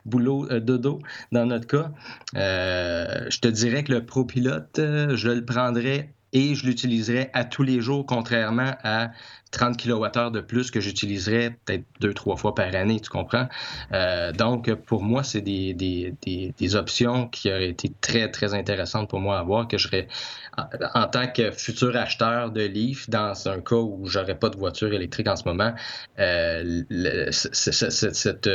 boulot 0.06 0.46
dodo 0.60 1.00
dans 1.32 1.46
notre 1.46 1.66
cas. 1.66 1.90
je 2.34 3.40
te 3.40 3.48
dirais 3.48 3.82
que 3.82 3.92
le 3.92 4.06
ProPilote, 4.06 4.76
je 4.76 5.30
le 5.30 5.44
prendrais 5.44 6.14
et 6.34 6.54
je 6.54 6.66
l'utiliserai 6.66 7.30
à 7.32 7.44
tous 7.44 7.62
les 7.62 7.80
jours, 7.80 8.04
contrairement 8.04 8.74
à 8.82 9.10
30 9.52 9.80
kWh 9.80 10.32
de 10.32 10.40
plus 10.40 10.72
que 10.72 10.80
j'utiliserais 10.80 11.56
peut-être 11.64 11.84
deux, 12.00 12.12
trois 12.12 12.36
fois 12.36 12.56
par 12.56 12.74
année, 12.74 12.98
tu 13.00 13.08
comprends? 13.08 13.48
Euh, 13.92 14.32
donc, 14.32 14.72
pour 14.74 15.02
moi, 15.04 15.22
c'est 15.22 15.40
des, 15.40 15.72
des, 15.74 16.12
des, 16.58 16.76
options 16.76 17.28
qui 17.28 17.50
auraient 17.50 17.68
été 17.68 17.92
très, 18.00 18.28
très 18.30 18.52
intéressantes 18.52 19.08
pour 19.08 19.20
moi 19.20 19.36
à 19.36 19.40
avoir, 19.40 19.68
que 19.68 19.78
je 19.78 19.86
serais, 19.86 20.08
en, 20.94 21.06
tant 21.06 21.28
que 21.28 21.52
futur 21.52 21.96
acheteur 21.96 22.50
de 22.50 22.62
Leaf, 22.62 23.08
dans 23.08 23.48
un 23.48 23.60
cas 23.60 23.76
où 23.76 24.06
j'aurais 24.06 24.36
pas 24.36 24.48
de 24.48 24.56
voiture 24.56 24.92
électrique 24.92 25.28
en 25.28 25.36
ce 25.36 25.44
moment, 25.44 25.72
euh, 26.18 26.82
cette, 27.30 27.82
euh, 27.82 28.12
cette 28.12 28.48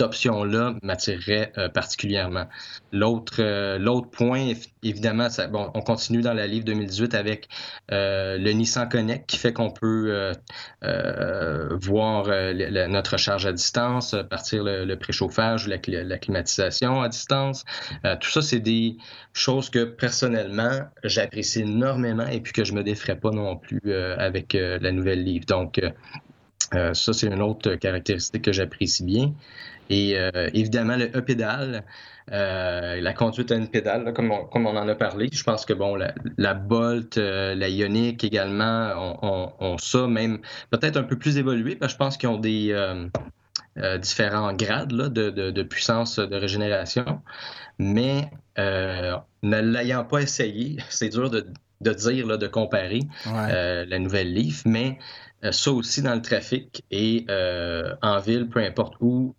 option-là 0.00 0.74
m'attirerait 0.82 1.52
euh, 1.58 1.68
particulièrement. 1.68 2.46
L'autre, 2.92 3.40
euh, 3.40 4.00
point, 4.12 4.52
évidemment, 4.82 5.28
ça, 5.30 5.46
bon, 5.46 5.70
on 5.74 5.80
continue 5.80 6.22
dans 6.22 6.32
la 6.34 6.46
livre 6.46 6.64
2018 6.64 7.14
avec 7.14 7.48
euh, 7.90 8.38
le 8.38 8.50
Nissan 8.52 8.88
Connect 8.88 9.26
qui 9.26 9.36
fait 9.36 9.52
qu'on 9.52 9.70
peut 9.70 10.32
voir 11.82 12.26
notre 12.88 13.16
charge 13.16 13.46
à 13.46 13.52
distance, 13.52 14.14
partir 14.30 14.64
le, 14.64 14.94
préchauffage 14.96 15.66
ou 15.66 15.70
la, 15.70 16.18
climatisation 16.18 17.02
à 17.02 17.08
distance. 17.08 17.64
tout 18.20 18.30
ça, 18.30 18.42
c'est 18.42 18.60
des 18.60 18.96
choses 19.32 19.70
que 19.70 19.84
personnellement, 19.84 20.80
j'apprécie 21.04 21.60
énormément 21.60 22.26
et 22.26 22.40
puis 22.40 22.52
que 22.52 22.64
je 22.64 22.72
me 22.72 22.82
défrais 22.82 23.16
pas 23.16 23.30
non 23.30 23.56
plus 23.56 23.92
avec 23.92 24.54
la 24.54 24.92
nouvelle 24.92 25.22
livre. 25.22 25.46
Donc, 25.46 25.80
ça, 26.72 27.12
c'est 27.12 27.26
une 27.26 27.42
autre 27.42 27.74
caractéristique 27.74 28.42
que 28.42 28.52
j'apprécie 28.52 29.04
bien. 29.04 29.32
Et 29.90 30.18
euh, 30.18 30.30
évidemment, 30.52 30.96
le 30.96 31.06
E-pédale, 31.06 31.84
euh, 32.32 33.00
la 33.00 33.12
conduite 33.14 33.50
à 33.52 33.56
une 33.56 33.68
pédale, 33.68 34.12
comme, 34.12 34.30
on, 34.30 34.44
comme, 34.44 34.66
on, 34.66 34.76
en 34.76 34.88
a 34.88 34.94
parlé. 34.94 35.28
Je 35.32 35.42
pense 35.42 35.64
que 35.64 35.72
bon, 35.72 35.96
la, 36.36 36.54
Bolt, 36.54 37.16
euh, 37.16 37.54
la 37.54 37.68
Ioniq 37.68 38.24
également 38.24 39.16
ont, 39.60 39.78
ça, 39.78 40.06
même 40.06 40.38
peut-être 40.70 40.96
un 40.96 41.04
peu 41.04 41.16
plus 41.16 41.38
évolué, 41.38 41.76
parce 41.76 41.92
que 41.92 41.94
je 41.94 41.98
pense 41.98 42.16
qu'ils 42.16 42.28
ont 42.28 42.38
des 42.38 42.74
différents 44.00 44.52
grades 44.52 44.92
là, 44.92 45.08
de, 45.08 45.30
de, 45.30 45.62
puissance 45.62 46.18
de 46.18 46.36
régénération. 46.36 47.22
Mais 47.78 48.30
ne 48.56 49.60
l'ayant 49.60 50.04
pas 50.04 50.20
essayé, 50.20 50.76
c'est 50.90 51.08
dur 51.08 51.30
de, 51.30 51.46
de 51.80 51.92
dire, 51.92 52.26
là, 52.26 52.36
de 52.36 52.46
comparer 52.46 53.00
la 53.24 53.98
nouvelle 53.98 54.34
Leaf, 54.34 54.64
mais 54.66 54.98
ça 55.50 55.72
aussi 55.72 56.02
dans 56.02 56.14
le 56.14 56.22
trafic 56.22 56.84
et 56.90 57.26
en 58.02 58.18
ville, 58.20 58.48
peu 58.48 58.60
importe 58.60 58.94
où, 59.00 59.34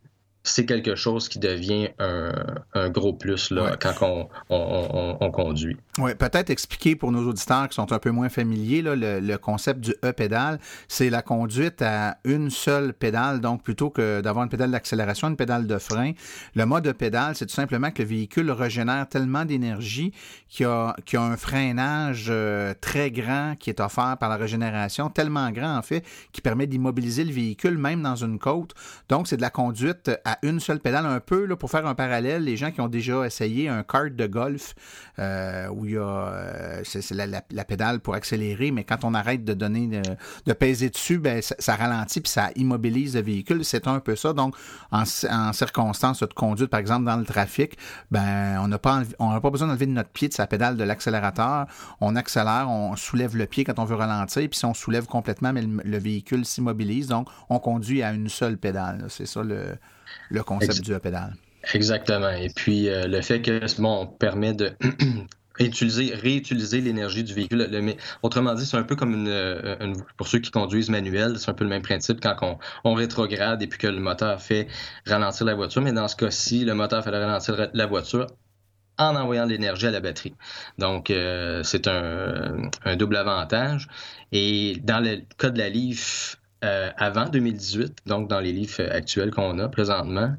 c'est 0.50 0.66
quelque 0.66 0.96
chose 0.96 1.30
qui 1.30 1.40
devient 1.40 1.90
un, 2.00 2.90
gros 2.90 3.14
plus 3.14 3.52
là, 3.52 3.78
quand 3.80 4.28
on, 4.50 5.32
conduit. 5.32 5.78
Oui, 5.98 6.16
peut-être 6.16 6.50
expliquer 6.50 6.96
pour 6.96 7.12
nos 7.12 7.28
auditeurs 7.30 7.70
qui 7.70 7.76
sont 7.76 7.92
un 7.92 8.00
peu 8.00 8.12
moins 8.12 8.30
familiers 8.30 8.82
là, 8.82 8.96
le, 8.96 9.38
concept 9.38 9.80
du 9.80 9.94
E-pédale. 10.04 10.60
C'est 10.88 11.10
la 11.10 11.22
conduite 11.22 11.82
à 11.82 12.18
une 12.24 12.50
seule 12.50 12.94
pédale, 12.94 13.42
donc 13.42 13.64
plutôt 13.64 13.90
que 13.90 14.22
d'avoir 14.22 14.44
une 14.44 14.50
pédale 14.50 14.72
d'accélération, 14.72 15.28
une 15.28 15.36
pédale 15.36 15.68
de 15.68 15.78
frein. 15.78 16.14
Le 16.56 16.66
mode 16.66 16.88
E-pédale, 16.88 17.36
c'est 17.36 17.46
tout 17.46 17.54
simplement 17.54 17.92
que 17.92 18.02
le 18.02 18.08
véhicule 18.08 18.52
régénère 18.52 19.08
tellement 19.08 19.46
d'énergie 19.46 20.14
qu'il 20.50 20.66
y, 20.66 20.68
a, 20.68 20.96
un 21.14 21.38
freinage 21.38 22.28
euh, 22.30 22.74
très 22.82 23.12
grand 23.12 23.56
qui 23.60 23.70
est 23.70 23.80
offert 23.80 24.18
par 24.20 24.30
la 24.30 24.36
régénération, 24.36 25.10
tellement 25.10 25.52
grand 25.52 25.78
en 25.78 25.82
fait, 25.82 26.04
qui 26.32 26.42
permet 26.42 26.66
d'immobiliser 26.66 27.24
le 27.24 27.32
véhicule 27.32 27.78
même 27.78 28.02
dans 28.02 28.16
une 28.16 28.40
côte. 28.40 28.74
Donc, 29.10 29.28
c'est 29.28 29.38
de 29.38 29.42
la 29.42 29.50
conduite 29.50 30.12
à 30.26 30.39
une 30.42 30.60
seule 30.60 30.80
pédale, 30.80 31.06
un 31.06 31.20
peu 31.20 31.48
pour 31.56 31.70
faire 31.70 31.86
un 31.86 31.96
parallèle, 31.96 32.44
les 32.44 32.58
gens 32.58 32.72
qui 32.72 32.82
ont 32.82 32.88
déjà 32.88 33.26
essayé 33.26 33.70
un 33.70 33.84
kart 33.84 34.14
de 34.14 34.28
golf 34.28 34.76
euh, 35.20 35.68
où 35.70 35.86
il 35.86 35.92
y 35.92 35.98
a 35.98 36.02
euh, 36.02 36.82
c'est, 36.84 37.12
la, 37.12 37.64
pédale 37.64 38.00
pour 38.00 38.14
accélérer, 38.14 38.72
mais 38.72 38.84
quand 38.84 39.04
on 39.04 39.14
arrête 39.14 39.44
de 39.44 39.54
donner 39.54 40.02
de, 40.46 40.54
peser 40.54 40.90
dessus, 40.90 41.20
ben, 41.20 41.42
ça, 41.42 41.76
ralentit 41.76 42.22
puis 42.22 42.32
ça 42.32 42.50
immobilise 42.56 43.16
le 43.16 43.22
véhicule. 43.22 43.64
C'est 43.64 43.88
un 43.88 44.00
peu 44.00 44.16
ça. 44.16 44.34
Donc, 44.34 44.56
en, 44.92 45.04
en 45.30 45.54
circonstance 45.54 46.22
de 46.22 46.34
conduite, 46.34 46.70
par 46.70 46.80
exemple, 46.80 47.06
dans 47.06 47.18
le 47.18 47.26
trafic, 47.26 47.78
ben, 48.12 48.60
on 48.62 48.68
n'a 48.68 48.80
pas 48.80 49.50
besoin 49.50 49.68
d'enlever 49.68 49.86
notre 49.86 50.10
pied 50.10 50.28
de 50.28 50.34
sa 50.34 50.48
pédale 50.48 50.78
de 50.78 50.84
l'accélérateur. 50.84 51.68
On 52.02 52.16
accélère, 52.16 52.68
on 52.70 52.96
soulève 52.96 53.36
le 53.36 53.46
pied 53.46 53.64
quand 53.64 53.80
on 53.80 53.86
veut 53.86 53.96
ralentir, 53.96 54.48
puis 54.50 54.58
si 54.58 54.66
on 54.66 54.74
soulève 54.74 55.06
complètement, 55.06 55.54
mais 55.54 55.62
le 55.62 55.98
véhicule 55.98 56.46
s'immobilise. 56.46 57.08
Donc, 57.08 57.28
on 57.50 57.60
conduit 57.60 58.04
à 58.04 58.12
une 58.12 58.30
seule 58.30 58.58
pédale. 58.58 59.06
C'est 59.10 59.26
ça 59.26 59.44
le 59.44 59.78
le 60.30 60.44
concept 60.44 60.82
du 60.82 60.98
pédale. 61.00 61.36
Exactement. 61.74 62.30
Et 62.30 62.50
puis 62.50 62.90
euh, 62.90 63.08
le 63.08 63.22
fait 63.22 63.42
que 63.42 63.82
bon, 63.82 64.02
on 64.02 64.08
permet 64.08 64.54
de 64.54 64.72
réutiliser, 65.60 66.16
réutiliser 66.16 66.82
l'énergie 66.82 67.24
du 67.24 67.34
véhicule. 67.34 67.68
autrement 68.24 68.54
dit, 68.54 68.66
c'est 68.66 68.78
un 68.78 68.84
peu 68.84 68.96
comme 68.96 69.28
euh, 69.28 69.76
une, 69.82 70.02
pour 70.18 70.28
ceux 70.28 70.40
qui 70.40 70.52
conduisent 70.52 70.90
manuel, 70.90 71.38
c'est 71.38 71.50
un 71.50 71.54
peu 71.54 71.66
le 71.66 71.70
même 71.70 71.82
principe 71.82 72.22
quand 72.22 72.36
on, 72.42 72.58
on, 72.86 72.94
rétrograde 72.94 73.62
et 73.62 73.68
puis 73.68 73.78
que 73.78 73.88
le 73.88 74.00
moteur 74.00 74.42
fait 74.42 74.68
ralentir 75.06 75.46
la 75.46 75.56
voiture. 75.56 75.82
Mais 75.82 75.92
dans 75.92 76.08
ce 76.08 76.16
cas-ci, 76.16 76.64
le 76.64 76.74
moteur 76.74 77.04
fait 77.04 77.10
ralentir 77.10 77.70
la 77.74 77.86
voiture 77.86 78.28
en 78.98 79.16
envoyant 79.16 79.46
de 79.46 79.52
l'énergie 79.52 79.88
à 79.88 79.92
la 79.92 80.02
batterie. 80.02 80.36
Donc, 80.78 81.10
euh, 81.10 81.64
c'est 81.64 81.88
un, 81.88 82.70
un, 82.84 82.96
double 82.98 83.16
avantage. 83.16 83.88
Et 84.34 84.78
dans 84.84 85.00
le 85.00 85.22
cas 85.38 85.50
de 85.50 85.58
la 85.58 85.70
Leaf, 85.70 86.39
euh, 86.64 86.92
avant 86.98 87.26
2018, 87.30 88.00
donc 88.06 88.28
dans 88.28 88.40
les 88.40 88.52
livres 88.52 88.82
actuels 88.92 89.32
qu'on 89.32 89.60
a 89.60 89.70
présentement, 89.70 90.36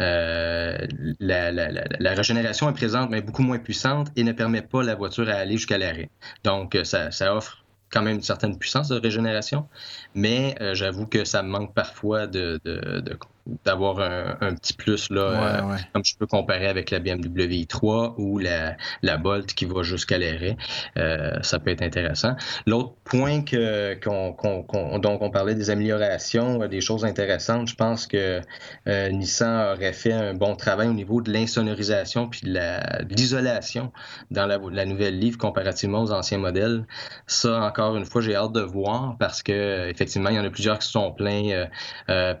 euh, 0.00 0.78
la, 1.20 1.50
la, 1.50 1.70
la, 1.72 2.14
régénération 2.14 2.68
est 2.70 2.74
présente, 2.74 3.10
mais 3.10 3.22
beaucoup 3.22 3.42
moins 3.42 3.58
puissante 3.58 4.08
et 4.16 4.24
ne 4.24 4.32
permet 4.32 4.62
pas 4.62 4.82
la 4.82 4.94
voiture 4.94 5.28
à 5.28 5.34
aller 5.34 5.56
jusqu'à 5.56 5.78
l'arrêt. 5.78 6.10
Donc, 6.44 6.78
ça, 6.84 7.10
ça 7.10 7.34
offre 7.34 7.64
quand 7.90 8.02
même 8.02 8.16
une 8.16 8.22
certaine 8.22 8.58
puissance 8.58 8.88
de 8.88 8.96
régénération, 9.00 9.68
mais 10.14 10.56
euh, 10.60 10.74
j'avoue 10.74 11.06
que 11.06 11.24
ça 11.24 11.42
manque 11.42 11.74
parfois 11.74 12.26
de, 12.26 12.60
de, 12.64 13.00
de 13.00 13.18
d'avoir 13.64 14.00
un, 14.00 14.54
petit 14.54 14.72
plus 14.72 15.10
là, 15.10 15.20
euh, 15.20 15.76
comme 15.92 16.04
je 16.04 16.16
peux 16.16 16.26
comparer 16.26 16.66
avec 16.66 16.90
la 16.90 16.98
BMW 16.98 17.64
i3 17.64 18.14
ou 18.16 18.38
la, 18.38 18.76
la 19.02 19.18
Bolt 19.18 19.52
qui 19.52 19.66
va 19.66 19.82
jusqu'à 19.82 20.16
l'arrêt. 20.16 20.56
Euh, 20.96 21.36
ça 21.42 21.58
peut 21.58 21.70
être 21.70 21.82
intéressant. 21.82 22.36
L'autre 22.66 22.94
point 23.04 23.42
que, 23.42 23.94
qu'on, 24.02 24.32
qu'on, 24.32 24.98
dont 24.98 25.18
on 25.20 25.30
parlait 25.30 25.54
des 25.54 25.68
améliorations, 25.68 26.62
euh, 26.62 26.68
des 26.68 26.80
choses 26.80 27.04
intéressantes, 27.04 27.68
je 27.68 27.74
pense 27.74 28.06
que 28.06 28.40
Nissan 28.86 29.74
aurait 29.74 29.92
fait 29.92 30.12
un 30.12 30.32
bon 30.32 30.56
travail 30.56 30.88
au 30.88 30.94
niveau 30.94 31.20
de 31.20 31.30
l'insonorisation 31.30 32.28
puis 32.28 32.40
de, 32.44 32.54
la, 32.54 33.02
l'isolation 33.10 33.92
dans 34.30 34.46
la, 34.46 34.58
la 34.70 34.86
nouvelle 34.86 35.18
livre 35.18 35.36
comparativement 35.36 36.02
aux 36.02 36.12
anciens 36.12 36.38
modèles. 36.38 36.86
Ça, 37.26 37.60
encore 37.60 37.96
une 37.96 38.06
fois, 38.06 38.22
j'ai 38.22 38.34
hâte 38.34 38.52
de 38.52 38.62
voir 38.62 39.16
parce 39.18 39.42
que 39.42 39.88
effectivement, 39.90 40.30
il 40.30 40.36
y 40.36 40.38
en 40.38 40.44
a 40.44 40.50
plusieurs 40.50 40.78
qui 40.78 40.86
se 40.86 40.92
sont 40.92 41.12
plaints 41.12 41.66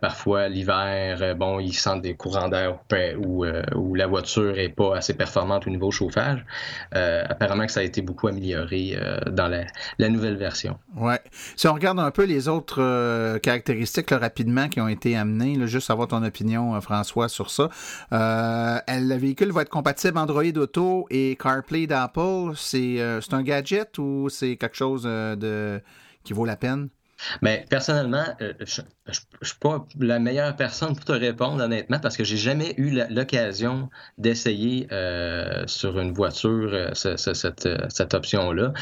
parfois 0.00 0.48
l'hiver 0.48 0.93
euh, 0.94 1.34
bon, 1.34 1.60
ils 1.60 1.74
sentent 1.74 2.02
des 2.02 2.14
courants 2.14 2.48
d'air 2.48 2.78
ou, 3.18 3.44
euh, 3.44 3.62
la 3.94 4.06
voiture 4.06 4.58
est 4.58 4.68
pas 4.68 4.96
assez 4.96 5.14
performante 5.14 5.66
au 5.66 5.70
niveau 5.70 5.90
chauffage. 5.90 6.44
Euh, 6.94 7.24
apparemment 7.28 7.66
que 7.66 7.72
ça 7.72 7.80
a 7.80 7.82
été 7.82 8.02
beaucoup 8.02 8.28
amélioré 8.28 8.98
dans 9.30 9.48
la, 9.48 10.08
nouvelle 10.08 10.36
version. 10.36 10.78
Ouais. 10.96 11.20
Si 11.56 11.66
on 11.66 11.74
regarde 11.74 11.98
un 11.98 12.10
peu 12.10 12.24
les 12.24 12.48
autres 12.48 13.38
caractéristiques 13.38 14.10
rapidement 14.10 14.68
qui 14.68 14.80
ont 14.80 14.88
été 14.88 15.16
amenées, 15.16 15.66
juste 15.66 15.90
avoir 15.90 16.08
ton 16.08 16.22
opinion, 16.22 16.80
François, 16.80 17.28
sur 17.28 17.50
ça. 17.50 17.68
le 18.10 19.16
véhicule 19.16 19.52
va 19.52 19.62
être 19.62 19.70
compatible 19.70 20.18
Android 20.18 20.44
Auto 20.56 21.06
et 21.10 21.36
CarPlay 21.40 21.86
d'Apple. 21.86 22.52
C'est 22.56 23.00
un 23.00 23.42
gadget 23.42 23.98
ou 23.98 24.28
c'est 24.28 24.56
quelque 24.56 24.76
chose 24.76 25.04
de 25.04 25.80
qui 26.24 26.32
vaut 26.32 26.46
la 26.46 26.56
peine? 26.56 26.88
Mais 27.42 27.64
personnellement, 27.68 28.24
euh, 28.40 28.52
je 28.60 28.82
ne 29.08 29.14
suis 29.42 29.58
pas 29.58 29.86
la 29.98 30.18
meilleure 30.18 30.56
personne 30.56 30.94
pour 30.94 31.04
te 31.04 31.12
répondre, 31.12 31.62
honnêtement, 31.62 31.98
parce 31.98 32.16
que 32.16 32.24
j'ai 32.24 32.36
jamais 32.36 32.74
eu 32.76 32.98
l'occasion 33.10 33.90
d'essayer 34.18 34.86
euh, 34.92 35.64
sur 35.66 35.98
une 35.98 36.12
voiture 36.12 36.70
euh, 36.72 36.94
cette, 36.94 38.14
option-là. 38.14 38.72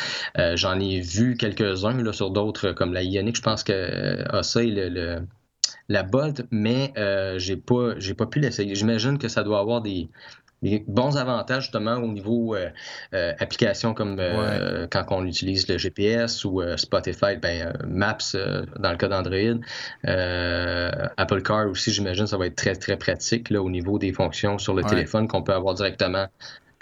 J'en 0.54 0.78
ai 0.80 1.00
vu 1.00 1.36
quelques-uns 1.36 2.12
sur 2.12 2.30
d'autres, 2.30 2.72
comme 2.72 2.92
la 2.92 3.02
Ioniq, 3.02 3.36
je 3.36 3.42
pense 3.42 3.64
que 3.64 4.28
a 4.34 4.42
ça 4.42 4.62
et 4.62 4.70
le, 4.70 5.22
la 5.88 6.02
Bolt, 6.02 6.42
mais 6.50 6.92
j'ai 7.38 7.56
pas 7.56 7.94
pas 8.16 8.26
pu 8.26 8.40
l'essayer. 8.40 8.74
J'imagine 8.74 9.18
que 9.18 9.28
ça 9.28 9.42
doit 9.42 9.60
avoir 9.60 9.80
des, 9.80 10.08
des 10.62 10.84
bons 10.86 11.16
avantages 11.16 11.64
justement 11.64 11.96
au 11.96 12.06
niveau 12.06 12.54
euh, 12.54 12.70
euh, 13.14 13.32
application 13.38 13.94
comme 13.94 14.16
euh, 14.18 14.86
quand 14.90 15.04
on 15.10 15.26
utilise 15.26 15.68
le 15.68 15.78
GPS 15.78 16.44
ou 16.44 16.62
Spotify, 16.76 17.36
ben, 17.40 17.72
Maps 17.86 18.36
dans 18.78 18.90
le 18.90 18.96
cas 18.96 19.08
d'Android. 19.08 19.60
Apple 21.16 21.42
Car 21.42 21.68
aussi, 21.68 21.92
j'imagine, 21.92 22.26
ça 22.26 22.36
va 22.36 22.46
être 22.46 22.56
très 22.56 22.74
très 22.74 22.96
pratique 22.96 23.50
là, 23.50 23.62
au 23.62 23.70
niveau 23.70 23.98
des 23.98 24.12
fonctions 24.12 24.58
sur 24.58 24.74
le 24.74 24.84
téléphone 24.84 25.28
qu'on 25.28 25.42
peut 25.42 25.54
avoir 25.54 25.74
directement 25.74 26.26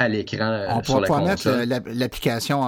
à 0.00 0.08
l'écran 0.08 0.64
on 0.70 0.82
sur 0.82 1.00
la 1.00 1.08
pas 1.08 1.20
mettre 1.20 1.64
l'application 1.92 2.62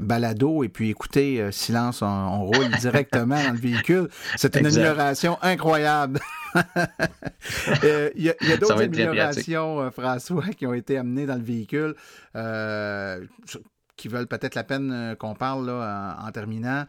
balado 0.00 0.64
et 0.64 0.68
puis 0.68 0.90
écouter 0.90 1.48
silence 1.50 2.02
on, 2.02 2.44
roule 2.44 2.68
directement 2.80 3.42
dans 3.42 3.52
le 3.52 3.58
véhicule 3.58 4.08
c'est 4.36 4.56
une 4.56 4.66
amélioration 4.66 5.38
incroyable 5.42 6.20
Euh, 7.84 8.10
il 8.14 8.22
y 8.24 8.30
a, 8.30 8.56
d'autres 8.56 8.80
améliorations, 8.80 9.80
euh, 9.80 9.90
François, 9.90 10.48
qui 10.56 10.66
ont 10.66 10.72
été 10.72 10.96
amenées 10.96 11.26
dans 11.26 11.34
le 11.34 11.42
véhicule. 11.42 11.94
Euh, 12.36 13.24
qui 13.96 14.08
veulent 14.08 14.26
peut-être 14.26 14.54
la 14.54 14.64
peine 14.64 15.14
qu'on 15.18 15.34
parle 15.34 15.66
là, 15.66 16.16
en, 16.20 16.30
terminant. 16.32 16.84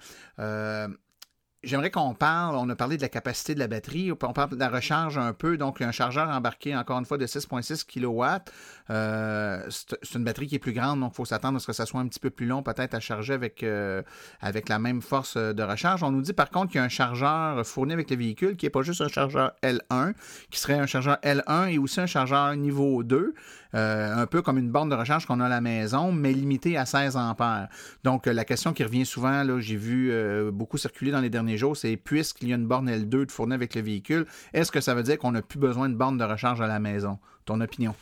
J'aimerais 1.65 1.89
qu'on 1.89 2.13
parle, 2.13 2.55
on 2.57 2.69
a 2.69 2.75
parlé 2.75 2.95
de 2.95 3.01
la 3.01 3.09
capacité 3.09 3.55
de 3.55 3.59
la 3.59 3.67
batterie, 3.67 4.11
on 4.11 4.15
parle 4.15 4.51
de 4.51 4.55
la 4.55 4.69
recharge 4.69 5.17
un 5.17 5.33
peu, 5.33 5.57
donc 5.57 5.81
un 5.81 5.91
chargeur 5.91 6.29
embarqué 6.29 6.75
encore 6.75 6.99
une 6.99 7.05
fois 7.05 7.17
de 7.17 7.25
6.6 7.25 7.85
kW. 7.85 8.43
Euh, 8.91 9.65
c'est 9.67 10.13
une 10.13 10.23
batterie 10.23 10.45
qui 10.45 10.55
est 10.55 10.59
plus 10.59 10.73
grande, 10.73 10.99
donc 10.99 11.13
il 11.13 11.15
faut 11.15 11.25
s'attendre 11.25 11.57
à 11.57 11.59
ce 11.59 11.65
que 11.65 11.73
ça 11.73 11.87
soit 11.87 11.99
un 11.99 12.07
petit 12.07 12.19
peu 12.19 12.29
plus 12.29 12.45
long 12.45 12.61
peut-être 12.61 12.93
à 12.93 12.99
charger 12.99 13.33
avec, 13.33 13.63
euh, 13.63 14.03
avec 14.41 14.69
la 14.69 14.77
même 14.77 15.01
force 15.01 15.37
de 15.37 15.63
recharge. 15.63 16.03
On 16.03 16.11
nous 16.11 16.21
dit 16.21 16.33
par 16.33 16.51
contre 16.51 16.67
qu'il 16.67 16.77
y 16.77 16.81
a 16.81 16.83
un 16.83 16.89
chargeur 16.89 17.65
fourni 17.65 17.93
avec 17.93 18.11
le 18.11 18.15
véhicule 18.15 18.57
qui 18.57 18.67
n'est 18.67 18.71
pas 18.71 18.83
juste 18.83 19.01
un 19.01 19.07
chargeur 19.07 19.53
L1, 19.63 20.13
qui 20.51 20.59
serait 20.59 20.77
un 20.77 20.85
chargeur 20.85 21.17
L1 21.23 21.69
et 21.71 21.79
aussi 21.79 21.99
un 21.99 22.05
chargeur 22.05 22.55
niveau 22.55 23.01
2. 23.01 23.33
Euh, 23.75 24.15
un 24.15 24.25
peu 24.25 24.41
comme 24.41 24.57
une 24.57 24.71
borne 24.71 24.89
de 24.89 24.95
recharge 24.95 25.25
qu'on 25.25 25.39
a 25.39 25.45
à 25.45 25.49
la 25.49 25.61
maison, 25.61 26.11
mais 26.11 26.33
limitée 26.33 26.77
à 26.77 26.85
16 26.85 27.17
ampères. 27.17 27.67
Donc, 28.03 28.25
la 28.25 28.45
question 28.45 28.73
qui 28.73 28.83
revient 28.83 29.05
souvent, 29.05 29.43
j'ai 29.59 29.75
vu 29.75 30.11
beaucoup 30.51 30.77
circuler 30.77 31.11
dans 31.11 31.21
les 31.21 31.29
derniers 31.29 31.57
jours, 31.57 31.75
c'est 31.75 31.97
puisqu'il 31.97 32.49
y 32.49 32.53
a 32.53 32.55
une 32.55 32.67
borne 32.67 32.89
L2 32.89 33.25
de 33.25 33.31
fournie 33.31 33.53
avec 33.53 33.75
le 33.75 33.81
véhicule, 33.81 34.25
est-ce 34.53 34.71
que 34.71 34.81
ça 34.81 34.95
veut 34.95 35.03
dire 35.03 35.17
qu'on 35.17 35.31
n'a 35.31 35.41
plus 35.41 35.59
besoin 35.59 35.89
de 35.89 35.95
borne 35.95 36.17
de 36.17 36.23
recharge 36.23 36.61
à 36.61 36.67
la 36.67 36.79
maison? 36.79 37.19
Ton 37.45 37.61
opinion? 37.61 37.95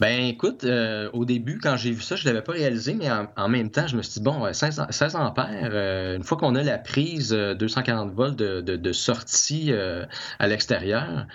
Ben 0.00 0.26
écoute, 0.26 0.62
euh, 0.62 1.10
au 1.12 1.24
début, 1.24 1.58
quand 1.58 1.76
j'ai 1.76 1.90
vu 1.90 2.02
ça, 2.02 2.14
je 2.14 2.22
ne 2.22 2.32
l'avais 2.32 2.44
pas 2.44 2.52
réalisé, 2.52 2.94
mais 2.94 3.08
en, 3.36 3.48
même 3.48 3.70
temps, 3.70 3.88
je 3.88 3.96
me 3.96 4.02
suis 4.02 4.20
dit, 4.20 4.24
bon, 4.24 4.52
16, 4.52 4.86
16 4.90 5.16
ampères, 5.16 5.70
euh, 5.72 6.16
une 6.16 6.22
fois 6.22 6.38
qu'on 6.38 6.54
a 6.54 6.62
la 6.62 6.78
prise 6.78 7.30
240 7.30 8.08
euh, 8.08 8.14
volts 8.14 8.36
de, 8.36 8.92
sortie 8.92 9.72
à 10.38 10.46
l'extérieur, 10.46 11.26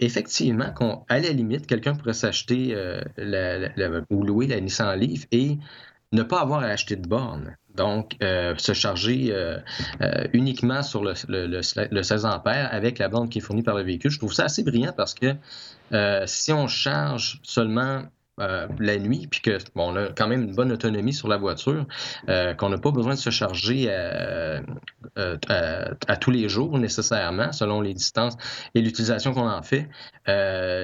effectivement, 0.00 0.70
qu'on, 0.72 1.04
à 1.08 1.18
la 1.18 1.30
limite, 1.30 1.66
quelqu'un 1.66 1.94
pourrait 1.94 2.14
s'acheter 2.14 2.76
ou 4.10 4.22
louer 4.22 4.46
la 4.46 4.60
Nissan 4.60 4.98
Leaf 4.98 5.26
et 5.32 5.58
ne 6.12 6.22
pas 6.22 6.40
avoir 6.40 6.60
à 6.60 6.66
acheter 6.66 6.96
de 6.96 7.06
borne. 7.06 7.56
Donc, 7.74 8.16
se 8.20 8.72
charger 8.72 9.34
uniquement 10.32 10.82
sur 10.82 11.04
le, 11.04 11.14
le, 11.28 12.02
16 12.02 12.24
ampères 12.24 12.68
avec 12.72 12.98
la 12.98 13.08
borne 13.08 13.28
qui 13.28 13.38
est 13.38 13.42
fournie 13.42 13.62
par 13.62 13.76
le 13.76 13.82
véhicule. 13.82 14.10
Je 14.10 14.18
trouve 14.18 14.32
ça 14.32 14.44
assez 14.44 14.62
brillant 14.62 14.92
parce 14.96 15.14
que 15.14 15.34
euh, 15.92 16.24
si 16.26 16.52
on 16.52 16.66
charge 16.66 17.40
seulement 17.42 18.02
euh, 18.40 18.66
la 18.78 18.98
nuit, 18.98 19.26
puis 19.30 19.40
que 19.40 19.58
bon, 19.74 19.92
on 19.92 19.96
a 19.96 20.08
quand 20.12 20.28
même 20.28 20.42
une 20.42 20.54
bonne 20.54 20.72
autonomie 20.72 21.12
sur 21.12 21.28
la 21.28 21.36
voiture, 21.36 21.86
euh, 22.28 22.54
qu'on 22.54 22.68
n'a 22.68 22.78
pas 22.78 22.90
besoin 22.90 23.14
de 23.14 23.18
se 23.18 23.30
charger 23.30 23.90
à, 23.90 24.60
tous 26.20 26.30
les 26.30 26.48
jours 26.48 26.78
nécessairement, 26.78 27.52
selon 27.52 27.80
les 27.80 27.94
distances 27.94 28.36
et 28.74 28.80
l'utilisation 28.80 29.32
qu'on 29.32 29.48
en 29.48 29.62
fait. 29.62 29.88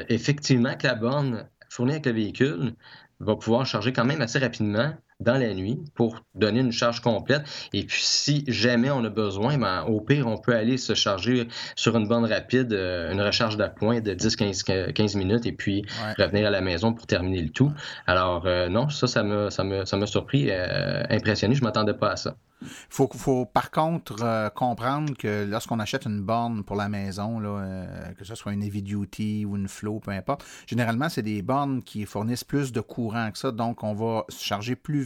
effectivement, 0.09 0.75
que 0.77 0.87
la 0.87 0.95
borne 0.95 1.47
fournie 1.69 1.93
avec 1.93 2.07
le 2.07 2.12
véhicule 2.12 2.75
va 3.21 3.37
pouvoir 3.37 3.67
charger 3.67 3.93
quand 3.93 4.05
même 4.05 4.21
assez 4.21 4.38
rapidement 4.38 4.95
dans 5.23 5.39
la 5.39 5.55
nuit 5.55 5.81
pour 5.95 6.21
donner 6.35 6.61
une 6.61 6.73
charge 6.73 7.01
complète. 7.01 7.43
Et 7.73 7.85
puis, 7.85 8.03
si 8.03 8.45
jamais 8.49 8.91
on 8.91 9.05
a 9.05 9.09
besoin, 9.09 9.59
ben, 9.59 9.85
au 9.85 10.01
pire, 10.01 10.27
on 10.27 10.39
peut 10.39 10.55
aller 10.55 10.77
se 10.79 10.95
charger 10.95 11.49
sur 11.77 11.97
une 11.97 12.09
bande 12.09 12.27
rapide, 12.27 12.73
euh, 12.73 13.13
une 13.13 13.21
recharge 13.21 13.57
d'appoint 13.57 14.01
de 14.01 14.13
10-15 14.13 14.93
15 14.93 15.15
minutes 15.17 15.47
et 15.47 15.53
puis 15.53 15.85
revenir 16.19 16.47
à 16.47 16.51
la 16.51 16.61
maison 16.61 16.93
pour 16.93 17.07
terminer 17.07 17.43
le 17.43 17.51
tout. 17.51 17.73
Alors, 18.07 18.47
euh, 18.47 18.69
non, 18.69 18.89
ça, 18.89 19.07
ça 19.07 19.23
m'a 19.23 19.51
ça 19.51 19.85
ça 19.85 20.07
surpris, 20.07 20.49
euh, 20.51 21.03
impressionné. 21.11 21.55
Je 21.55 21.63
m'attendais 21.63 21.95
pas 21.95 22.11
à 22.13 22.17
ça. 22.17 22.37
Il 22.63 22.69
faut, 22.91 23.09
faut, 23.13 23.45
par 23.45 23.73
contre 23.73 24.51
comprendre 24.55 25.17
que 25.17 25.45
lorsqu'on 25.51 25.81
achète 25.81 26.07
une 26.07 26.23
borne 26.23 26.63
pour 26.63 26.77
la 26.77 26.89
maison, 26.89 27.41
là, 27.41 27.87
que 28.17 28.25
ce 28.25 28.37
soit 28.37 28.53
une 28.53 28.63
heavy 28.63 28.83
duty 28.83 29.45
ou 29.45 29.57
une 29.57 29.67
flow, 29.67 29.99
peu 29.99 30.13
importe, 30.13 30.45
généralement, 30.69 31.09
c'est 31.09 31.23
des 31.23 31.43
bornes 31.43 31.83
qui 31.83 32.05
fournissent 32.07 32.45
plus 32.45 32.71
de 32.71 32.81
courant 32.81 33.33
que 33.33 33.39
ça. 33.39 33.51
Donc, 33.51 33.83
on 33.83 33.95
va 33.95 34.25
se 34.29 34.45
charger 34.45 34.77
plus 34.77 35.03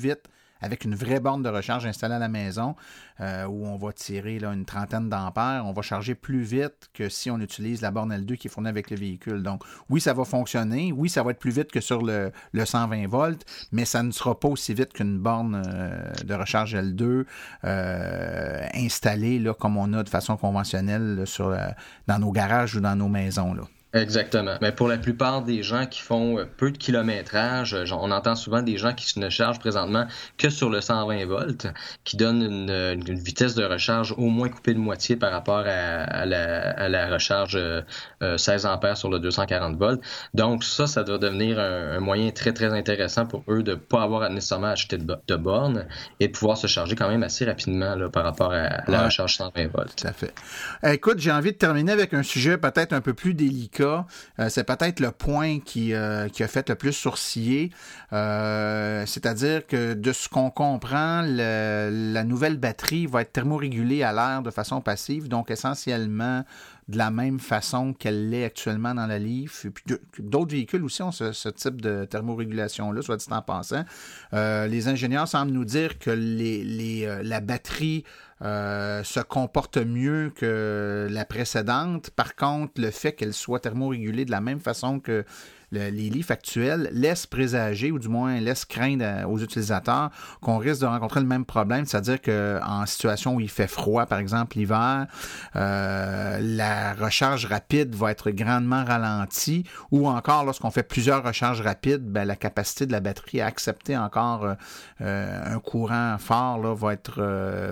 avec 0.61 0.85
une 0.85 0.95
vraie 0.95 1.21
borne 1.21 1.43
de 1.43 1.49
recharge 1.49 1.87
installée 1.87 2.15
à 2.15 2.19
la 2.19 2.29
maison 2.29 2.77
euh, 3.21 3.45
où 3.45 3.67
on 3.67 3.77
va 3.77 3.93
tirer 3.93 4.39
là, 4.39 4.53
une 4.53 4.65
trentaine 4.65 5.09
d'ampères, 5.09 5.65
on 5.67 5.73
va 5.73 5.83
charger 5.83 6.15
plus 6.15 6.43
vite 6.43 6.91
que 6.95 7.09
si 7.09 7.31
on 7.31 7.39
utilise 7.41 7.83
la 7.83 7.91
borne 7.91 8.13
L2 8.13 8.37
qui 8.37 8.49
est 8.49 8.51
fournie 8.51 8.69
avec 8.69 8.91
le 8.91 8.97
véhicule. 8.97 9.43
Donc, 9.43 9.63
oui, 9.91 10.01
ça 10.01 10.13
va 10.13 10.25
fonctionner. 10.25 10.93
Oui, 10.93 11.09
ça 11.09 11.23
va 11.23 11.33
être 11.33 11.39
plus 11.39 11.51
vite 11.51 11.71
que 11.71 11.81
sur 11.81 12.03
le, 12.03 12.33
120 12.55 13.07
volts, 13.07 13.45
mais 13.73 13.85
ça 13.85 14.03
ne 14.03 14.11
sera 14.11 14.39
pas 14.39 14.49
aussi 14.49 14.75
vite 14.75 14.93
qu'une 14.93 15.19
borne 15.19 15.63
euh, 15.67 16.13
de 16.25 16.35
recharge 16.35 16.75
L2 16.75 17.25
euh, 17.65 18.67
installée 18.75 19.39
là, 19.39 19.55
comme 19.55 19.77
on 19.77 19.93
a 19.93 20.03
de 20.03 20.09
façon 20.09 20.37
conventionnelle 20.37 21.25
dans 22.07 22.19
nos 22.19 22.33
garages 22.33 22.77
ou 22.77 22.81
dans 22.81 22.97
nos 22.97 23.09
maisons. 23.09 23.55
Exactement. 23.97 24.57
Mais 24.61 24.73
pour 24.73 24.89
la 24.89 24.99
plupart 24.99 25.43
des 25.43 25.63
gens 25.63 25.87
qui 25.87 26.01
font 26.01 26.39
euh, 26.39 26.45
peu 26.45 26.71
de 26.71 26.77
kilométrage, 26.77 27.75
euh, 27.75 27.85
on 27.93 28.11
entend 28.11 28.35
souvent 28.35 28.63
des 28.63 28.77
gens 28.77 28.93
qui 28.93 29.19
ne 29.19 29.29
chargent 29.31 29.59
présentement 29.59 30.07
que 30.39 30.51
sur 30.51 30.71
le 30.71 30.81
120 30.81 31.27
volts, 31.27 31.67
qui 32.05 32.17
donnent 32.17 32.43
une, 32.43 33.15
vitesse 33.15 33.55
de 33.55 33.65
recharge 33.65 34.15
au 34.17 34.27
moins 34.27 34.49
coupée 34.49 34.75
de 34.75 34.79
moitié 34.79 35.17
par 35.17 35.33
rapport 35.33 35.65
à, 35.67 36.27
la, 36.27 37.09
recharge 37.11 37.59
16 38.21 38.67
ampères 38.67 38.97
sur 38.97 39.11
le 39.11 39.19
240 39.19 39.77
volts. 39.77 40.01
Donc 40.35 40.65
ça, 40.65 40.87
ça 40.87 41.03
doit 41.03 41.19
devenir 41.19 41.59
un, 41.59 42.01
moyen 42.01 42.31
très 42.31 42.53
très 42.53 42.73
intéressant 42.73 43.27
pour 43.27 43.43
eux 43.49 43.63
de 43.63 43.73
ne 43.73 43.77
pas 43.77 44.03
avoir 44.03 44.29
nécessairement 44.31 44.69
acheté 44.69 44.99
de, 44.99 45.17
de 45.27 45.37
bornes 45.37 45.87
et 46.21 46.29
de 46.29 46.33
pouvoir 46.33 46.57
se 46.57 46.67
charger 46.67 46.95
quand 46.95 47.09
même 47.09 47.23
assez 47.23 47.45
rapidement 47.45 47.97
par 48.11 48.25
rapport 48.25 48.53
à 48.53 48.83
la 48.89 49.05
recharge 49.05 49.37
120 49.37 49.69
volts. 49.73 49.97
Tout 49.97 50.07
à 50.07 50.13
fait. 50.13 50.35
Écoute, 50.85 51.19
j'ai 51.19 51.33
envie 51.33 51.53
de 51.53 51.57
terminer 51.57 51.93
avec 51.93 52.13
un 52.15 52.23
sujet 52.23 52.59
peut-être 52.59 52.93
un 52.93 53.01
peu 53.01 53.15
plus 53.15 53.35
délicat 53.35 53.86
euh, 53.87 54.49
c'est 54.49 54.65
peut-être 54.65 55.01
le 55.01 55.11
point 55.11 55.61
qui, 55.61 55.95
euh, 55.95 56.29
qui, 56.29 56.43
a 56.43 56.49
fait 56.49 56.69
le 56.69 56.75
plus 56.75 56.93
sourciller. 56.93 57.71
Euh, 58.13 59.05
c'est-à-dire 59.07 59.67
que 59.67 59.95
de 59.95 60.13
ce 60.13 60.29
qu'on 60.29 60.51
comprend, 60.51 61.23
la 61.23 62.25
nouvelle 62.25 62.57
batterie 62.57 63.07
va 63.07 63.23
être 63.23 63.33
thermorégulée 63.33 64.03
à 64.03 64.13
l'air 64.13 64.43
de 64.43 64.51
façon 64.51 64.81
passive, 64.81 65.29
donc 65.29 65.51
essentiellement 65.51 66.45
de 66.89 66.99
la 66.99 67.11
même 67.11 67.41
façon 67.41 67.93
qu'elle 67.93 68.31
l'est 68.31 68.45
actuellement 68.45 68.95
dans 68.95 69.07
la 69.09 69.19
Leaf. 69.19 69.67
d'autres 70.21 70.53
véhicules 70.53 70.85
aussi 70.85 71.03
ont 71.03 71.11
ce, 71.11 71.49
type 71.49 71.81
de 71.81 72.05
thermorégulation-là, 72.05 73.03
soit 73.03 73.17
dit 73.17 73.27
en 73.31 73.43
passant. 73.43 73.85
les 74.33 74.89
ingénieurs 74.89 75.27
semblent 75.27 75.53
nous 75.53 75.65
dire 75.65 75.99
que 75.99 76.11
la 76.11 77.41
batterie 77.41 78.05
euh, 78.43 79.03
se 79.03 79.21
comporte 79.21 79.79
mieux 79.79 80.31
que 80.35 81.09
la 81.11 81.25
précédente. 81.25 82.11
Par 82.11 82.35
contre, 82.35 82.81
le 82.81 82.91
fait 82.91 83.13
qu'elle 83.13 83.33
soit 83.33 83.61
thermorégulée 83.61 84.25
de 84.25 84.31
la 84.31 84.41
même 84.41 84.61
façon 84.61 85.01
que 85.01 85.25
les 85.73 85.91
livres 85.91 86.31
actuels 86.31 86.89
laissent 86.93 87.27
présager, 87.27 87.91
ou 87.91 87.99
du 87.99 88.09
moins 88.09 88.39
laissent 88.41 88.65
craindre 88.65 89.29
aux 89.29 89.39
utilisateurs 89.39 90.11
qu'on 90.41 90.59
risque 90.59 90.81
de 90.81 90.87
rencontrer 90.87 91.21
le 91.21 91.27
même 91.27 91.45
problème, 91.45 91.85
c'est-à-dire 91.87 92.21
qu'en 92.23 92.87
situation 92.87 93.35
où 93.35 93.41
il 93.41 93.51
fait 93.51 93.67
froid, 93.67 94.07
par 94.07 94.19
exemple 94.19 94.57
l'hiver, 94.59 95.07
euh, 95.57 96.39
la 96.41 96.95
recharge 96.95 97.47
rapide 97.47 97.95
va 97.95 98.11
être 98.11 98.31
grandement 98.31 98.85
ralentie, 98.85 99.65
ou 99.91 100.09
encore 100.09 100.45
lorsqu'on 100.45 100.71
fait 100.71 100.83
plusieurs 100.83 101.25
recharges 101.25 101.61
rapides, 101.61 102.05
ben, 102.05 102.25
la 102.25 102.37
capacité 102.37 102.87
de 102.87 102.93
la 102.93 103.01
batterie 103.01 103.41
à 103.41 103.47
accepter 103.47 103.97
encore 103.97 104.45
euh, 104.45 104.55
euh, 105.01 105.55
un 105.57 105.59
courant 105.59 106.17
fort 106.19 106.75
va, 106.75 106.93
être, 106.93 107.21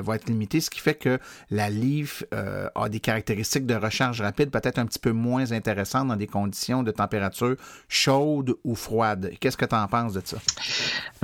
va 0.00 0.16
être 0.16 0.26
limitée, 0.26 0.60
ce 0.60 0.70
qui 0.70 0.80
fait 0.80 0.94
que 0.94 1.18
la 1.50 1.70
Leaf 1.70 2.24
a 2.32 2.88
des 2.88 3.00
caractéristiques 3.00 3.66
de 3.66 3.74
recharge 3.74 4.20
rapide 4.20 4.50
peut-être 4.50 4.78
un 4.78 4.86
petit 4.86 4.98
peu 4.98 5.12
moins 5.12 5.52
intéressantes 5.52 6.08
dans 6.08 6.16
des 6.16 6.26
conditions 6.26 6.82
de 6.82 6.90
température 6.90 7.56
chaude 7.88 8.54
ou 8.64 8.74
froide. 8.74 9.32
Qu'est-ce 9.40 9.56
que 9.56 9.64
tu 9.64 9.74
en 9.74 9.86
penses 9.88 10.14
de 10.14 10.22
ça? 10.24 10.36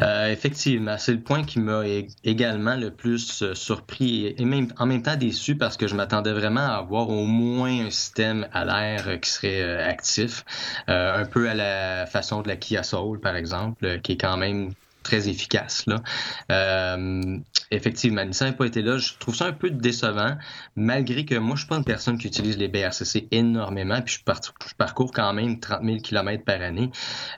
Euh, 0.02 0.30
effectivement, 0.30 0.96
c'est 0.98 1.12
le 1.12 1.20
point 1.20 1.44
qui 1.44 1.60
m'a 1.60 1.82
également 2.24 2.76
le 2.76 2.90
plus 2.90 3.42
euh, 3.42 3.54
surpris 3.54 4.34
et 4.36 4.44
même 4.44 4.72
en 4.78 4.86
même 4.86 5.02
temps 5.02 5.16
déçu 5.16 5.56
parce 5.56 5.76
que 5.76 5.86
je 5.86 5.94
m'attendais 5.94 6.32
vraiment 6.32 6.60
à 6.60 6.76
avoir 6.76 7.08
au 7.10 7.26
moins 7.26 7.86
un 7.86 7.90
système 7.90 8.48
à 8.52 8.64
l'air 8.64 9.08
euh, 9.08 9.16
qui 9.16 9.30
serait 9.30 9.82
actif, 9.82 10.44
un 10.86 11.24
peu 11.24 11.48
à 11.48 11.54
la 11.54 12.06
façon 12.06 12.42
de 12.42 12.48
la 12.48 12.56
Kia 12.56 12.82
Soul 12.82 13.20
par 13.20 13.36
exemple, 13.36 14.00
qui 14.00 14.12
est 14.12 14.16
quand 14.16 14.36
même 14.36 14.72
très 15.02 15.28
efficace. 15.28 15.84
Là. 15.86 16.02
Euh, 16.50 17.38
effectivement, 17.70 18.24
Nissan 18.24 18.48
n'a 18.48 18.52
pas 18.54 18.66
été 18.66 18.82
là. 18.82 18.98
Je 18.98 19.12
trouve 19.18 19.34
ça 19.34 19.46
un 19.46 19.52
peu 19.52 19.70
décevant, 19.70 20.36
malgré 20.76 21.24
que 21.24 21.36
moi, 21.36 21.56
je 21.56 21.60
suis 21.60 21.68
pas 21.68 21.76
une 21.76 21.84
personne 21.84 22.18
qui 22.18 22.26
utilise 22.26 22.58
les 22.58 22.68
BRCC 22.68 23.28
énormément, 23.30 24.00
puis 24.02 24.18
je, 24.18 24.74
parcours 24.76 25.12
quand 25.12 25.32
même 25.32 25.60
30 25.60 25.84
000 25.84 25.98
km 25.98 26.44
par 26.44 26.60
année. 26.60 26.90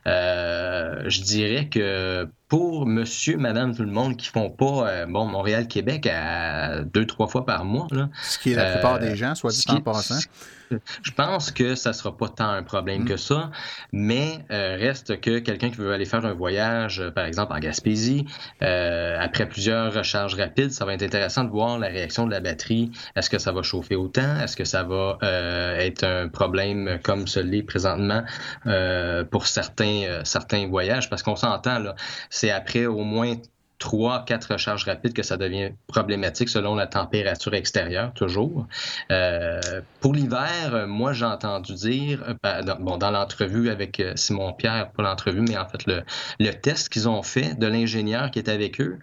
Euh, 0.06 1.02
je 1.06 1.22
dirais 1.22 1.68
que 1.68 2.28
pour 2.48 2.86
monsieur, 2.86 3.36
madame, 3.36 3.74
tout 3.74 3.82
le 3.82 3.90
monde 3.90 4.16
qui 4.16 4.28
font 4.28 4.50
pas 4.50 4.88
euh, 4.88 5.06
bon 5.06 5.26
Montréal-Québec 5.26 6.06
à 6.06 6.82
deux, 6.82 7.06
trois 7.06 7.26
fois 7.26 7.46
par 7.46 7.64
mois. 7.64 7.86
Là, 7.90 8.08
ce 8.22 8.38
qui 8.38 8.52
est 8.52 8.56
la 8.56 8.72
plupart 8.72 8.98
des 8.98 9.16
gens, 9.16 9.34
soit 9.34 9.52
dit 9.52 9.64
en 9.68 9.80
passant. 9.80 10.18
Je 11.02 11.10
pense 11.12 11.50
que 11.50 11.74
ça 11.74 11.92
sera 11.92 12.16
pas 12.16 12.28
tant 12.28 12.48
un 12.48 12.62
problème 12.62 13.04
que 13.04 13.14
mm. 13.14 13.18
ça, 13.18 13.50
mais 13.92 14.44
euh, 14.50 14.76
reste 14.78 15.20
que 15.20 15.38
quelqu'un 15.38 15.70
qui 15.70 15.76
veut 15.76 15.92
aller 15.92 16.04
faire 16.04 16.24
un 16.24 16.32
voyage, 16.32 17.00
euh, 17.00 17.10
par 17.10 17.24
exemple 17.24 17.52
en 17.52 17.58
Gaspésie, 17.58 18.26
euh, 18.62 19.16
après 19.20 19.48
plusieurs 19.48 20.02
rapides, 20.26 20.70
ça 20.70 20.84
va 20.84 20.94
être 20.94 21.02
intéressant 21.02 21.44
de 21.44 21.50
voir 21.50 21.78
la 21.78 21.88
réaction 21.88 22.26
de 22.26 22.30
la 22.30 22.40
batterie. 22.40 22.90
Est-ce 23.16 23.30
que 23.30 23.38
ça 23.38 23.52
va 23.52 23.62
chauffer 23.62 23.96
autant? 23.96 24.36
Est-ce 24.40 24.56
que 24.56 24.64
ça 24.64 24.82
va 24.82 25.18
être 25.78 26.04
un 26.04 26.28
problème 26.28 26.98
comme 27.02 27.26
celui 27.26 27.62
présentement 27.62 28.22
pour 29.30 29.46
certains 29.46 30.22
certains 30.24 30.66
voyages? 30.68 31.10
Parce 31.10 31.22
qu'on 31.22 31.36
s'entend 31.36 31.78
là, 31.78 31.94
c'est 32.30 32.50
après 32.50 32.86
au 32.86 33.04
moins 33.04 33.34
trois, 33.82 34.24
quatre 34.24 34.52
recharges 34.52 34.84
rapides 34.84 35.12
que 35.12 35.24
ça 35.24 35.36
devient 35.36 35.72
problématique 35.88 36.48
selon 36.48 36.76
la 36.76 36.86
température 36.86 37.52
extérieure, 37.52 38.12
toujours. 38.14 38.68
Euh, 39.10 39.60
pour 39.98 40.14
l'hiver, 40.14 40.86
moi, 40.86 41.12
j'ai 41.12 41.24
entendu 41.24 41.74
dire, 41.74 42.22
euh, 42.28 42.34
ben, 42.44 42.64
dans, 42.64 42.76
bon, 42.78 42.96
dans 42.96 43.10
l'entrevue 43.10 43.70
avec 43.70 43.98
euh, 43.98 44.12
Simon 44.14 44.52
Pierre, 44.52 44.92
pas 44.92 45.02
l'entrevue, 45.02 45.40
mais 45.40 45.56
en 45.56 45.66
fait 45.66 45.84
le, 45.86 46.52
test 46.52 46.90
qu'ils 46.90 47.08
ont 47.08 47.24
fait 47.24 47.58
de 47.58 47.66
l'ingénieur 47.66 48.30
qui 48.30 48.38
est 48.38 48.48
avec 48.48 48.80
eux, 48.80 49.00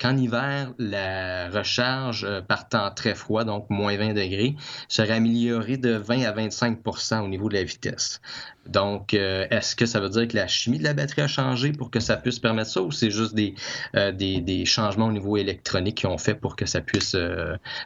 qu'en 0.00 0.16
hiver, 0.16 0.72
la 0.78 1.48
recharge 1.48 2.24
euh, 2.24 2.40
partant 2.40 2.90
très 2.90 3.14
froid, 3.14 3.44
donc 3.44 3.70
moins 3.70 3.96
20 3.96 4.14
degrés, 4.14 4.56
serait 4.88 5.14
améliorée 5.14 5.76
de 5.76 5.94
20 5.94 6.24
à 6.24 6.32
25% 6.32 7.20
au 7.20 7.28
niveau 7.28 7.48
de 7.48 7.54
la 7.54 7.64
vitesse. 7.64 8.20
Donc, 8.66 9.14
euh, 9.14 9.46
est-ce 9.50 9.74
que 9.74 9.86
ça 9.86 10.00
veut 10.00 10.08
dire 10.08 10.28
que 10.28 10.36
la 10.36 10.46
chimie 10.46 10.78
de 10.78 10.84
la 10.84 10.94
batterie 10.94 11.22
a 11.22 11.28
changé 11.28 11.72
pour 11.72 11.90
que 11.90 12.00
ça 12.00 12.16
puisse 12.16 12.38
permettre 12.38 12.70
ça 12.70 12.82
ou 12.82 12.92
c'est 12.92 13.10
juste 13.10 13.34
des, 13.34 13.54
des, 13.94 14.40
des, 14.40 14.64
changements 14.64 15.06
au 15.06 15.12
niveau 15.12 15.36
électronique 15.36 15.98
qui 15.98 16.06
ont 16.06 16.18
fait 16.18 16.34
pour 16.34 16.56
que 16.56 16.66
ça 16.66 16.80
puisse 16.80 17.16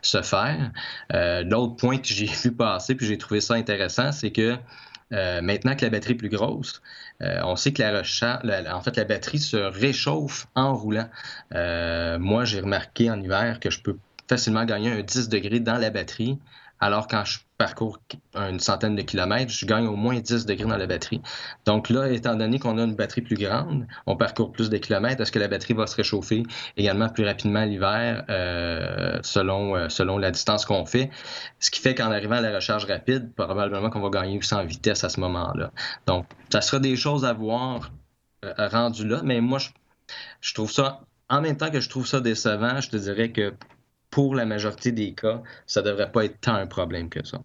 se 0.02 0.22
faire? 0.22 0.72
L'autre 1.10 1.76
point 1.76 1.98
que 1.98 2.08
j'ai 2.08 2.26
vu 2.44 2.52
passer, 2.52 2.94
puis 2.94 3.06
j'ai 3.06 3.18
trouvé 3.18 3.40
ça 3.40 3.54
intéressant, 3.54 4.12
c'est 4.12 4.30
que 4.30 4.58
euh, 5.12 5.40
maintenant 5.40 5.76
que 5.76 5.84
la 5.84 5.90
batterie 5.90 6.14
est 6.14 6.16
plus 6.16 6.28
grosse, 6.28 6.82
euh, 7.22 7.40
on 7.44 7.54
sait 7.56 7.72
que 7.72 7.82
la, 7.82 7.98
recharge, 7.98 8.42
en 8.68 8.80
fait, 8.80 8.96
la 8.96 9.04
batterie 9.04 9.38
se 9.38 9.56
réchauffe 9.56 10.48
en 10.54 10.74
roulant. 10.74 11.08
Euh, 11.54 12.18
moi, 12.18 12.44
j'ai 12.44 12.60
remarqué 12.60 13.10
en 13.10 13.20
hiver 13.22 13.60
que 13.60 13.70
je 13.70 13.80
peux 13.80 13.96
facilement 14.28 14.64
gagner 14.64 14.90
un 14.90 15.02
10 15.02 15.28
degrés 15.28 15.60
dans 15.60 15.78
la 15.78 15.90
batterie 15.90 16.38
alors 16.80 17.08
quand 17.08 17.24
je 17.24 17.38
parcours 17.56 17.98
une 18.34 18.60
centaine 18.60 18.96
de 18.96 19.02
kilomètres, 19.02 19.50
je 19.50 19.64
gagne 19.64 19.86
au 19.86 19.96
moins 19.96 20.18
10 20.18 20.46
degrés 20.46 20.68
dans 20.68 20.76
la 20.76 20.86
batterie. 20.86 21.22
Donc 21.64 21.88
là, 21.88 22.10
étant 22.10 22.34
donné 22.34 22.58
qu'on 22.58 22.76
a 22.78 22.82
une 22.84 22.94
batterie 22.94 23.22
plus 23.22 23.36
grande, 23.36 23.86
on 24.06 24.16
parcourt 24.16 24.52
plus 24.52 24.68
de 24.68 24.76
kilomètres, 24.76 25.22
est-ce 25.22 25.32
que 25.32 25.38
la 25.38 25.48
batterie 25.48 25.74
va 25.74 25.86
se 25.86 25.96
réchauffer 25.96 26.42
également 26.76 27.08
plus 27.08 27.24
rapidement 27.24 27.64
l'hiver 27.64 28.24
euh, 28.28 29.18
selon, 29.22 29.74
euh, 29.74 29.88
selon 29.88 30.18
la 30.18 30.30
distance 30.30 30.66
qu'on 30.66 30.84
fait? 30.84 31.10
Ce 31.58 31.70
qui 31.70 31.80
fait 31.80 31.94
qu'en 31.94 32.10
arrivant 32.10 32.36
à 32.36 32.40
la 32.42 32.54
recharge 32.54 32.84
rapide, 32.84 33.32
probablement 33.34 33.88
qu'on 33.90 34.00
va 34.00 34.10
gagner 34.10 34.38
aussi 34.38 34.54
en 34.54 34.64
vitesse 34.64 35.02
à 35.04 35.08
ce 35.08 35.20
moment-là. 35.20 35.70
Donc, 36.06 36.26
ça 36.50 36.60
sera 36.60 36.78
des 36.78 36.96
choses 36.96 37.24
à 37.24 37.32
voir 37.32 37.90
euh, 38.44 38.68
rendu 38.68 39.08
là, 39.08 39.22
mais 39.24 39.40
moi, 39.40 39.58
je 40.40 40.54
trouve 40.54 40.70
ça, 40.70 41.00
en 41.30 41.40
même 41.40 41.56
temps 41.56 41.70
que 41.70 41.80
je 41.80 41.88
trouve 41.88 42.06
ça 42.06 42.20
décevant, 42.20 42.80
je 42.80 42.90
te 42.90 42.96
dirais 42.96 43.32
que 43.32 43.54
pour 44.10 44.34
la 44.34 44.46
majorité 44.46 44.92
des 44.92 45.14
cas, 45.14 45.42
ça 45.66 45.82
ne 45.82 45.86
devrait 45.86 46.10
pas 46.10 46.24
être 46.24 46.40
tant 46.40 46.54
un 46.54 46.66
problème 46.66 47.08
que 47.08 47.24
ça. 47.24 47.42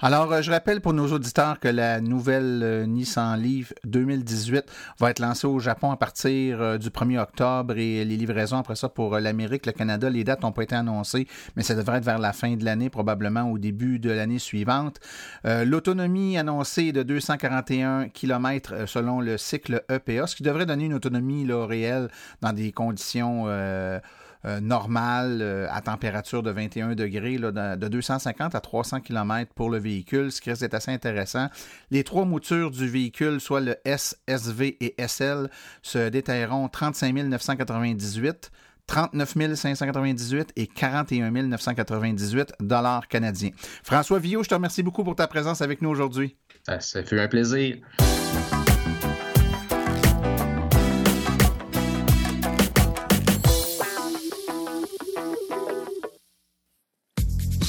Alors, 0.00 0.32
euh, 0.32 0.42
je 0.42 0.50
rappelle 0.50 0.80
pour 0.80 0.92
nos 0.92 1.10
auditeurs 1.12 1.58
que 1.60 1.68
la 1.68 2.00
nouvelle 2.00 2.60
euh, 2.62 2.86
Nissan 2.86 3.40
Leaf 3.40 3.72
2018 3.84 4.64
va 4.98 5.10
être 5.10 5.18
lancée 5.18 5.46
au 5.46 5.58
Japon 5.58 5.90
à 5.90 5.96
partir 5.96 6.60
euh, 6.60 6.78
du 6.78 6.90
1er 6.90 7.18
octobre 7.18 7.78
et 7.78 8.04
les 8.04 8.16
livraisons 8.18 8.58
après 8.58 8.76
ça 8.76 8.90
pour 8.90 9.18
l'Amérique, 9.18 9.64
le 9.64 9.72
Canada, 9.72 10.10
les 10.10 10.24
dates 10.24 10.42
n'ont 10.42 10.52
pas 10.52 10.62
été 10.62 10.74
annoncées, 10.74 11.26
mais 11.56 11.62
ça 11.62 11.74
devrait 11.74 11.98
être 11.98 12.04
vers 12.04 12.18
la 12.18 12.34
fin 12.34 12.54
de 12.54 12.64
l'année, 12.64 12.90
probablement 12.90 13.50
au 13.50 13.56
début 13.56 13.98
de 13.98 14.10
l'année 14.10 14.38
suivante. 14.38 15.00
L'autonomie 15.44 16.36
annoncée 16.36 16.86
est 16.86 16.92
de 16.92 17.02
241 17.02 18.08
km 18.08 18.86
selon 18.86 19.20
le 19.20 19.38
cycle 19.38 19.82
EPA, 19.88 20.26
ce 20.26 20.36
qui 20.36 20.42
devrait 20.42 20.66
donner 20.66 20.86
une 20.86 20.94
autonomie 20.94 21.50
réelle 21.50 22.08
dans 22.40 22.52
des 22.52 22.72
conditions 22.72 23.46
normal 24.60 25.40
euh, 25.42 25.66
à 25.70 25.80
température 25.82 26.42
de 26.42 26.50
21 26.50 26.94
degrés, 26.94 27.36
de, 27.36 27.88
250 27.88 28.54
à 28.54 28.60
300 28.60 29.00
km 29.00 29.52
pour 29.54 29.70
le 29.70 29.78
véhicule, 29.78 30.32
ce 30.32 30.40
qui 30.40 30.50
reste 30.50 30.72
assez 30.72 30.90
intéressant. 30.90 31.48
Les 31.90 32.04
trois 32.04 32.24
moutures 32.24 32.70
du 32.70 32.88
véhicule, 32.88 33.40
soit 33.40 33.60
le 33.60 33.76
S, 33.84 34.16
SV 34.26 34.76
et 34.80 34.94
SL, 35.06 35.50
se 35.82 36.08
détailleront 36.08 36.68
35 36.68 37.12
998 37.14 38.50
39 38.86 39.54
598 39.54 40.52
et 40.56 40.66
41 40.66 41.30
998 41.30 42.54
dollars 42.60 43.06
canadiens. 43.08 43.50
François 43.84 44.18
Villot, 44.18 44.42
je 44.42 44.48
te 44.48 44.54
remercie 44.54 44.82
beaucoup 44.82 45.04
pour 45.04 45.14
ta 45.14 45.28
présence 45.28 45.62
avec 45.62 45.80
nous 45.80 45.90
aujourd'hui. 45.90 46.36
Ça 46.80 47.02
fait 47.04 47.20
un 47.20 47.28
plaisir. 47.28 47.76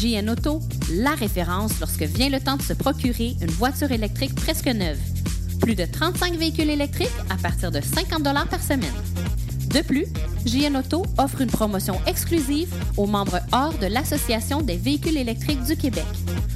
JN 0.01 0.31
Auto, 0.31 0.59
la 0.93 1.13
référence 1.13 1.79
lorsque 1.79 2.01
vient 2.01 2.29
le 2.29 2.39
temps 2.39 2.57
de 2.57 2.63
se 2.63 2.73
procurer 2.73 3.35
une 3.39 3.51
voiture 3.51 3.91
électrique 3.91 4.33
presque 4.33 4.65
neuve. 4.65 4.97
Plus 5.59 5.75
de 5.75 5.85
35 5.85 6.37
véhicules 6.37 6.71
électriques 6.71 7.11
à 7.29 7.35
partir 7.35 7.69
de 7.69 7.79
50 7.81 8.23
par 8.49 8.63
semaine. 8.63 8.91
De 9.67 9.81
plus, 9.81 10.07
JN 10.43 10.75
Auto 10.77 11.05
offre 11.19 11.41
une 11.41 11.51
promotion 11.51 12.01
exclusive 12.07 12.73
aux 12.97 13.05
membres 13.05 13.41
hors 13.51 13.77
de 13.77 13.85
l'Association 13.85 14.61
des 14.61 14.75
véhicules 14.75 15.17
électriques 15.17 15.63
du 15.65 15.77
Québec. 15.77 16.05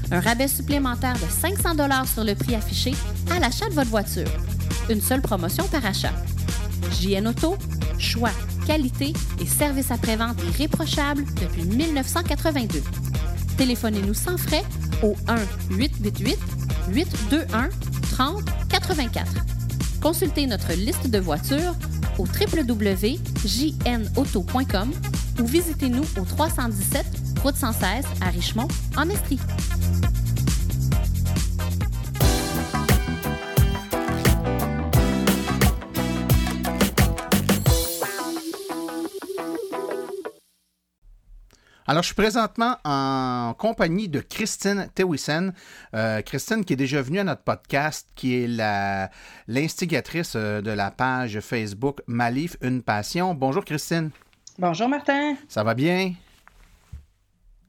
Un 0.10 0.21
rabais 0.21 0.47
supplémentaire 0.47 1.13
de 1.13 1.29
500 1.29 2.05
sur 2.12 2.23
le 2.23 2.34
prix 2.34 2.55
affiché 2.55 2.93
à 3.29 3.39
l'achat 3.39 3.69
de 3.69 3.75
votre 3.75 3.91
voiture. 3.91 4.30
Une 4.89 5.01
seule 5.01 5.22
promotion 5.22 5.65
par 5.67 5.86
achat. 5.86 6.13
JN 6.99 7.28
Auto, 7.28 7.57
choix, 7.99 8.32
qualité 8.65 9.13
et 9.39 9.45
service 9.45 9.91
après-vente 9.91 10.38
irréprochable 10.49 11.26
depuis 11.39 11.63
1982. 11.63 12.82
Téléphonez-nous 13.58 14.14
sans 14.14 14.38
frais 14.38 14.64
au 15.01 15.16
1-888-821-3084. 16.89 19.26
Consultez 20.01 20.47
notre 20.47 20.74
liste 20.74 21.10
de 21.10 21.20
voitures 21.20 21.74
au 22.18 22.26
www.jnauto.com 22.26 24.91
ou 25.41 25.45
visitez-nous 25.45 26.03
au 26.20 26.26
317 26.26 27.06
Route 27.43 27.56
116 27.56 28.06
à 28.22 28.30
Richmond, 28.30 28.68
en 28.97 29.08
Estrie. 29.10 29.39
Alors, 41.88 42.01
je 42.01 42.07
suis 42.07 42.15
présentement 42.15 42.77
en 42.83 43.53
compagnie 43.55 44.09
de 44.09 44.19
Christine 44.19 44.89
Tewissen. 44.95 45.53
Euh, 45.93 46.23
Christine 46.23 46.65
qui 46.65 46.73
est 46.73 46.77
déjà 46.77 46.99
venue 47.03 47.19
à 47.19 47.23
notre 47.23 47.43
podcast, 47.43 48.07
qui 48.15 48.33
est 48.33 48.47
l'instigatrice 49.47 50.33
euh, 50.36 50.61
de 50.61 50.71
la 50.71 50.89
page 50.89 51.39
Facebook 51.41 52.01
Malif, 52.07 52.57
une 52.61 52.81
passion. 52.81 53.36
Bonjour 53.36 53.63
Christine. 53.63 54.09
Bonjour 54.57 54.89
Martin. 54.89 55.36
Ça 55.47 55.63
va 55.63 55.75
bien? 55.75 56.13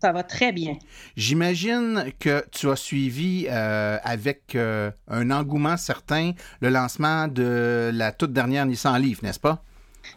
Ça 0.01 0.13
va 0.13 0.23
très 0.23 0.51
bien. 0.51 0.79
J'imagine 1.19 2.11
que 2.19 2.43
tu 2.53 2.71
as 2.71 2.77
suivi 2.77 3.47
euh, 3.51 3.99
avec 4.03 4.57
un 4.57 5.31
engouement 5.31 5.77
certain 5.77 6.33
le 6.61 6.71
lancement 6.71 7.29
de 7.29 7.91
la 7.93 8.13
toute 8.13 8.33
dernière 8.33 8.65
Nissan 8.65 8.99
Leaf, 8.99 9.21
n'est-ce 9.21 9.41
pas? 9.41 9.63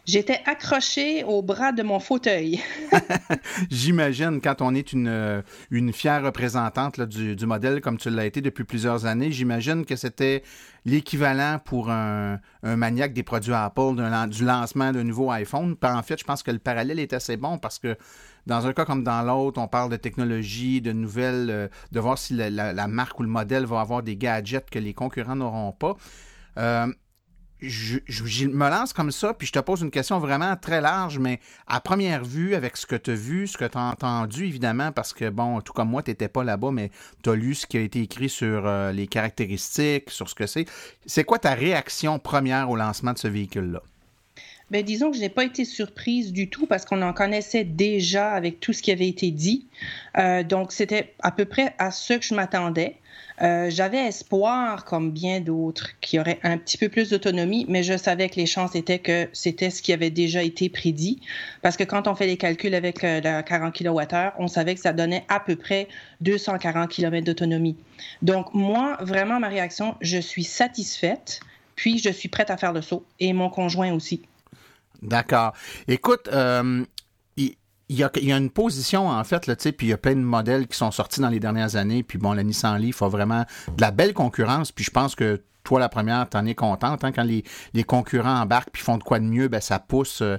J'étais 0.05 0.39
accroché 0.45 1.23
au 1.23 1.41
bras 1.41 1.71
de 1.71 1.83
mon 1.83 1.99
fauteuil. 1.99 2.61
j'imagine, 3.69 4.41
quand 4.41 4.61
on 4.61 4.73
est 4.73 4.93
une, 4.93 5.43
fière 5.93 6.23
représentante 6.23 6.99
du, 7.01 7.45
modèle 7.45 7.81
comme 7.81 7.97
tu 7.97 8.09
l'as 8.09 8.25
été 8.25 8.41
depuis 8.41 8.63
plusieurs 8.63 9.05
années, 9.05 9.31
j'imagine 9.31 9.85
que 9.85 9.95
c'était 9.95 10.43
l'équivalent 10.85 11.59
pour 11.63 11.89
un, 11.89 12.39
maniaque 12.63 13.13
des 13.13 13.23
produits 13.23 13.53
Apple 13.53 13.95
du 14.29 14.45
lancement 14.45 14.91
d'un 14.91 15.03
nouveau 15.03 15.31
iPhone. 15.31 15.75
En 15.81 16.03
fait, 16.03 16.19
je 16.19 16.23
pense 16.23 16.43
que 16.43 16.51
le 16.51 16.59
parallèle 16.59 16.99
est 16.99 17.13
assez 17.13 17.37
bon 17.37 17.57
parce 17.57 17.79
que 17.79 17.97
dans 18.45 18.65
un 18.65 18.73
cas 18.73 18.85
comme 18.85 19.03
dans 19.03 19.21
l'autre, 19.21 19.61
on 19.61 19.67
parle 19.67 19.91
de 19.91 19.95
technologie, 19.95 20.81
de 20.81 20.91
nouvelles, 20.91 21.49
euh, 21.51 21.67
de 21.91 21.99
voir 21.99 22.17
si 22.17 22.33
la, 22.33 22.49
la, 22.49 22.87
marque 22.87 23.19
ou 23.19 23.23
le 23.23 23.29
modèle 23.29 23.65
va 23.65 23.81
avoir 23.81 24.01
des 24.01 24.15
gadgets 24.15 24.69
que 24.69 24.79
les 24.79 24.93
concurrents 24.93 25.35
n'auront 25.35 25.71
pas. 25.71 25.95
Euh, 26.57 26.87
je, 27.62 28.47
me 28.47 28.70
lance 28.70 28.93
comme 28.93 29.12
ça, 29.12 29.34
puis 29.34 29.47
je 29.47 29.51
te 29.51 29.60
pose 29.60 29.82
une 29.82 29.91
question 29.91 30.20
vraiment 30.20 30.55
très 30.55 30.82
large, 30.82 31.20
mais 31.20 31.39
à 31.68 31.82
première 31.82 32.24
vue, 32.24 32.55
avec 32.55 32.78
ce 32.78 32.86
que 32.86 32.95
tu 32.95 33.12
as 33.12 33.16
vu, 33.16 33.47
ce 33.47 33.57
que 33.57 33.66
tu 33.66 33.78
as 33.78 33.82
entendu, 33.82 34.45
évidemment, 34.45 34.91
parce 34.91 35.14
que, 35.14 35.30
bon, 35.30 35.60
tout 35.62 35.74
comme 35.74 35.89
moi, 35.89 36.01
tu 36.01 36.12
n'étais 36.12 36.30
pas 36.30 36.43
là-bas, 36.43 36.72
mais 36.72 36.91
tu 37.24 37.30
as 37.30 37.36
lu 37.36 37.55
ce 37.55 37.68
qui 37.68 37.78
a 37.78 37.82
été 37.82 38.01
écrit 38.01 38.30
sur 38.30 38.66
euh, 38.66 38.91
les 38.91 39.07
caractéristiques, 39.07 40.10
sur 40.10 40.30
ce 40.30 40.36
que 40.36 40.47
c'est. 40.47 40.66
C'est 41.05 41.24
quoi 41.24 41.39
ta 41.39 41.53
réaction 41.53 42.20
première 42.20 42.70
au 42.70 42.76
lancement 42.76 43.14
de 43.14 43.18
ce 43.18 43.28
véhicule-là? 43.28 43.82
Bien, 44.72 44.84
disons 44.84 45.10
que 45.10 45.18
je 45.18 45.22
n'ai 45.22 45.30
pas 45.30 45.45
été 45.45 45.66
surprise 45.66 46.32
du 46.32 46.47
tout 46.47 46.68
parce 46.68 46.86
qu'on 46.86 47.01
en 47.01 47.12
connaissait 47.12 47.64
déjà 47.64 48.32
avec 48.32 48.60
tout 48.60 48.72
ce 48.72 48.84
qui 48.84 48.91
avait 48.91 49.07
été 49.07 49.32
dit. 49.32 49.66
Euh, 50.18 50.43
donc, 50.43 50.72
c'était 50.72 51.14
à 51.24 51.32
peu 51.32 51.45
près 51.45 51.74
à 51.80 51.89
ce 51.89 52.14
que 52.14 52.24
je 52.24 52.36
m'attendais. 52.36 52.95
Euh, 53.41 53.69
j'avais 53.69 53.99
espoir, 53.99 54.83
comme 54.83 55.11
bien 55.11 55.39
d'autres, 55.39 55.91
qu'il 56.01 56.17
y 56.17 56.19
aurait 56.19 56.39
un 56.43 56.57
petit 56.57 56.77
peu 56.77 56.89
plus 56.89 57.09
d'autonomie, 57.09 57.65
mais 57.69 57.83
je 57.83 57.97
savais 57.97 58.29
que 58.29 58.35
les 58.35 58.45
chances 58.45 58.75
étaient 58.75 58.99
que 58.99 59.29
c'était 59.31 59.69
ce 59.69 59.81
qui 59.81 59.93
avait 59.93 60.09
déjà 60.09 60.43
été 60.43 60.69
prédit. 60.69 61.21
Parce 61.61 61.77
que 61.77 61.83
quand 61.83 62.07
on 62.07 62.15
fait 62.15 62.27
les 62.27 62.37
calculs 62.37 62.75
avec 62.75 63.03
euh, 63.03 63.21
la 63.21 63.43
40 63.43 63.73
kWh, 63.73 64.31
on 64.39 64.47
savait 64.47 64.75
que 64.75 64.81
ça 64.81 64.91
donnait 64.91 65.25
à 65.29 65.39
peu 65.39 65.55
près 65.55 65.87
240 66.21 66.89
km 66.89 67.25
d'autonomie. 67.25 67.77
Donc, 68.21 68.53
moi, 68.53 68.97
vraiment, 68.99 69.39
ma 69.39 69.47
réaction, 69.47 69.95
je 70.01 70.17
suis 70.17 70.43
satisfaite, 70.43 71.39
puis 71.75 71.97
je 71.97 72.09
suis 72.09 72.29
prête 72.29 72.49
à 72.49 72.57
faire 72.57 72.73
le 72.73 72.81
saut, 72.81 73.05
et 73.19 73.31
mon 73.31 73.49
conjoint 73.49 73.93
aussi. 73.93 74.21
D'accord. 75.01 75.53
Écoute, 75.87 76.27
euh, 76.33 76.83
il 77.89 77.97
y, 77.97 78.03
a, 78.03 78.37
une 78.37 78.51
position, 78.51 79.07
en 79.07 79.23
fait, 79.23 79.47
là, 79.47 79.55
puis 79.55 79.87
il 79.87 79.89
y 79.89 79.93
a 79.93 79.97
plein 79.97 80.13
de 80.13 80.21
modèles 80.21 80.67
qui 80.67 80.77
sont 80.77 80.91
sortis 80.91 81.21
dans 81.21 81.29
les 81.29 81.39
dernières 81.39 81.75
années. 81.75 82.03
Puis 82.03 82.19
bon, 82.19 82.33
la 82.33 82.43
Nissan 82.43 82.77
Leaf 82.77 83.01
a 83.01 83.07
vraiment 83.07 83.45
de 83.75 83.81
la 83.81 83.89
belle 83.89 84.13
concurrence. 84.13 84.71
Puis 84.71 84.85
je 84.85 84.91
pense 84.91 85.15
que 85.15 85.41
toi, 85.63 85.79
la 85.79 85.89
première, 85.89 86.29
t'en 86.29 86.45
es 86.45 86.53
contente. 86.53 87.03
Hein, 87.03 87.11
quand 87.11 87.23
les, 87.23 87.43
concurrents 87.83 88.41
embarquent 88.41 88.69
puis 88.71 88.83
font 88.83 88.97
de 88.97 89.03
quoi 89.03 89.19
de 89.19 89.25
mieux, 89.25 89.47
ben, 89.47 89.59
ça 89.59 89.79
pousse 89.79 90.21
euh, 90.21 90.37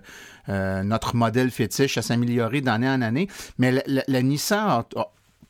euh, 0.49 0.85
notre 0.85 1.17
modèle 1.17 1.51
fétiche 1.51 1.99
à 1.99 2.03
s'améliorer 2.03 2.61
d'année 2.61 2.89
en 2.89 3.03
année. 3.03 3.29
Mais 3.59 3.83
la, 3.87 4.23
Nissan 4.23 4.69
a, 4.69 4.85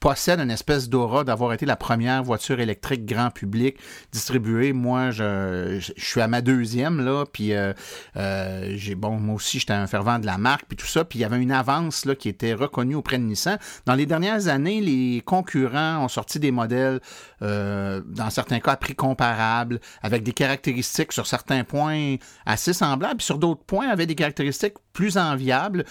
possède 0.01 0.41
une 0.41 0.51
espèce 0.51 0.89
d'aura 0.89 1.25
d'avoir 1.25 1.53
été 1.53 1.67
la 1.67 1.77
première 1.77 2.23
voiture 2.23 2.59
électrique 2.59 3.05
grand 3.05 3.31
public 3.31 3.77
distribuée. 4.13 4.73
Moi, 4.73 5.11
je, 5.11 5.93
suis 5.99 6.21
à 6.23 6.27
ma 6.27 6.41
deuxième, 6.41 7.05
là, 7.05 7.27
puis 7.31 7.53
euh, 7.53 7.75
euh, 8.17 8.73
j'ai, 8.77 8.95
bon, 8.95 9.21
moi 9.21 9.37
aussi, 9.37 9.61
j'étais 9.61 9.75
un 9.75 9.87
fervent 9.87 10.19
de 10.19 10.27
la 10.27 10.39
marque, 10.39 10.65
puis 10.67 10.77
tout 10.77 10.87
ça, 10.87 11.05
puis 11.05 11.19
il 11.19 11.23
y 11.23 11.25
avait 11.25 11.41
une 11.41 11.53
avance, 11.53 12.07
là, 12.07 12.15
qui 12.15 12.31
était 12.31 12.55
reconnue 12.55 12.95
auprès 12.95 13.19
de 13.19 13.25
Nissan. 13.25 13.59
Dans 13.85 13.95
les 13.95 14.07
dernières 14.07 14.49
années, 14.49 14.81
les 14.81 15.23
concurrents 15.25 16.03
ont 16.03 16.09
sorti 16.09 16.41
des 16.41 16.51
modèles, 16.51 17.01
euh, 17.43 18.01
dans 18.07 18.31
certains 18.31 18.61
cas, 18.61 18.73
à 18.73 18.77
prix 18.77 18.95
comparable, 18.95 19.81
avec 20.03 20.23
des 20.23 20.33
caractéristiques 20.33 21.13
sur 21.13 21.27
certains 21.27 21.63
points 21.65 22.17
assez 22.47 22.73
semblables, 22.73 23.19
puis 23.19 23.27
sur 23.27 23.39
d'autres 23.39 23.65
points, 23.65 23.89
avec 23.89 24.09
des 24.09 24.15
caractéristiques 24.15 24.75
plus 24.93 25.19
enviables, 25.19 25.85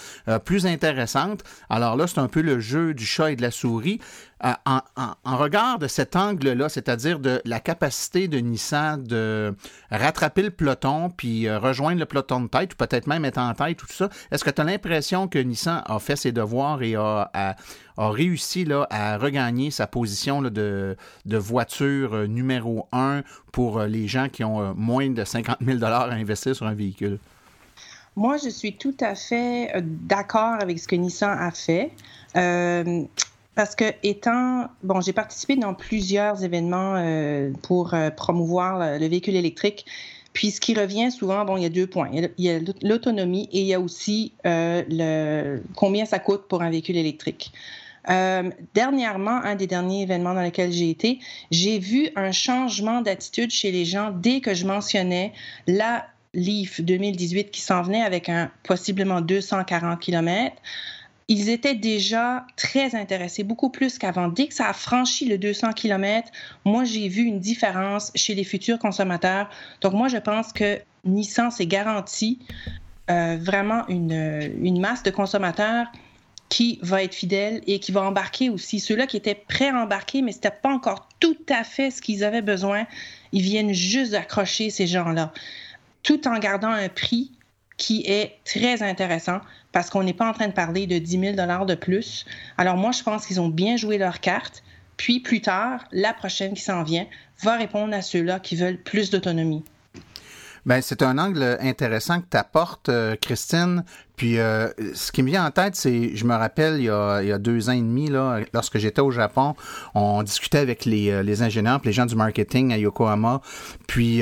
plus 0.45 0.66
intéressantes. 0.66 1.43
Alors 1.70 1.95
là, 1.95 2.08
c'est 2.08 2.20
un 2.20 2.28
peu 2.28 2.41
le 2.41 2.60
jeu 2.60 2.93
du 2.93 3.06
chat 3.06 3.32
et 3.32 3.36
de 3.36 3.41
la 3.41 3.52
souris. 3.52 4.00
Euh, 4.45 4.54
en, 4.66 5.38
regard 5.38 5.80
de 5.80 5.88
cet 5.88 6.16
angle-là, 6.16 6.70
c'est-à-dire 6.70 7.20
de 7.20 7.41
la 7.43 7.60
capacité 7.60 8.30
de 8.30 8.38
Nissan 8.38 9.04
de 9.04 9.54
rattraper 9.91 10.43
le 10.43 10.50
peloton 10.50 11.10
puis 11.10 11.45
euh, 11.45 11.60
rejoindre 11.60 12.00
le 12.00 12.06
peloton 12.06 12.39
de 12.41 12.47
tête 12.47 12.74
ou 12.74 12.78
peut-être 12.78 13.08
même 13.08 13.26
être 13.26 13.38
en 13.38 13.54
tête, 13.54 13.76
tout 13.76 13.88
ça, 13.89 14.08
est-ce 14.32 14.45
que 14.45 14.50
tu 14.50 14.62
as 14.62 14.64
l'impression 14.64 15.28
que 15.28 15.39
Nissan 15.39 15.84
a 15.86 16.00
fait 16.00 16.16
ses 16.16 16.32
devoirs 16.32 16.82
et 16.84 16.95
a, 16.95 17.56
réussi 17.97 18.64
là, 18.64 18.88
à 18.89 19.18
regagner 19.18 19.72
sa 19.72 19.88
position 19.88 20.41
de, 20.41 20.95
voiture 21.26 22.14
euh, 22.14 22.28
numéro 22.28 22.88
un 22.93 23.24
pour 23.52 23.82
les 23.82 24.08
gens 24.08 24.30
qui 24.30 24.45
ont 24.45 24.74
moins 24.74 25.10
de 25.10 25.26
50 25.26 25.58
000 25.62 25.84
à 25.84 26.14
investir 26.14 26.56
sur 26.56 26.66
un 26.66 26.76
véhicule? 26.76 27.20
Moi, 28.20 28.36
je 28.36 28.49
suis 28.49 28.74
tout 28.74 28.95
à 28.99 29.15
fait 29.15 29.72
d'accord 29.82 30.57
avec 30.59 30.78
ce 30.78 30.89
que 30.89 30.95
Nissan 30.97 31.38
a 31.39 31.51
fait. 31.51 31.91
Parce 33.59 33.76
que 33.76 33.84
étant, 34.03 34.70
bon, 34.84 35.01
j'ai 35.01 35.11
participé 35.11 35.57
dans 35.57 35.74
plusieurs 35.74 36.45
événements 36.45 36.95
euh, 36.95 37.51
pour 37.61 37.93
euh, 37.93 38.09
promouvoir 38.09 38.97
le, 38.97 39.05
véhicule 39.05 39.36
électrique. 39.36 39.86
Puis 40.32 40.51
ce 40.51 40.61
qui 40.61 40.74
revient 40.74 41.11
souvent, 41.11 41.43
bon, 41.43 41.57
il 41.57 41.63
y 41.63 41.65
a 41.65 41.70
deux 41.70 41.86
points. 41.86 42.09
Il 42.13 42.32
y 42.38 42.49
a 42.49 42.59
l'autonomie 42.82 43.49
et 43.51 43.59
il 43.59 43.67
y 43.67 43.74
a 43.74 43.82
aussi 43.82 44.32
euh, 44.45 45.59
combien 45.76 46.05
ça 46.05 46.20
coûte 46.20 46.43
pour 46.47 46.61
un 46.61 46.70
véhicule 46.70 46.95
électrique. 46.95 47.51
dernièrement, 48.74 49.41
un 49.43 49.55
des 49.55 49.67
derniers 49.67 50.03
événements 50.03 50.36
dans 50.36 50.41
lesquels 50.41 50.72
j'ai 50.72 50.89
été, 50.89 51.20
j'ai 51.51 51.80
vu 51.80 52.11
un 52.15 52.32
changement 52.32 53.01
d'attitude 53.01 53.51
chez 53.51 53.74
les 53.74 53.84
gens 53.84 54.11
dès 54.15 54.39
que 54.39 54.53
je 54.53 54.65
mentionnais 54.65 55.34
la 55.67 56.05
Leaf 56.34 56.82
2018 56.82 57.52
qui 57.52 57.62
s'en 57.62 57.82
venait 57.82 58.04
avec 58.04 58.30
un 58.30 58.52
possiblement 58.64 59.22
240 59.22 60.00
km 60.00 60.56
ils 61.30 61.50
étaient 61.50 61.76
déjà 61.76 62.44
très 62.56 62.96
intéressés, 62.96 63.44
beaucoup 63.44 63.70
plus 63.70 64.00
qu'avant. 64.00 64.30
Dès 64.30 64.48
que 64.48 64.54
ça 64.56 64.68
a 64.68 64.74
franchi 64.74 65.26
le 65.26 65.38
200 65.38 65.74
km, 65.74 66.28
moi, 66.66 66.84
j'ai 66.86 67.08
vu 67.08 67.22
une 67.22 67.40
différence 67.40 68.12
chez 68.16 68.34
les 68.34 68.44
futurs 68.44 68.80
consommateurs. 68.80 69.48
Donc, 69.82 69.94
moi, 69.94 70.08
je 70.08 70.18
pense 70.18 70.52
que 70.52 70.80
Nissan 71.06 71.52
s'est 71.52 71.68
garanti 71.68 72.40
euh, 73.12 73.38
vraiment 73.40 73.88
une, 73.90 74.52
une 74.60 74.80
masse 74.80 75.04
de 75.04 75.12
consommateurs 75.12 75.86
qui 76.50 76.80
va 76.82 77.04
être 77.04 77.14
fidèle 77.14 77.62
et 77.68 77.80
qui 77.80 77.92
va 77.92 78.02
embarquer 78.02 78.50
aussi. 78.50 78.80
Ceux-là 78.80 79.06
qui 79.06 79.18
étaient 79.18 79.36
prêts 79.36 79.70
à 79.70 79.76
embarquer, 79.76 80.24
mais 80.24 80.32
ce 80.32 80.38
n'était 80.38 80.52
pas 80.52 80.74
encore 80.74 81.08
tout 81.20 81.38
à 81.48 81.64
fait 81.64 81.92
ce 81.92 82.02
qu'ils 82.02 82.24
avaient 82.24 82.42
besoin, 82.42 82.88
ils 83.32 83.44
viennent 83.44 83.74
juste 83.74 84.14
d'accrocher 84.14 84.72
ces 84.72 84.88
gens-là, 84.88 85.32
tout 86.04 86.28
en 86.28 86.39
gardant 86.39 86.70
un 86.72 86.89
prix 86.89 87.32
qui 87.78 88.04
est 88.06 88.38
très 88.45 88.84
intéressant 88.84 89.39
parce 89.72 89.89
qu'on 89.89 90.04
n'est 90.04 90.14
pas 90.14 90.30
en 90.30 90.34
train 90.34 90.47
de 90.47 90.54
parler 90.54 90.88
de 90.88 90.97
10 90.97 91.36
000 91.36 91.66
de 91.66 91.76
plus. 91.76 92.26
Alors 92.58 92.78
moi, 92.78 92.91
je 92.91 93.04
pense 93.04 93.26
qu'ils 93.26 93.39
ont 93.39 93.50
bien 93.50 93.78
joué 93.78 93.97
leur 93.97 94.20
carte. 94.20 94.64
Puis 94.97 95.22
plus 95.22 95.41
tard, 95.41 95.86
la 95.91 96.14
prochaine 96.14 96.54
qui 96.54 96.62
s'en 96.62 96.84
vient 96.84 97.08
va 97.41 97.56
répondre 97.56 97.93
à 97.93 98.02
ceux-là 98.02 98.39
qui 98.39 98.56
veulent 98.58 98.82
plus 98.82 99.10
d'autonomie. 99.10 99.64
Ben, 100.66 100.82
c'est 100.82 101.01
un 101.01 101.18
angle 101.18 101.57
intéressant 101.62 102.20
que 102.22 102.26
tu 102.32 102.38
apportes, 102.38 102.89
euh, 102.89 103.16
Christine. 103.16 103.84
Puis, 104.16 104.38
euh, 104.39 104.68
ce 104.93 105.12
qui 105.12 105.24
me 105.24 105.30
vient 105.30 105.45
en 105.45 105.51
tête, 105.51 105.76
c'est, 105.76 106.16
je 106.16 106.26
me 106.26 106.36
rappelle, 106.36 106.78
il 106.80 106.84
y, 106.84 106.89
a, 106.89 107.22
il 107.22 107.30
y 107.30 107.32
a 107.32 107.38
deux 107.38 107.70
ans 107.70 107.74
et 107.74 107.82
demi, 107.82 108.10
là, 108.10 108.39
lorsque 108.53 108.78
j'étais 108.78 109.01
au 109.01 109.12
Japon, 109.12 109.55
on 109.95 110.24
discutait 110.24 110.57
avec 110.57 110.86
les, 110.86 111.10
euh, 111.10 111.24
les 111.24 111.41
ingénieurs, 111.41 111.80
les 111.86 111.93
gens 111.93 112.05
du 112.05 112.16
marketing 112.16 112.74
à 112.74 112.78
Yokohama. 112.78 113.41
Puis, 113.88 114.22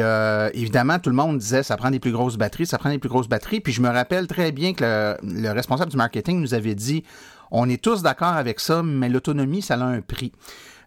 évidemment, 0.53 0.99
tout 0.99 1.09
le 1.09 1.15
monde 1.15 1.39
disait, 1.39 1.63
ça 1.63 1.77
prend 1.77 1.91
des 1.91 1.99
plus 1.99 2.11
grosses 2.11 2.38
batteries, 2.38 2.67
ça 2.67 2.77
prend 2.77 2.89
des 2.89 2.99
plus 2.99 3.09
grosses 3.09 3.27
batteries. 3.27 3.59
Puis, 3.59 3.73
je 3.73 3.81
me 3.81 3.89
rappelle 3.89 4.27
très 4.27 4.51
bien 4.51 4.73
que 4.73 4.83
le, 4.83 5.41
le 5.41 5.51
responsable 5.51 5.91
du 5.91 5.97
marketing 5.97 6.39
nous 6.39 6.53
avait 6.53 6.75
dit, 6.75 7.03
on 7.51 7.69
est 7.69 7.81
tous 7.81 8.01
d'accord 8.01 8.33
avec 8.33 8.59
ça, 8.59 8.83
mais 8.83 9.09
l'autonomie, 9.09 9.61
ça 9.61 9.75
a 9.75 9.83
un 9.83 10.01
prix. 10.01 10.31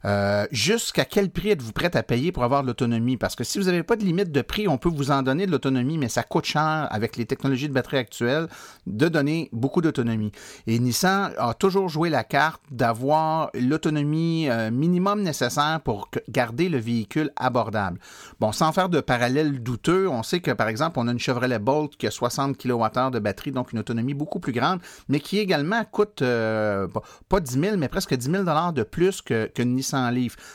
Euh, 0.04 0.46
jusqu'à 0.50 1.04
quel 1.04 1.30
prix 1.30 1.50
êtes-vous 1.50 1.72
prêt 1.72 1.94
à 1.94 2.02
payer 2.02 2.32
pour 2.32 2.44
avoir 2.44 2.62
de 2.62 2.68
l'autonomie? 2.68 3.16
Parce 3.16 3.34
que 3.34 3.44
si 3.44 3.58
vous 3.58 3.66
n'avez 3.66 3.82
pas 3.82 3.96
de 3.96 4.04
limite 4.04 4.32
de 4.32 4.42
prix, 4.42 4.66
on 4.66 4.78
peut 4.78 4.88
vous 4.88 5.10
en 5.10 5.22
donner 5.22 5.46
de 5.46 5.50
l'autonomie, 5.50 5.98
mais 5.98 6.08
ça 6.08 6.22
coûte 6.22 6.46
cher 6.46 6.88
avec 6.90 7.16
les 7.16 7.26
technologies 7.26 7.68
de 7.68 7.74
batterie 7.74 7.98
actuelles 7.98 8.48
de 8.86 9.08
donner 9.08 9.48
beaucoup 9.52 9.82
d'autonomie. 9.82 10.32
Et 10.66 10.78
Nissan 10.78 11.32
a 11.36 11.54
toujours 11.54 11.88
joué 11.88 12.08
la 12.08 12.24
carte 12.24 12.62
d'avoir 12.70 13.50
l'autonomie 13.54 14.48
euh, 14.48 14.70
minimum 14.70 15.22
nécessaire 15.22 15.80
pour 15.84 16.10
garder 16.28 16.68
le 16.68 16.78
véhicule 16.78 17.30
abordable. 17.36 18.00
Bon, 18.40 18.52
sans 18.52 18.72
faire 18.72 18.88
de 18.88 19.00
parallèle 19.00 19.62
douteux, 19.62 20.08
on 20.08 20.22
sait 20.22 20.40
que 20.40 20.50
par 20.50 20.68
exemple, 20.68 20.98
on 20.98 21.08
a 21.08 21.12
une 21.12 21.18
Chevrolet 21.18 21.58
Bolt 21.58 21.96
qui 21.96 22.06
a 22.06 22.10
60 22.10 22.56
kWh 22.56 23.10
de 23.10 23.18
batterie, 23.18 23.52
donc 23.52 23.72
une 23.72 23.78
autonomie 23.78 24.14
beaucoup 24.14 24.40
plus 24.40 24.52
grande, 24.52 24.80
mais 25.08 25.20
qui 25.20 25.38
également 25.38 25.84
coûte 25.84 26.22
euh, 26.22 26.88
pas 27.28 27.40
10 27.40 27.60
000, 27.60 27.76
mais 27.76 27.88
presque 27.88 28.14
10 28.14 28.30
000 28.30 28.44
de 28.72 28.82
plus 28.82 29.20
que, 29.20 29.46
que 29.46 29.62
Nissan 29.62 29.89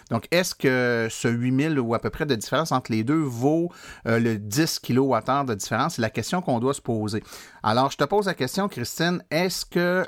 Donc, 0.09 0.27
est-ce 0.31 0.55
que 0.55 1.07
ce 1.09 1.27
8000 1.27 1.79
ou 1.79 1.93
à 1.93 1.99
peu 1.99 2.09
près 2.09 2.25
de 2.25 2.35
différence 2.35 2.71
entre 2.71 2.91
les 2.91 3.03
deux 3.03 3.21
vaut 3.21 3.71
euh, 4.07 4.19
le 4.19 4.37
10 4.37 4.79
kWh 4.79 5.45
de 5.45 5.53
différence? 5.53 5.95
C'est 5.95 6.01
la 6.01 6.09
question 6.09 6.41
qu'on 6.41 6.59
doit 6.59 6.73
se 6.73 6.81
poser. 6.81 7.23
Alors, 7.63 7.91
je 7.91 7.97
te 7.97 8.03
pose 8.03 8.27
la 8.27 8.33
question, 8.33 8.67
Christine, 8.67 9.23
est-ce 9.31 9.65
que 9.65 10.05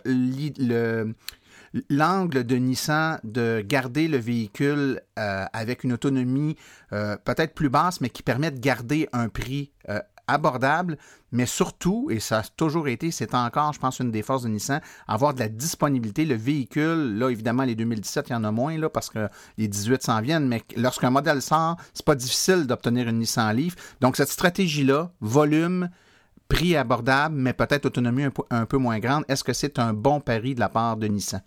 l'angle 1.89 2.43
de 2.43 2.55
Nissan 2.55 3.19
de 3.23 3.63
garder 3.65 4.07
le 4.07 4.17
véhicule 4.17 5.01
euh, 5.19 5.45
avec 5.53 5.83
une 5.83 5.93
autonomie 5.93 6.55
euh, 6.93 7.17
peut-être 7.17 7.53
plus 7.53 7.69
basse, 7.69 8.01
mais 8.01 8.09
qui 8.09 8.23
permet 8.23 8.51
de 8.51 8.59
garder 8.59 9.09
un 9.13 9.29
prix 9.29 9.71
abordable, 10.27 10.97
mais 11.31 11.45
surtout, 11.45 12.07
et 12.09 12.19
ça 12.19 12.39
a 12.39 12.43
toujours 12.43 12.87
été, 12.87 13.11
c'est 13.11 13.33
encore, 13.33 13.73
je 13.73 13.79
pense, 13.79 13.99
une 13.99 14.11
des 14.11 14.21
forces 14.21 14.43
de 14.43 14.49
Nissan, 14.49 14.81
avoir 15.07 15.33
de 15.33 15.39
la 15.39 15.49
disponibilité. 15.49 16.25
Le 16.25 16.35
véhicule, 16.35 17.17
là, 17.17 17.29
évidemment, 17.29 17.63
les 17.63 17.75
2017, 17.75 18.29
il 18.29 18.33
y 18.33 18.35
en 18.35 18.43
a 18.43 18.51
moins, 18.51 18.77
là, 18.77 18.89
parce 18.89 19.09
que 19.09 19.27
les 19.57 19.67
18 19.67 20.03
s'en 20.03 20.21
viennent, 20.21 20.47
mais 20.47 20.63
lorsqu'un 20.75 21.09
modèle 21.09 21.41
sort, 21.41 21.77
c'est 21.93 22.05
pas 22.05 22.15
difficile 22.15 22.65
d'obtenir 22.67 23.07
une 23.07 23.19
Nissan 23.19 23.55
Leaf. 23.55 23.75
Donc, 24.01 24.15
cette 24.15 24.29
stratégie-là, 24.29 25.11
volume, 25.21 25.89
prix 26.47 26.75
abordable, 26.75 27.35
mais 27.35 27.53
peut-être 27.53 27.85
autonomie 27.85 28.23
un 28.23 28.31
peu, 28.31 28.43
un 28.49 28.65
peu 28.65 28.77
moins 28.77 28.99
grande, 28.99 29.25
est-ce 29.27 29.43
que 29.43 29.53
c'est 29.53 29.79
un 29.79 29.93
bon 29.93 30.19
pari 30.21 30.55
de 30.55 30.59
la 30.59 30.69
part 30.69 30.97
de 30.97 31.07
Nissan? 31.07 31.41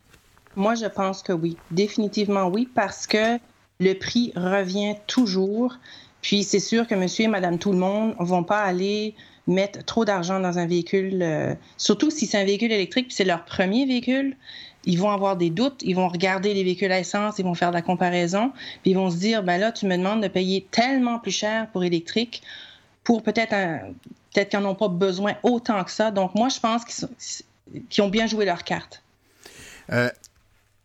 Moi, 0.57 0.75
je 0.75 0.87
pense 0.87 1.23
que 1.23 1.33
oui. 1.33 1.57
Définitivement 1.71 2.49
oui, 2.49 2.69
parce 2.75 3.07
que 3.07 3.39
le 3.79 3.95
prix 3.95 4.33
revient 4.37 4.97
toujours. 5.07 5.75
Puis 6.23 6.45
c'est 6.45 6.61
sûr 6.61 6.87
que 6.87 6.95
monsieur 6.95 7.25
et 7.25 7.29
madame 7.29 7.59
tout 7.59 7.73
le 7.73 7.79
monde 7.79 8.15
vont 8.19 8.45
pas 8.45 8.63
aller 8.63 9.15
mettre 9.47 9.85
trop 9.85 10.05
d'argent 10.05 10.39
dans 10.41 10.59
un 10.59 10.67
véhicule, 10.67 11.23
euh, 11.23 11.55
surtout 11.77 12.11
si 12.11 12.27
c'est 12.27 12.39
un 12.39 12.45
véhicule 12.45 12.73
électrique, 12.73 13.09
puis 13.09 13.17
c'est 13.17 13.25
leur 13.25 13.45
premier 13.45 13.87
véhicule. 13.87 14.37
Ils 14.85 14.99
vont 14.99 15.11
avoir 15.11 15.37
des 15.37 15.51
doutes, 15.51 15.83
ils 15.83 15.95
vont 15.95 16.09
regarder 16.09 16.55
les 16.55 16.65
véhicules 16.65 16.93
à 16.93 17.01
essence, 17.01 17.39
ils 17.39 17.45
vont 17.45 17.55
faire 17.55 17.71
de 17.71 17.75
la 17.75 17.83
comparaison, 17.83 18.53
puis 18.83 18.93
ils 18.93 18.97
vont 18.97 19.11
se 19.11 19.17
dire, 19.17 19.43
ben 19.43 19.59
là, 19.59 19.73
tu 19.73 19.87
me 19.87 19.97
demandes 19.97 20.23
de 20.23 20.29
payer 20.29 20.67
tellement 20.71 21.19
plus 21.19 21.33
cher 21.33 21.69
pour 21.73 21.85
électrique, 21.85 22.43
pour 23.05 23.23
peut-être 23.23 23.51
peut-être 24.33 24.51
qu'ils 24.51 24.61
n'en 24.61 24.71
ont 24.71 24.75
pas 24.75 24.89
besoin 24.89 25.35
autant 25.43 25.83
que 25.85 25.91
ça. 25.91 26.11
Donc 26.11 26.35
moi, 26.35 26.49
je 26.49 26.61
pense 26.61 26.85
qu'ils 27.89 28.03
ont 28.03 28.09
bien 28.09 28.27
joué 28.27 28.45
leur 28.45 28.65
carte. 28.65 29.03
Euh, 29.93 30.09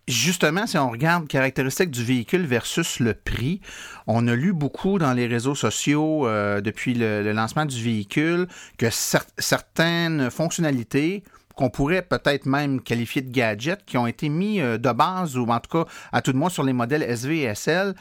Justement, 0.08 0.68
si 0.68 0.78
on 0.78 0.92
regarde 0.92 1.28
caractéristiques 1.28 1.90
du 1.90 2.04
véhicule 2.04 2.46
versus 2.46 3.00
le 3.00 3.16
prix, 3.16 3.60
on 4.06 4.28
a 4.28 4.36
lu 4.36 4.54
beaucoup 4.54 5.00
dans 5.00 5.14
les 5.14 5.26
réseaux 5.26 5.56
sociaux 5.56 6.28
euh, 6.28 6.62
depuis 6.62 6.94
le, 6.94 7.32
lancement 7.32 7.66
du 7.66 7.82
véhicule 7.82 8.48
que 8.78 8.86
certaines 8.92 10.30
fonctionnalités 10.30 11.24
qu'on 11.56 11.72
pourrait 11.72 12.04
peut-être 12.04 12.46
même 12.46 12.82
qualifier 12.82 13.24
de 13.24 13.32
gadgets 13.32 13.84
qui 13.86 13.98
ont 13.98 14.06
été 14.06 14.30
mis 14.30 14.62
euh, 14.62 14.78
de 14.78 14.92
base 14.92 15.38
ou 15.38 15.48
en 15.48 15.60
tout 15.60 15.84
cas 15.84 15.90
à 16.12 16.22
tout 16.22 16.34
de 16.34 16.38
moins 16.38 16.50
sur 16.50 16.64
les 16.64 16.74
modèles 16.74 17.02
SV 17.02 17.42
et 17.42 17.56
SL 17.56 17.96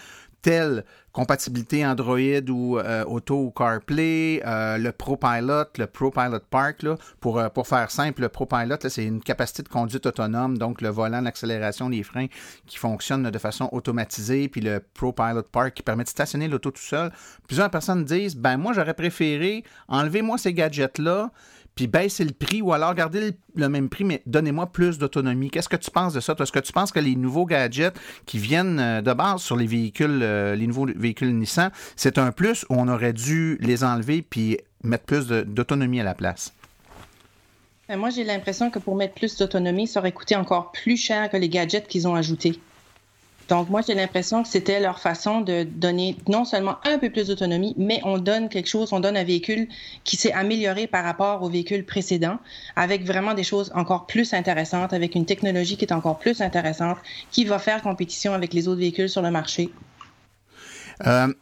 telle 0.44 0.84
compatibilité 1.12 1.86
Android 1.86 2.18
ou 2.50 2.78
euh, 2.78 3.02
Auto 3.04 3.46
ou 3.46 3.50
CarPlay, 3.50 4.42
euh, 4.44 4.76
le 4.76 4.92
ProPilot, 4.92 5.64
le 5.78 5.86
ProPilot 5.86 6.40
Park, 6.50 6.84
euh, 6.84 7.48
pour 7.48 7.66
faire 7.66 7.90
simple, 7.90 8.20
le 8.20 8.28
ProPilot, 8.28 8.76
c'est 8.88 9.06
une 9.06 9.22
capacité 9.22 9.62
de 9.62 9.68
conduite 9.68 10.04
autonome, 10.04 10.58
donc 10.58 10.82
le 10.82 10.90
volant, 10.90 11.22
l'accélération, 11.22 11.88
les 11.88 12.02
freins 12.02 12.26
qui 12.66 12.76
fonctionnent 12.76 13.30
de 13.30 13.38
façon 13.38 13.70
automatisée, 13.72 14.48
puis 14.48 14.60
le 14.60 14.80
ProPilot 14.92 15.44
Park 15.44 15.72
qui 15.72 15.82
permet 15.82 16.04
de 16.04 16.10
stationner 16.10 16.46
l'auto 16.46 16.70
tout 16.70 16.82
seul. 16.82 17.10
Plusieurs 17.48 17.70
personnes 17.70 18.04
disent, 18.04 18.36
ben 18.36 18.58
moi 18.58 18.74
j'aurais 18.74 18.94
préféré, 18.94 19.64
enlevez-moi 19.88 20.36
ces 20.36 20.52
gadgets-là, 20.52 21.30
puis 21.74 21.86
baisser 21.86 22.24
le 22.24 22.32
prix 22.32 22.62
ou 22.62 22.72
alors 22.72 22.94
garder 22.94 23.32
le, 23.54 23.68
même 23.68 23.88
prix, 23.88 24.04
mais 24.04 24.22
donnez-moi 24.26 24.66
plus 24.66 24.98
d'autonomie. 24.98 25.50
Qu'est-ce 25.50 25.68
que 25.68 25.76
tu 25.76 25.90
penses 25.90 26.14
de 26.14 26.20
ça? 26.20 26.34
Est-ce 26.38 26.52
que 26.52 26.60
tu 26.60 26.72
penses 26.72 26.92
que 26.92 27.00
les 27.00 27.16
nouveaux 27.16 27.46
gadgets 27.46 27.98
qui 28.26 28.38
viennent 28.38 28.78
euh, 28.78 29.02
de 29.02 29.12
base 29.12 29.42
sur 29.42 29.56
les 29.56 29.66
véhicules, 29.66 30.20
euh, 30.22 30.54
les 30.54 30.66
nouveaux 30.66 30.86
véhicules 30.86 31.36
Nissan, 31.36 31.70
c'est 31.96 32.18
un 32.18 32.32
plus 32.32 32.64
ou 32.68 32.74
on 32.74 32.88
aurait 32.88 33.12
dû 33.12 33.58
les 33.60 33.84
enlever 33.84 34.22
puis 34.22 34.58
mettre 34.82 35.04
plus 35.04 35.26
d'autonomie 35.28 36.00
à 36.00 36.04
la 36.04 36.14
place? 36.14 36.52
Ben, 37.88 37.98
moi, 37.98 38.10
j'ai 38.10 38.24
l'impression 38.24 38.70
que 38.70 38.78
pour 38.78 38.96
mettre 38.96 39.14
plus 39.14 39.36
d'autonomie, 39.36 39.86
ça 39.86 40.00
aurait 40.00 40.12
coûté 40.12 40.36
encore 40.36 40.72
plus 40.72 40.96
cher 40.96 41.28
que 41.30 41.36
les 41.36 41.48
gadgets 41.48 41.86
qu'ils 41.86 42.08
ont 42.08 42.14
ajoutés. 42.14 42.58
Donc, 43.48 43.68
moi, 43.68 43.82
j'ai 43.86 43.94
l'impression 43.94 44.42
que 44.42 44.48
c'était 44.48 44.80
leur 44.80 44.98
façon 44.98 45.40
de 45.40 45.64
donner 45.64 46.16
non 46.28 46.44
seulement 46.44 46.76
un 46.84 46.98
peu 46.98 47.10
plus 47.10 47.28
d'autonomie, 47.28 47.74
mais 47.76 48.00
on 48.04 48.18
donne 48.18 48.48
quelque 48.48 48.68
chose, 48.68 48.92
on 48.92 49.00
donne 49.00 49.16
un 49.16 49.24
véhicule 49.24 49.68
qui 50.04 50.16
s'est 50.16 50.32
amélioré 50.32 50.86
par 50.86 51.04
rapport 51.04 51.42
au 51.42 51.48
véhicule 51.48 51.84
précédent, 51.84 52.38
avec 52.76 53.04
vraiment 53.04 53.34
des 53.34 53.44
choses 53.44 53.70
encore 53.74 54.06
plus 54.06 54.32
intéressantes, 54.32 54.92
avec 54.92 55.14
une 55.14 55.26
technologie 55.26 55.76
qui 55.76 55.84
est 55.84 55.92
encore 55.92 56.18
plus 56.18 56.40
intéressante, 56.40 56.98
qui 57.30 57.44
va 57.44 57.58
faire 57.58 57.82
compétition 57.82 58.32
avec 58.32 58.54
les 58.54 58.68
autres 58.68 58.80
véhicules 58.80 59.08
sur 59.08 59.22
le 59.22 59.30
marché. 59.30 59.70
Euh, 61.06 61.32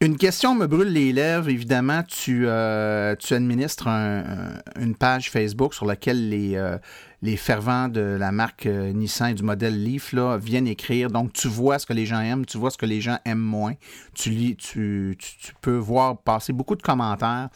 une 0.00 0.16
question 0.16 0.54
me 0.54 0.66
brûle 0.66 0.88
les 0.88 1.12
lèvres. 1.12 1.48
Évidemment, 1.48 2.02
tu, 2.02 2.44
euh, 2.46 3.14
tu 3.16 3.34
administres 3.34 3.88
une 3.88 4.96
page 4.96 5.30
Facebook 5.30 5.74
sur 5.74 5.86
laquelle 5.86 6.28
les, 6.28 6.56
euh, 6.56 6.76
les 7.22 7.36
fervents 7.36 7.88
de 7.88 8.00
la 8.00 8.32
marque 8.32 8.66
euh, 8.66 8.92
Nissan 8.92 9.30
et 9.30 9.34
du 9.34 9.44
modèle 9.44 9.82
Leaf 9.82 10.12
là, 10.12 10.36
viennent 10.36 10.66
écrire. 10.66 11.08
Donc, 11.08 11.32
tu 11.32 11.48
vois 11.48 11.78
ce 11.78 11.86
que 11.86 11.92
les 11.92 12.04
gens 12.04 12.20
aiment, 12.20 12.44
tu 12.44 12.58
vois 12.58 12.70
ce 12.70 12.78
que 12.78 12.86
les 12.86 13.00
gens 13.00 13.18
aiment 13.24 13.38
moins. 13.38 13.74
Tu, 14.14 14.30
lis, 14.30 14.56
tu, 14.56 15.16
peux 15.60 15.76
voir 15.76 16.18
passer 16.18 16.52
beaucoup 16.52 16.74
de 16.74 16.82
commentaires. 16.82 17.48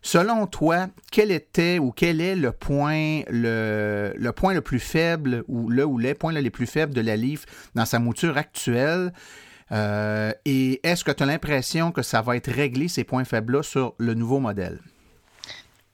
Selon 0.00 0.46
toi, 0.46 0.88
quel 1.12 1.30
était 1.30 1.78
ou 1.78 1.92
quel 1.92 2.20
est 2.20 2.34
le 2.34 2.50
point 2.50 3.20
le, 3.30 4.12
le 4.16 4.32
point 4.32 4.52
le 4.52 4.60
plus 4.60 4.80
faible 4.80 5.44
ou 5.46 5.68
le 5.68 5.84
ou 5.84 5.96
les 5.98 6.14
points 6.14 6.32
les 6.32 6.50
plus 6.50 6.66
faibles 6.66 6.92
de 6.92 7.00
la 7.00 7.16
Leaf 7.16 7.44
dans 7.74 7.84
sa 7.84 8.00
mouture 8.00 8.36
actuelle? 8.36 9.12
Euh, 9.70 10.32
et 10.44 10.80
est-ce 10.86 11.04
que 11.04 11.12
tu 11.12 11.22
as 11.22 11.26
l'impression 11.26 11.92
que 11.92 12.02
ça 12.02 12.20
va 12.20 12.36
être 12.36 12.50
réglé, 12.50 12.88
ces 12.88 13.04
points 13.04 13.24
faibles-là, 13.24 13.62
sur 13.62 13.94
le 13.98 14.14
nouveau 14.14 14.40
modèle? 14.40 14.80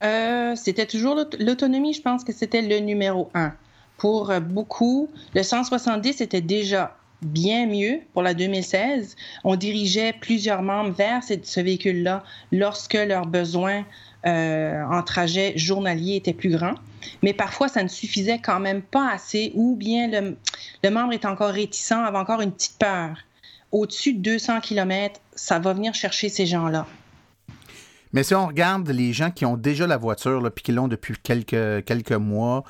Euh, 0.03 0.55
c'était 0.55 0.85
toujours 0.85 1.15
l'autonomie, 1.39 1.93
je 1.93 2.01
pense 2.01 2.23
que 2.23 2.31
c'était 2.31 2.61
le 2.61 2.79
numéro 2.79 3.29
un. 3.33 3.53
Pour 3.97 4.31
euh, 4.31 4.39
beaucoup, 4.39 5.09
le 5.33 5.43
170 5.43 6.21
était 6.21 6.41
déjà 6.41 6.95
bien 7.21 7.67
mieux 7.67 7.99
pour 8.13 8.21
la 8.21 8.33
2016. 8.33 9.15
On 9.43 9.55
dirigeait 9.55 10.13
plusieurs 10.13 10.61
membres 10.61 10.91
vers 10.91 11.21
ce 11.23 11.59
véhicule-là 11.59 12.23
lorsque 12.51 12.93
leurs 12.93 13.25
besoins 13.25 13.83
en 14.25 15.01
trajet 15.03 15.53
journalier 15.57 16.17
étaient 16.17 16.33
plus 16.33 16.49
grands. 16.49 16.75
Mais 17.23 17.33
parfois, 17.33 17.69
ça 17.69 17.83
ne 17.83 17.87
suffisait 17.87 18.39
quand 18.39 18.59
même 18.59 18.81
pas 18.81 19.11
assez 19.11 19.53
ou 19.55 19.77
bien 19.77 20.07
le, 20.07 20.37
le 20.83 20.89
membre 20.89 21.13
est 21.13 21.23
encore 21.23 21.51
réticent, 21.51 21.93
avait 21.93 22.17
encore 22.17 22.41
une 22.41 22.51
petite 22.51 22.77
peur 22.77 23.17
au-dessus 23.71 24.13
de 24.13 24.19
200 24.19 24.61
km, 24.61 25.19
ça 25.35 25.59
va 25.59 25.73
venir 25.73 25.93
chercher 25.93 26.29
ces 26.29 26.45
gens-là. 26.45 26.87
Mais 28.11 28.23
si 28.23 28.33
on 28.33 28.47
regarde 28.47 28.89
les 28.89 29.13
gens 29.13 29.31
qui 29.31 29.45
ont 29.45 29.57
déjà 29.57 29.85
la 29.87 29.97
voiture, 29.97 30.51
puis 30.51 30.63
qui 30.63 30.71
l'ont 30.71 30.87
depuis 30.87 31.15
quelques, 31.21 31.85
quelques 31.85 32.11
mois, 32.11 32.63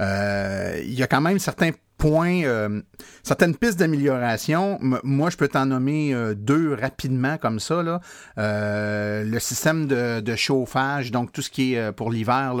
euh, 0.00 0.80
il 0.84 0.94
y 0.94 1.02
a 1.02 1.06
quand 1.06 1.20
même 1.20 1.38
certains 1.38 1.70
euh, 2.04 2.80
certaines 3.22 3.56
pistes 3.56 3.78
d'amélioration. 3.78 4.78
Moi, 5.02 5.30
je 5.30 5.36
peux 5.36 5.48
t'en 5.48 5.66
nommer 5.66 6.14
euh, 6.14 6.34
deux 6.34 6.74
rapidement 6.74 7.38
comme 7.38 7.60
ça. 7.60 8.00
Euh, 8.38 9.24
le 9.24 9.38
système 9.38 9.86
de, 9.86 10.36
chauffage, 10.36 11.10
donc 11.10 11.32
tout 11.32 11.42
ce 11.42 11.50
qui 11.50 11.74
est 11.74 11.92
pour 11.92 12.10
l'hiver 12.10 12.54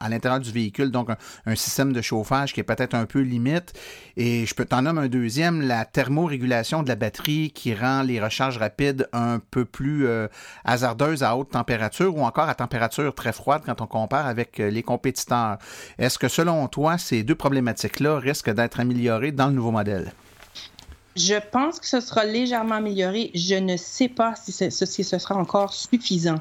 à 0.00 0.08
l'intérieur 0.08 0.40
du 0.40 0.50
véhicule, 0.50 0.90
donc 0.90 1.08
un, 1.46 1.54
système 1.54 1.92
de 1.92 2.00
chauffage 2.00 2.54
qui 2.54 2.60
est 2.60 2.64
peut-être 2.64 2.94
un 2.94 3.04
peu 3.04 3.20
limite. 3.20 3.72
Et 4.16 4.46
je 4.46 4.54
peux 4.54 4.64
t'en 4.64 4.82
nommer 4.82 5.02
un 5.02 5.08
deuxième, 5.08 5.60
la 5.60 5.84
thermorégulation 5.84 6.82
de 6.82 6.88
la 6.88 6.96
batterie 6.96 7.52
qui 7.54 7.74
rend 7.74 8.02
les 8.02 8.20
recharges 8.20 8.58
rapides 8.58 9.08
un 9.12 9.40
peu 9.50 9.64
plus 9.64 10.06
hasardeuses 10.64 11.22
à 11.22 11.36
haute 11.36 11.50
température 11.50 12.16
ou 12.16 12.22
encore 12.22 12.48
à 12.48 12.54
température 12.54 13.14
très 13.14 13.32
froide 13.32 13.62
quand 13.64 13.80
on 13.80 13.86
compare 13.86 14.26
avec 14.26 14.58
les 14.58 14.82
compétiteurs. 14.82 15.58
Est-ce 15.98 16.18
que 16.18 16.28
selon 16.28 16.66
toi, 16.68 16.98
ces 16.98 17.22
deux 17.22 17.34
problématiques-là 17.34 18.18
risquent 18.18 18.50
d'être 18.50 18.79
améliorées 18.80 19.32
dans 19.32 19.46
le 19.46 19.54
nouveau 19.54 19.70
modèle? 19.70 20.12
Je 21.16 21.34
pense 21.52 21.80
que 21.80 21.86
ce 21.86 22.00
sera 22.00 22.24
légèrement 22.24 22.76
amélioré. 22.76 23.30
Je 23.34 23.56
ne 23.56 23.76
sais 23.76 24.08
pas 24.08 24.34
si, 24.36 24.52
ce, 24.52 24.68
sera 25.18 25.34
encore 25.34 25.74
suffisant. 25.74 26.38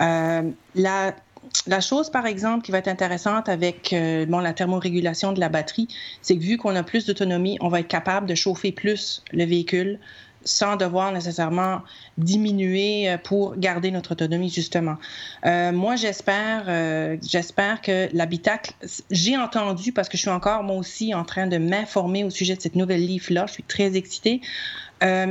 Euh, 0.00 0.42
la, 0.74 1.80
chose, 1.80 2.10
par 2.10 2.26
exemple, 2.26 2.64
qui 2.64 2.70
va 2.70 2.78
être 2.78 2.88
intéressante 2.88 3.48
avec 3.48 3.92
euh, 3.92 4.26
la 4.26 4.52
thermorégulation 4.52 5.32
de 5.32 5.40
la 5.40 5.48
batterie, 5.48 5.88
c'est 6.22 6.36
que 6.36 6.42
vu 6.42 6.58
qu'on 6.58 6.76
a 6.76 6.82
plus 6.82 7.06
d'autonomie, 7.06 7.56
on 7.60 7.68
va 7.68 7.80
être 7.80 7.88
capable 7.88 8.26
de 8.26 8.34
chauffer 8.34 8.72
plus 8.72 9.22
le 9.32 9.44
véhicule 9.44 9.98
sans 10.44 10.76
devoir 10.76 11.12
nécessairement 11.12 11.82
diminuer 12.18 13.08
euh, 13.08 13.18
pour 13.18 13.56
garder 13.56 13.90
notre 13.90 14.12
autonomie, 14.12 14.50
justement. 14.50 14.96
Euh, 15.46 15.72
moi, 15.72 15.96
j'espère, 15.96 16.64
euh, 16.68 17.16
j'espère 17.22 17.80
que 17.80 18.08
l'habitacle, 18.12 18.72
j'ai 19.10 19.36
entendu, 19.36 19.92
parce 19.92 20.08
que 20.08 20.16
je 20.16 20.22
suis 20.22 20.30
encore, 20.30 20.62
moi 20.62 20.76
aussi, 20.76 21.14
en 21.14 21.24
train 21.24 21.46
de 21.46 21.58
m'informer 21.58 22.24
au 22.24 22.30
sujet 22.30 22.56
de 22.56 22.60
cette 22.60 22.76
nouvelle 22.76 23.06
Leaf-là, 23.06 23.46
je 23.46 23.54
suis 23.54 23.62
très 23.62 23.96
excitée, 23.96 24.40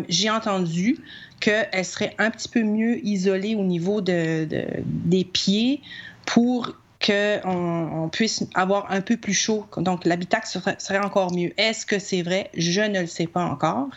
j'ai 0.07 0.31
entendu 0.31 0.97
qu'elle 1.39 1.85
serait 1.85 2.15
un 2.17 2.31
petit 2.31 2.49
peu 2.49 2.63
mieux 2.63 3.05
isolée 3.05 3.53
au 3.53 3.63
niveau 3.63 4.01
de, 4.01 4.47
des 4.83 5.23
pieds 5.23 5.81
pour 6.25 6.73
qu'on 7.05 8.03
on 8.03 8.09
puisse 8.09 8.43
avoir 8.55 8.91
un 8.91 9.01
peu 9.01 9.17
plus 9.17 9.33
chaud. 9.33 9.65
Donc, 9.77 10.05
l'habitacle 10.05 10.47
serait, 10.47 10.99
encore 10.99 11.33
mieux. 11.33 11.53
Est-ce 11.57 11.85
que 11.85 11.99
c'est 11.99 12.21
vrai? 12.21 12.49
Je 12.55 12.81
ne 12.81 13.01
le 13.01 13.07
sais 13.07 13.27
pas 13.27 13.43
encore, 13.43 13.89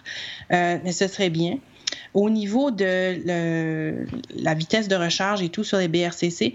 euh, 0.53 0.79
mais 0.85 0.93
ce 0.93 1.09
serait 1.09 1.31
bien. 1.31 1.59
Au 2.15 2.31
niveau 2.31 2.71
de 2.71 4.07
la 4.37 4.55
vitesse 4.55 4.89
de 4.89 4.97
recharge 4.97 5.43
et 5.43 5.49
tout 5.49 5.65
sur 5.65 5.79
les 5.79 5.89
BRCC, 5.89 6.55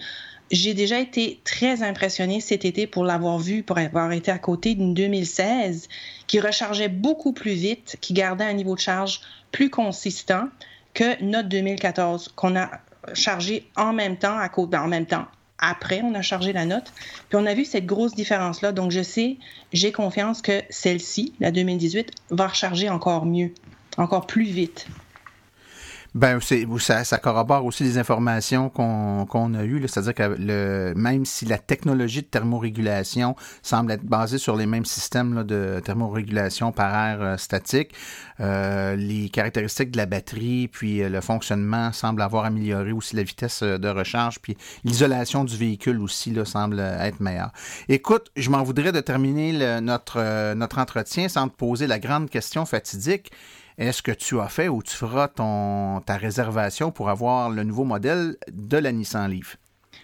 j'ai 0.51 0.73
déjà 0.73 0.99
été 0.99 1.41
très 1.43 1.83
impressionnée 1.83 2.39
cet 2.39 2.63
été 2.63 2.87
pour 2.87 3.03
l'avoir 3.03 3.37
vu, 3.37 3.63
pour 3.63 3.77
avoir 3.77 4.11
été 4.11 4.31
à 4.31 4.37
côté 4.37 4.75
d'une 4.75 4.93
2016 4.93 5.89
qui 6.27 6.39
rechargeait 6.39 6.89
beaucoup 6.89 7.33
plus 7.33 7.51
vite, 7.51 7.97
qui 8.01 8.13
gardait 8.13 8.45
un 8.45 8.53
niveau 8.53 8.75
de 8.75 8.79
charge 8.79 9.21
plus 9.51 9.69
consistant 9.69 10.47
que 10.93 11.21
notre 11.23 11.49
2014 11.49 12.29
qu'on 12.35 12.55
a 12.55 12.69
chargé 13.13 13.69
en 13.75 13.93
même 13.93 14.17
temps, 14.17 14.37
à 14.37 14.49
côté, 14.49 14.77
en 14.77 14.87
même 14.87 15.05
temps, 15.05 15.25
après, 15.59 16.01
on 16.03 16.13
a 16.13 16.21
chargé 16.21 16.53
la 16.53 16.65
note. 16.65 16.91
Puis 17.29 17.37
on 17.37 17.45
a 17.45 17.53
vu 17.53 17.65
cette 17.65 17.85
grosse 17.85 18.13
différence-là. 18.13 18.71
Donc, 18.71 18.91
je 18.91 19.01
sais, 19.01 19.37
j'ai 19.73 19.91
confiance 19.91 20.41
que 20.41 20.61
celle-ci, 20.69 21.33
la 21.39 21.51
2018, 21.51 22.11
va 22.29 22.47
recharger 22.47 22.89
encore 22.89 23.25
mieux, 23.25 23.53
encore 23.97 24.27
plus 24.27 24.45
vite. 24.45 24.87
Ben, 26.17 26.39
ça, 26.79 27.03
ça, 27.03 27.19
corrobore 27.19 27.63
aussi 27.63 27.83
les 27.83 27.99
informations 27.99 28.69
qu'on 28.71 29.53
a 29.53 29.63
eues. 29.63 29.87
C'est-à-dire 29.87 30.15
que 30.15 30.35
le, 30.39 30.93
même 30.95 31.25
si 31.25 31.45
la 31.45 31.59
technologie 31.59 32.23
de 32.23 32.25
thermorégulation 32.25 33.35
semble 33.61 33.91
être 33.91 34.03
basée 34.03 34.39
sur 34.39 34.55
les 34.55 34.65
mêmes 34.65 34.85
systèmes 34.85 35.35
là, 35.35 35.43
de 35.43 35.79
thermorégulation 35.85 36.71
par 36.71 36.95
air 36.95 37.21
euh, 37.21 37.37
statique, 37.37 37.93
euh, 38.39 38.95
les 38.95 39.29
caractéristiques 39.29 39.91
de 39.91 39.97
la 39.97 40.07
batterie 40.07 40.67
puis 40.69 41.03
euh, 41.03 41.09
le 41.09 41.21
fonctionnement 41.21 41.93
semblent 41.93 42.23
avoir 42.23 42.45
amélioré 42.45 42.93
aussi 42.93 43.15
la 43.15 43.21
vitesse 43.21 43.61
de 43.61 43.87
recharge 43.87 44.39
puis 44.39 44.57
l'isolation 44.85 45.43
du 45.43 45.55
véhicule 45.55 45.99
aussi 45.99 46.31
là, 46.31 46.45
semble 46.45 46.79
être 46.79 47.19
meilleure. 47.19 47.51
Écoute, 47.89 48.31
je 48.35 48.49
m'en 48.49 48.63
voudrais 48.63 48.91
de 48.91 49.01
terminer 49.01 49.81
notre, 49.81 50.53
notre 50.55 50.79
entretien 50.79 51.29
sans 51.29 51.47
te 51.47 51.55
poser 51.55 51.85
la 51.85 51.99
grande 51.99 52.31
question 52.31 52.65
fatidique. 52.65 53.31
Est-ce 53.77 54.01
que 54.01 54.11
tu 54.11 54.39
as 54.39 54.47
fait 54.47 54.69
ou 54.69 54.81
tu 54.81 54.95
feras 54.95 55.27
ta 55.27 56.17
réservation 56.17 56.89
pour 56.89 57.09
avoir 57.09 57.51
le 57.51 57.63
nouveau 57.63 57.83
modèle 57.83 58.35
de 58.51 58.77
la 58.77 58.91
Nissan 58.91 59.29
Leaf? 59.29 59.57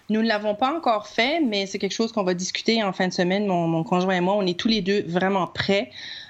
Nous 0.10 0.22
ne 0.22 0.28
l'avons 0.28 0.54
pas 0.54 0.72
encore 0.76 1.08
fait, 1.08 1.40
mais 1.40 1.66
c'est 1.66 1.80
quelque 1.80 1.94
chose 1.94 2.12
qu'on 2.12 2.24
va 2.24 2.36
discuter 2.36 2.84
en 2.84 2.94
fin 2.94 3.08
de 3.08 3.14
semaine. 3.14 3.48
Mon, 3.48 3.84
conjoint 3.84 4.16
et 4.16 4.22
moi, 4.22 4.36
on 4.36 4.46
est 4.46 4.60
tous 4.60 4.68
les 4.68 4.82
deux 4.82 5.04
vraiment 5.08 5.48
prêts 5.48 5.90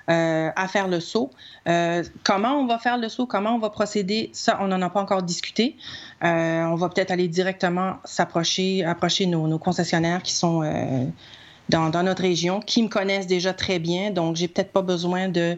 euh, 0.10 0.52
à 0.56 0.68
faire 0.70 0.88
le 0.88 1.02
saut. 1.02 1.32
Euh, 1.68 2.04
comment 2.24 2.54
on 2.54 2.66
va 2.66 2.80
faire 2.80 2.98
le 2.98 3.10
saut, 3.10 3.26
comment 3.26 3.56
on 3.56 3.60
va 3.60 3.70
procéder, 3.70 4.30
ça, 4.32 4.60
on 4.62 4.68
n'en 4.68 4.82
a 4.82 4.89
pas 4.89 5.02
encore 5.02 5.24
discuté. 5.24 5.76
Euh, 6.24 6.64
on 6.64 6.76
va 6.76 6.88
peut-être 6.88 7.12
aller 7.12 7.28
directement 7.28 7.96
s'approcher, 8.06 8.86
approcher 8.86 9.26
nos, 9.26 9.60
concessionnaires 9.60 10.24
qui 10.24 10.34
sont 10.34 10.62
dans, 11.68 11.89
dans, 11.89 12.04
notre 12.04 12.22
région, 12.22 12.62
qui 12.62 12.84
me 12.84 12.88
connaissent 12.88 13.28
déjà 13.28 13.54
très 13.54 13.80
bien. 13.80 14.12
Donc, 14.12 14.38
j'ai 14.38 14.48
peut-être 14.48 14.72
pas 14.72 14.82
besoin 14.82 15.28
de 15.28 15.58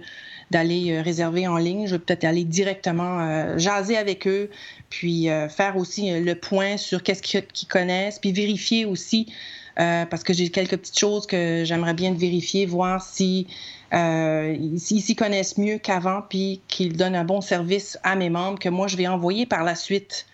d'aller 0.51 0.91
euh, 0.91 1.01
réserver 1.01 1.47
en 1.47 1.57
ligne. 1.57 1.87
Je 1.87 1.95
vais 1.95 1.99
peut-être 1.99 2.23
aller 2.23 2.43
directement 2.43 3.19
euh, 3.19 3.57
jaser 3.57 3.97
avec 3.97 4.27
eux, 4.27 4.49
puis 4.89 5.29
euh, 5.29 5.49
faire 5.49 5.77
aussi 5.77 6.19
le 6.19 6.35
point 6.35 6.77
sur 6.77 7.03
qu'est-ce 7.03 7.21
qu'ils 7.21 7.67
connaissent, 7.67 8.19
puis 8.19 8.31
vérifier 8.31 8.85
aussi, 8.85 9.33
parce 9.75 10.23
que 10.23 10.31
j'ai 10.31 10.49
quelques 10.49 10.77
petites 10.77 10.97
choses 10.97 11.27
que 11.27 11.63
j'aimerais 11.65 11.93
bien 11.93 12.13
vérifier, 12.13 12.65
voir 12.65 13.01
si 13.01 13.47
s'ils 13.91 15.01
s'y 15.01 15.15
connaissent 15.15 15.57
mieux 15.57 15.77
qu'avant, 15.79 16.21
puis 16.21 16.61
qu'ils 16.67 16.95
donnent 16.95 17.15
un 17.15 17.25
bon 17.25 17.41
service 17.41 17.97
à 18.03 18.15
mes 18.15 18.29
membres 18.29 18.57
que 18.57 18.69
moi 18.69 18.87
je 18.87 18.95
vais 18.95 19.07
envoyer 19.07 19.45
par 19.45 19.63
la 19.63 19.75
suite 19.75 20.27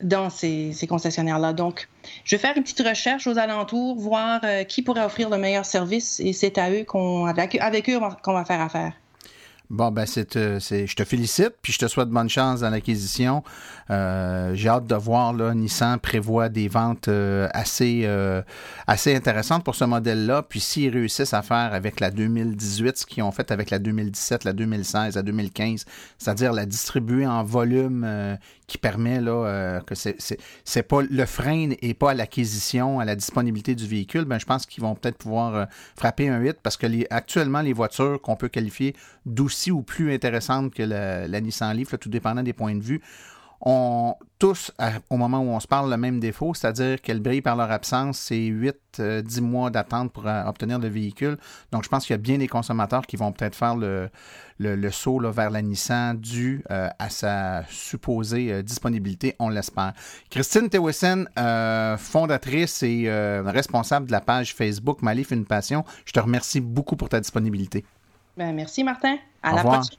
dans 0.00 0.30
ces, 0.30 0.74
concessionnaires-là. 0.88 1.52
Donc, 1.52 1.88
je 2.24 2.36
vais 2.36 2.40
faire 2.40 2.56
une 2.56 2.62
petite 2.62 2.86
recherche 2.86 3.26
aux 3.26 3.38
alentours, 3.38 3.96
voir 3.96 4.40
qui 4.68 4.82
pourrait 4.82 5.04
offrir 5.04 5.28
le 5.28 5.38
meilleur 5.38 5.64
service, 5.64 6.20
et 6.20 6.32
c'est 6.32 6.56
à 6.58 6.70
eux 6.70 6.84
qu'on, 6.84 7.26
avec, 7.26 7.56
avec 7.56 7.90
eux 7.90 7.98
qu'on 8.22 8.32
va 8.32 8.44
faire 8.44 8.60
affaire. 8.60 8.92
Bon, 9.70 9.90
ben, 9.90 10.04
euh, 10.36 10.60
c'est, 10.60 10.86
je 10.86 10.94
te 10.94 11.04
félicite, 11.04 11.54
puis 11.62 11.72
je 11.72 11.78
te 11.78 11.88
souhaite 11.88 12.10
bonne 12.10 12.28
chance 12.28 12.60
dans 12.60 12.68
l'acquisition. 12.68 13.42
Euh, 13.90 14.54
j'ai 14.54 14.68
hâte 14.68 14.86
de 14.86 14.94
voir, 14.94 15.32
là, 15.32 15.54
Nissan 15.54 15.98
prévoit 15.98 16.50
des 16.50 16.68
ventes 16.68 17.08
euh, 17.08 17.48
assez, 17.54 18.06
assez 18.86 19.14
intéressantes 19.14 19.64
pour 19.64 19.74
ce 19.74 19.84
modèle-là. 19.84 20.42
Puis 20.42 20.60
s'ils 20.60 20.92
réussissent 20.92 21.32
à 21.32 21.42
faire 21.42 21.72
avec 21.72 22.00
la 22.00 22.10
2018 22.10 22.98
ce 22.98 23.06
qu'ils 23.06 23.22
ont 23.22 23.32
fait 23.32 23.50
avec 23.50 23.70
la 23.70 23.78
2017, 23.78 24.44
la 24.44 24.52
2016, 24.52 25.16
la 25.16 25.22
2015, 25.22 25.86
c'est-à-dire 26.18 26.52
la 26.52 26.66
distribuer 26.66 27.26
en 27.26 27.42
volume 27.42 28.38
qui 28.74 28.78
permet 28.78 29.20
là, 29.20 29.80
que 29.86 29.94
c'est, 29.94 30.16
c'est, 30.64 30.82
pas 30.82 31.02
le 31.08 31.26
frein 31.26 31.70
et 31.80 31.94
pas 31.94 32.10
à 32.10 32.14
l'acquisition, 32.14 32.98
à 32.98 33.04
la 33.04 33.14
disponibilité 33.14 33.76
du 33.76 33.86
véhicule, 33.86 34.24
ben, 34.24 34.40
je 34.40 34.46
pense 34.46 34.66
qu'ils 34.66 34.82
vont 34.82 34.96
peut-être 34.96 35.16
pouvoir 35.16 35.68
frapper 35.96 36.28
un 36.28 36.40
8 36.40 36.56
parce 36.60 36.76
que 36.76 36.88
les, 36.88 37.06
actuellement, 37.10 37.60
les 37.60 37.72
voitures 37.72 38.20
qu'on 38.20 38.34
peut 38.34 38.48
qualifier 38.48 38.96
douces 39.26 39.68
ou 39.68 39.82
plus 39.82 40.12
intéressante 40.12 40.74
que 40.74 40.82
la, 40.82 41.40
Nissan 41.40 41.76
Leaf, 41.76 41.94
tout 42.00 42.08
dépendant 42.08 42.42
des 42.42 42.52
points 42.52 42.74
de 42.74 42.82
vue, 42.82 43.00
ont 43.64 44.16
tous, 44.38 44.70
au 45.08 45.16
moment 45.16 45.38
où 45.38 45.48
on 45.48 45.60
se 45.60 45.66
parle, 45.66 45.90
le 45.90 45.96
même 45.96 46.20
défaut, 46.20 46.52
c'est-à-dire 46.52 47.00
qu'elles 47.00 47.20
brillent 47.20 47.40
par 47.40 47.56
leur 47.56 47.70
absence. 47.70 48.18
C'est 48.18 48.36
8-10 48.36 48.74
euh, 49.00 49.22
mois 49.40 49.70
d'attente 49.70 50.12
pour 50.12 50.26
euh, 50.26 50.44
obtenir 50.44 50.78
le 50.78 50.88
véhicule. 50.88 51.38
Donc, 51.72 51.82
je 51.82 51.88
pense 51.88 52.04
qu'il 52.04 52.12
y 52.12 52.18
a 52.18 52.18
bien 52.18 52.36
des 52.36 52.46
consommateurs 52.46 53.06
qui 53.06 53.16
vont 53.16 53.32
peut-être 53.32 53.54
faire 53.54 53.74
le, 53.74 54.10
le, 54.58 54.90
saut 54.90 55.18
vers 55.30 55.48
la 55.48 55.62
Nissan 55.62 56.18
dû 56.18 56.62
euh, 56.70 56.88
à 56.98 57.08
sa 57.08 57.64
supposée 57.70 58.62
disponibilité, 58.62 59.34
on 59.38 59.48
l'espère. 59.48 59.94
Christine 60.28 60.68
Tewissen, 60.68 61.26
fondatrice 61.96 62.82
et 62.82 63.08
responsable 63.46 64.06
de 64.06 64.12
la 64.12 64.20
page 64.20 64.54
Facebook 64.54 65.00
Malif 65.00 65.30
une 65.30 65.46
passion, 65.46 65.84
je 66.04 66.12
te 66.12 66.20
remercie 66.20 66.60
beaucoup 66.60 66.96
pour 66.96 67.08
ta 67.08 67.20
disponibilité. 67.20 67.84
Ben, 68.36 68.52
merci, 68.52 68.84
Martin. 68.84 69.16
À 69.42 69.54
la 69.54 69.62
prochaine. 69.62 69.96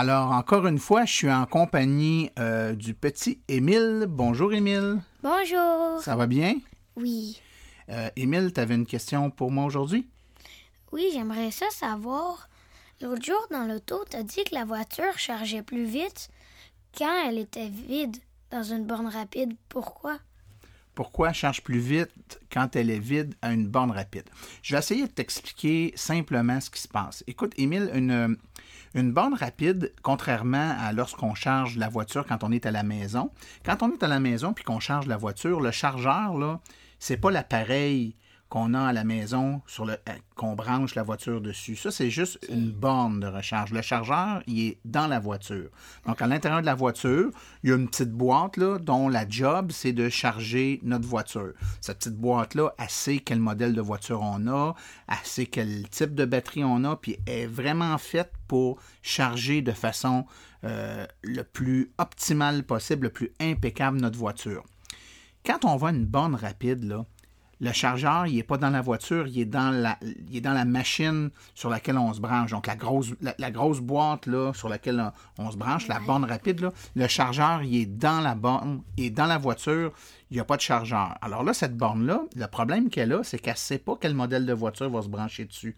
Alors, 0.00 0.30
encore 0.30 0.68
une 0.68 0.78
fois, 0.78 1.04
je 1.06 1.12
suis 1.12 1.32
en 1.32 1.44
compagnie 1.44 2.30
euh, 2.38 2.72
du 2.76 2.94
petit 2.94 3.40
Émile. 3.48 4.06
Bonjour, 4.08 4.52
Émile. 4.52 5.00
Bonjour. 5.24 6.00
Ça 6.00 6.14
va 6.14 6.28
bien? 6.28 6.54
Oui. 6.94 7.42
Euh, 7.88 8.08
Émile, 8.14 8.52
tu 8.52 8.60
avais 8.60 8.76
une 8.76 8.86
question 8.86 9.28
pour 9.28 9.50
moi 9.50 9.64
aujourd'hui? 9.64 10.06
Oui, 10.92 11.10
j'aimerais 11.12 11.50
ça 11.50 11.68
savoir. 11.70 12.48
L'autre 13.00 13.24
jour, 13.24 13.44
dans 13.50 13.64
l'auto, 13.64 14.04
tu 14.08 14.16
as 14.16 14.22
dit 14.22 14.44
que 14.44 14.54
la 14.54 14.64
voiture 14.64 15.18
chargeait 15.18 15.64
plus 15.64 15.84
vite 15.84 16.28
quand 16.96 17.26
elle 17.26 17.38
était 17.38 17.68
vide 17.68 18.18
dans 18.52 18.62
une 18.62 18.84
borne 18.84 19.08
rapide. 19.08 19.56
Pourquoi? 19.68 20.18
pourquoi 20.98 21.28
elle 21.28 21.34
charge 21.34 21.62
plus 21.62 21.78
vite 21.78 22.40
quand 22.52 22.74
elle 22.74 22.90
est 22.90 22.98
vide 22.98 23.32
à 23.40 23.52
une 23.52 23.68
borne 23.68 23.92
rapide? 23.92 24.24
Je 24.62 24.74
vais 24.74 24.80
essayer 24.80 25.06
de 25.06 25.12
t'expliquer 25.12 25.92
simplement 25.94 26.60
ce 26.60 26.70
qui 26.70 26.80
se 26.80 26.88
passe. 26.88 27.22
Écoute, 27.28 27.52
Émile, 27.56 27.88
une, 27.94 28.36
une 28.98 29.12
borne 29.12 29.34
rapide, 29.34 29.92
contrairement 30.02 30.74
à 30.78 30.92
lorsqu'on 30.92 31.34
charge 31.34 31.76
la 31.76 31.88
voiture 31.88 32.26
quand 32.26 32.42
on 32.42 32.50
est 32.50 32.66
à 32.66 32.70
la 32.70 32.82
maison, 32.82 33.30
quand 33.64 33.82
on 33.82 33.92
est 33.92 34.02
à 34.02 34.08
la 34.08 34.20
maison 34.20 34.52
puis 34.52 34.64
qu'on 34.64 34.80
charge 34.80 35.06
la 35.06 35.16
voiture, 35.16 35.60
le 35.60 35.70
chargeur, 35.70 36.36
là, 36.36 36.60
c'est 36.98 37.16
pas 37.16 37.30
l'appareil 37.30 38.16
qu'on 38.48 38.72
a 38.74 38.80
à 38.80 38.92
la 38.92 39.04
maison, 39.04 39.60
sur 39.66 39.84
le, 39.84 39.92
euh, 39.92 40.12
qu'on 40.34 40.54
branche 40.54 40.94
la 40.94 41.02
voiture 41.02 41.40
dessus. 41.40 41.76
Ça, 41.76 41.90
c'est 41.90 42.10
juste 42.10 42.38
une 42.48 42.70
borne 42.70 43.20
de 43.20 43.26
recharge. 43.26 43.72
Le 43.72 43.82
chargeur, 43.82 44.42
il 44.46 44.60
est 44.60 44.78
dans 44.84 45.06
la 45.06 45.18
voiture. 45.18 45.68
Donc, 46.06 46.22
à 46.22 46.26
l'intérieur 46.26 46.60
de 46.60 46.66
la 46.66 46.74
voiture, 46.74 47.30
il 47.62 47.70
y 47.70 47.72
a 47.72 47.76
une 47.76 47.88
petite 47.88 48.12
boîte 48.12 48.56
là, 48.56 48.78
dont 48.78 49.08
la 49.08 49.28
job, 49.28 49.70
c'est 49.70 49.92
de 49.92 50.08
charger 50.08 50.80
notre 50.82 51.06
voiture. 51.06 51.52
Cette 51.80 51.98
petite 51.98 52.16
boîte-là, 52.16 52.72
elle 52.78 52.88
sait 52.88 53.18
quel 53.18 53.38
modèle 53.38 53.74
de 53.74 53.82
voiture 53.82 54.22
on 54.22 54.46
a, 54.46 54.74
elle 55.08 55.16
sait 55.24 55.46
quel 55.46 55.88
type 55.90 56.14
de 56.14 56.24
batterie 56.24 56.64
on 56.64 56.84
a, 56.84 56.96
puis 56.96 57.18
elle 57.26 57.34
est 57.34 57.46
vraiment 57.46 57.98
faite 57.98 58.32
pour 58.46 58.78
charger 59.02 59.60
de 59.60 59.72
façon 59.72 60.24
euh, 60.64 61.06
le 61.22 61.42
plus 61.42 61.92
optimale 61.98 62.64
possible, 62.64 63.04
le 63.04 63.12
plus 63.12 63.32
impeccable 63.40 64.00
notre 64.00 64.18
voiture. 64.18 64.64
Quand 65.44 65.64
on 65.64 65.76
voit 65.76 65.90
une 65.90 66.06
borne 66.06 66.34
rapide, 66.34 66.84
là, 66.84 67.04
le 67.60 67.72
chargeur, 67.72 68.26
il 68.26 68.36
n'est 68.36 68.42
pas 68.44 68.56
dans 68.56 68.70
la 68.70 68.80
voiture, 68.80 69.26
il 69.26 69.40
est 69.40 69.44
dans 69.44 69.70
la, 69.70 69.98
il 70.02 70.36
est 70.36 70.40
dans 70.40 70.52
la 70.52 70.64
machine 70.64 71.30
sur 71.54 71.70
laquelle 71.70 71.98
on 71.98 72.12
se 72.12 72.20
branche. 72.20 72.50
Donc, 72.50 72.66
la 72.66 72.76
grosse, 72.76 73.14
la, 73.20 73.50
grosse 73.50 73.80
boîte 73.80 74.26
là, 74.26 74.52
sur 74.54 74.68
laquelle 74.68 75.12
on, 75.38 75.50
se 75.50 75.56
branche, 75.56 75.88
la 75.88 75.98
borne 75.98 76.24
rapide, 76.24 76.60
là, 76.60 76.72
le 76.94 77.08
chargeur, 77.08 77.62
il 77.62 77.82
est 77.82 77.86
dans 77.86 78.20
la 78.20 78.34
borne 78.34 78.82
et 78.96 79.10
dans 79.10 79.26
la 79.26 79.38
voiture, 79.38 79.92
il 80.30 80.34
n'y 80.34 80.40
a 80.40 80.44
pas 80.44 80.56
de 80.56 80.62
chargeur. 80.62 81.16
Alors 81.20 81.42
là, 81.42 81.52
cette 81.52 81.76
borne-là, 81.76 82.22
le 82.36 82.46
problème 82.46 82.90
qu'elle 82.90 83.12
a, 83.12 83.24
c'est 83.24 83.38
qu'elle 83.38 83.54
ne 83.54 83.58
sait 83.58 83.78
pas 83.78 83.96
quel 84.00 84.14
modèle 84.14 84.46
de 84.46 84.52
voiture 84.52 84.88
va 84.90 85.02
se 85.02 85.08
brancher 85.08 85.44
dessus. 85.44 85.76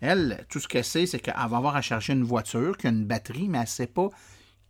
Elle, 0.00 0.46
tout 0.48 0.60
ce 0.60 0.68
qu'elle 0.68 0.84
sait, 0.84 1.06
c'est 1.06 1.18
qu'elle 1.18 1.34
va 1.34 1.56
avoir 1.56 1.74
à 1.74 1.82
charger 1.82 2.12
une 2.12 2.22
voiture 2.22 2.76
qui 2.76 2.86
a 2.86 2.90
une 2.90 3.06
batterie, 3.06 3.48
mais 3.48 3.58
elle 3.58 3.64
ne 3.64 3.68
sait 3.68 3.88
pas 3.88 4.08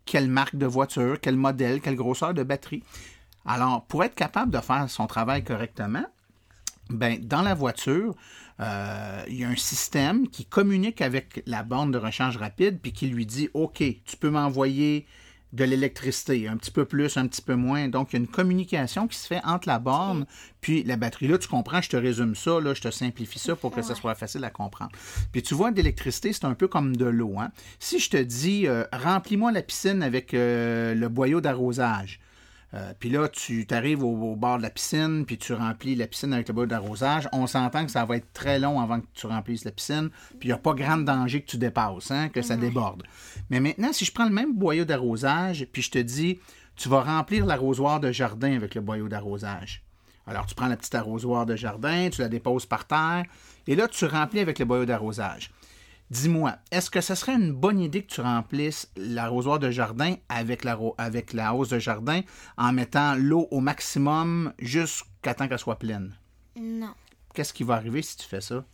quelle 0.06 0.30
marque 0.30 0.56
de 0.56 0.64
voiture, 0.64 1.20
quel 1.20 1.36
modèle, 1.36 1.82
quelle 1.82 1.96
grosseur 1.96 2.32
de 2.32 2.42
batterie. 2.42 2.82
Alors, 3.44 3.84
pour 3.84 4.04
être 4.04 4.14
capable 4.14 4.50
de 4.50 4.60
faire 4.60 4.88
son 4.88 5.06
travail 5.06 5.44
correctement, 5.44 6.04
ben, 6.90 7.18
dans 7.20 7.42
la 7.42 7.54
voiture, 7.54 8.14
euh, 8.60 9.22
il 9.28 9.36
y 9.36 9.44
a 9.44 9.48
un 9.48 9.56
système 9.56 10.28
qui 10.28 10.44
communique 10.44 11.00
avec 11.00 11.42
la 11.46 11.62
borne 11.62 11.90
de 11.90 11.98
rechange 11.98 12.36
rapide 12.36 12.80
puis 12.80 12.92
qui 12.92 13.06
lui 13.06 13.26
dit 13.26 13.48
OK, 13.54 13.78
tu 13.78 14.16
peux 14.18 14.30
m'envoyer 14.30 15.06
de 15.52 15.64
l'électricité, 15.64 16.46
un 16.46 16.56
petit 16.56 16.70
peu 16.70 16.84
plus, 16.84 17.16
un 17.16 17.26
petit 17.26 17.40
peu 17.40 17.54
moins. 17.54 17.88
Donc, 17.88 18.12
il 18.12 18.16
y 18.16 18.18
a 18.18 18.20
une 18.20 18.28
communication 18.28 19.08
qui 19.08 19.16
se 19.16 19.26
fait 19.26 19.40
entre 19.44 19.68
la 19.68 19.78
borne 19.78 20.26
puis 20.60 20.82
la 20.82 20.96
batterie. 20.96 21.28
Là, 21.28 21.38
tu 21.38 21.48
comprends, 21.48 21.80
je 21.80 21.88
te 21.88 21.96
résume 21.96 22.34
ça, 22.34 22.60
là, 22.60 22.74
je 22.74 22.82
te 22.82 22.90
simplifie 22.90 23.38
ça 23.38 23.56
pour 23.56 23.70
que 23.70 23.80
ça 23.80 23.94
soit 23.94 24.14
facile 24.14 24.44
à 24.44 24.50
comprendre. 24.50 24.92
Puis 25.32 25.42
tu 25.42 25.54
vois, 25.54 25.70
d'électricité, 25.70 26.32
c'est 26.32 26.44
un 26.44 26.54
peu 26.54 26.68
comme 26.68 26.96
de 26.96 27.06
l'eau. 27.06 27.38
Hein? 27.38 27.50
Si 27.78 27.98
je 27.98 28.10
te 28.10 28.18
dis, 28.18 28.66
euh, 28.66 28.84
remplis-moi 28.92 29.52
la 29.52 29.62
piscine 29.62 30.02
avec 30.02 30.34
euh, 30.34 30.94
le 30.94 31.08
boyau 31.08 31.40
d'arrosage, 31.40 32.20
euh, 32.74 32.92
puis 32.98 33.08
là, 33.08 33.28
tu 33.28 33.66
arrives 33.70 34.04
au, 34.04 34.36
bord 34.36 34.58
de 34.58 34.62
la 34.62 34.70
piscine, 34.70 35.24
puis 35.24 35.38
tu 35.38 35.54
remplis 35.54 35.94
la 35.94 36.06
piscine 36.06 36.32
avec 36.34 36.48
le 36.48 36.54
boyau 36.54 36.66
d'arrosage. 36.66 37.28
On 37.32 37.46
s'entend 37.46 37.86
que 37.86 37.90
ça 37.90 38.04
va 38.04 38.16
être 38.16 38.32
très 38.32 38.58
long 38.58 38.80
avant 38.80 39.00
que 39.00 39.06
tu 39.14 39.26
remplisses 39.26 39.64
la 39.64 39.70
piscine, 39.70 40.10
puis 40.38 40.48
il 40.48 40.52
n'y 40.52 40.52
a 40.52 40.58
pas 40.58 40.74
grand 40.74 40.98
danger 40.98 41.40
que 41.40 41.50
tu 41.50 41.56
dépasses, 41.56 42.10
hein, 42.10 42.28
que 42.28 42.42
ça 42.42 42.56
déborde. 42.56 43.04
Mais 43.48 43.60
maintenant, 43.60 43.92
si 43.92 44.04
je 44.04 44.12
prends 44.12 44.26
le 44.26 44.34
même 44.34 44.54
boyau 44.54 44.84
d'arrosage, 44.84 45.66
puis 45.72 45.80
je 45.80 45.90
te 45.90 45.98
dis, 45.98 46.38
tu 46.76 46.88
vas 46.88 47.02
remplir 47.02 47.46
l'arrosoir 47.46 48.00
de 48.00 48.12
jardin 48.12 48.54
avec 48.54 48.74
le 48.74 48.82
boyau 48.82 49.08
d'arrosage. 49.08 49.82
Alors, 50.26 50.44
tu 50.44 50.54
prends 50.54 50.68
la 50.68 50.76
petite 50.76 50.94
arrosoir 50.94 51.46
de 51.46 51.56
jardin, 51.56 52.10
tu 52.10 52.20
la 52.20 52.28
déposes 52.28 52.66
par 52.66 52.86
terre, 52.86 53.24
et 53.66 53.76
là, 53.76 53.88
tu 53.88 54.04
remplis 54.04 54.40
avec 54.40 54.58
le 54.58 54.66
boyau 54.66 54.84
d'arrosage. 54.84 55.50
Dis-moi, 56.10 56.56
est-ce 56.70 56.90
que 56.90 57.02
ce 57.02 57.14
serait 57.14 57.34
une 57.34 57.52
bonne 57.52 57.78
idée 57.78 58.02
que 58.02 58.14
tu 58.14 58.22
remplisses 58.22 58.90
l'arrosoir 58.96 59.58
de 59.58 59.70
jardin 59.70 60.14
avec 60.30 60.64
la, 60.64 60.78
avec 60.96 61.34
la 61.34 61.54
hausse 61.54 61.68
de 61.68 61.78
jardin 61.78 62.22
en 62.56 62.72
mettant 62.72 63.14
l'eau 63.14 63.46
au 63.50 63.60
maximum 63.60 64.54
jusqu'à 64.58 65.34
temps 65.34 65.48
qu'elle 65.48 65.58
soit 65.58 65.78
pleine? 65.78 66.14
Non. 66.56 66.94
Qu'est-ce 67.34 67.52
qui 67.52 67.62
va 67.62 67.74
arriver 67.74 68.00
si 68.00 68.16
tu 68.16 68.26
fais 68.26 68.40
ça? 68.40 68.64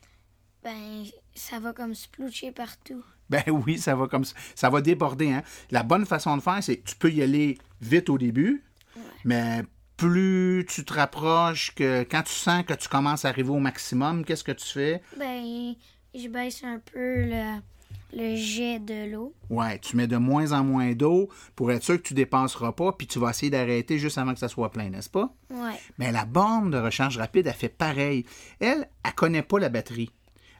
Ben, 0.62 1.04
ça 1.34 1.58
va 1.58 1.72
comme 1.72 1.94
sploucher 1.94 2.52
partout. 2.52 3.04
Ben 3.28 3.42
oui, 3.48 3.78
ça 3.78 3.96
va 3.96 4.06
comme 4.06 4.24
ça. 4.24 4.36
Ça 4.54 4.70
va 4.70 4.80
déborder. 4.80 5.32
Hein? 5.32 5.42
La 5.70 5.82
bonne 5.82 6.06
façon 6.06 6.36
de 6.36 6.42
faire, 6.42 6.62
c'est 6.62 6.76
que 6.76 6.88
tu 6.88 6.96
peux 6.96 7.10
y 7.10 7.22
aller 7.22 7.58
vite 7.80 8.08
au 8.08 8.16
début, 8.16 8.64
mais 9.24 9.64
plus 9.96 10.66
tu 10.68 10.84
te 10.84 10.94
rapproches, 10.94 11.74
que 11.74 12.02
quand 12.04 12.22
tu 12.22 12.32
sens 12.32 12.64
que 12.64 12.74
tu 12.74 12.88
commences 12.88 13.24
à 13.24 13.28
arriver 13.28 13.50
au 13.50 13.58
maximum, 13.58 14.24
qu'est-ce 14.24 14.44
que 14.44 14.52
tu 14.52 14.66
fais? 14.66 15.02
Ben, 15.18 15.74
je 16.14 16.28
baisse 16.28 16.62
un 16.64 16.78
peu 16.78 17.24
le, 18.12 18.36
jet 18.36 18.78
de 18.78 19.10
l'eau. 19.10 19.34
Ouais, 19.50 19.78
tu 19.78 19.96
mets 19.96 20.06
de 20.06 20.16
moins 20.16 20.52
en 20.52 20.62
moins 20.62 20.92
d'eau 20.92 21.28
pour 21.56 21.72
être 21.72 21.82
sûr 21.82 21.96
que 21.96 22.06
tu 22.06 22.14
dépasseras 22.14 22.72
pas, 22.72 22.92
puis 22.92 23.06
tu 23.06 23.18
vas 23.18 23.30
essayer 23.30 23.50
d'arrêter 23.50 23.98
juste 23.98 24.18
avant 24.18 24.32
que 24.32 24.38
ça 24.38 24.48
soit 24.48 24.70
plein, 24.70 24.90
n'est-ce 24.90 25.10
pas? 25.10 25.34
Ouais. 25.50 25.78
Mais 25.98 26.12
la 26.12 26.24
borne 26.24 26.70
de 26.70 26.78
recharge 26.78 27.18
rapide, 27.18 27.46
elle 27.46 27.54
fait 27.54 27.68
pareil. 27.68 28.24
Elle, 28.60 28.88
elle 29.04 29.14
connaît 29.14 29.42
pas 29.42 29.58
la 29.58 29.68
batterie. 29.68 30.10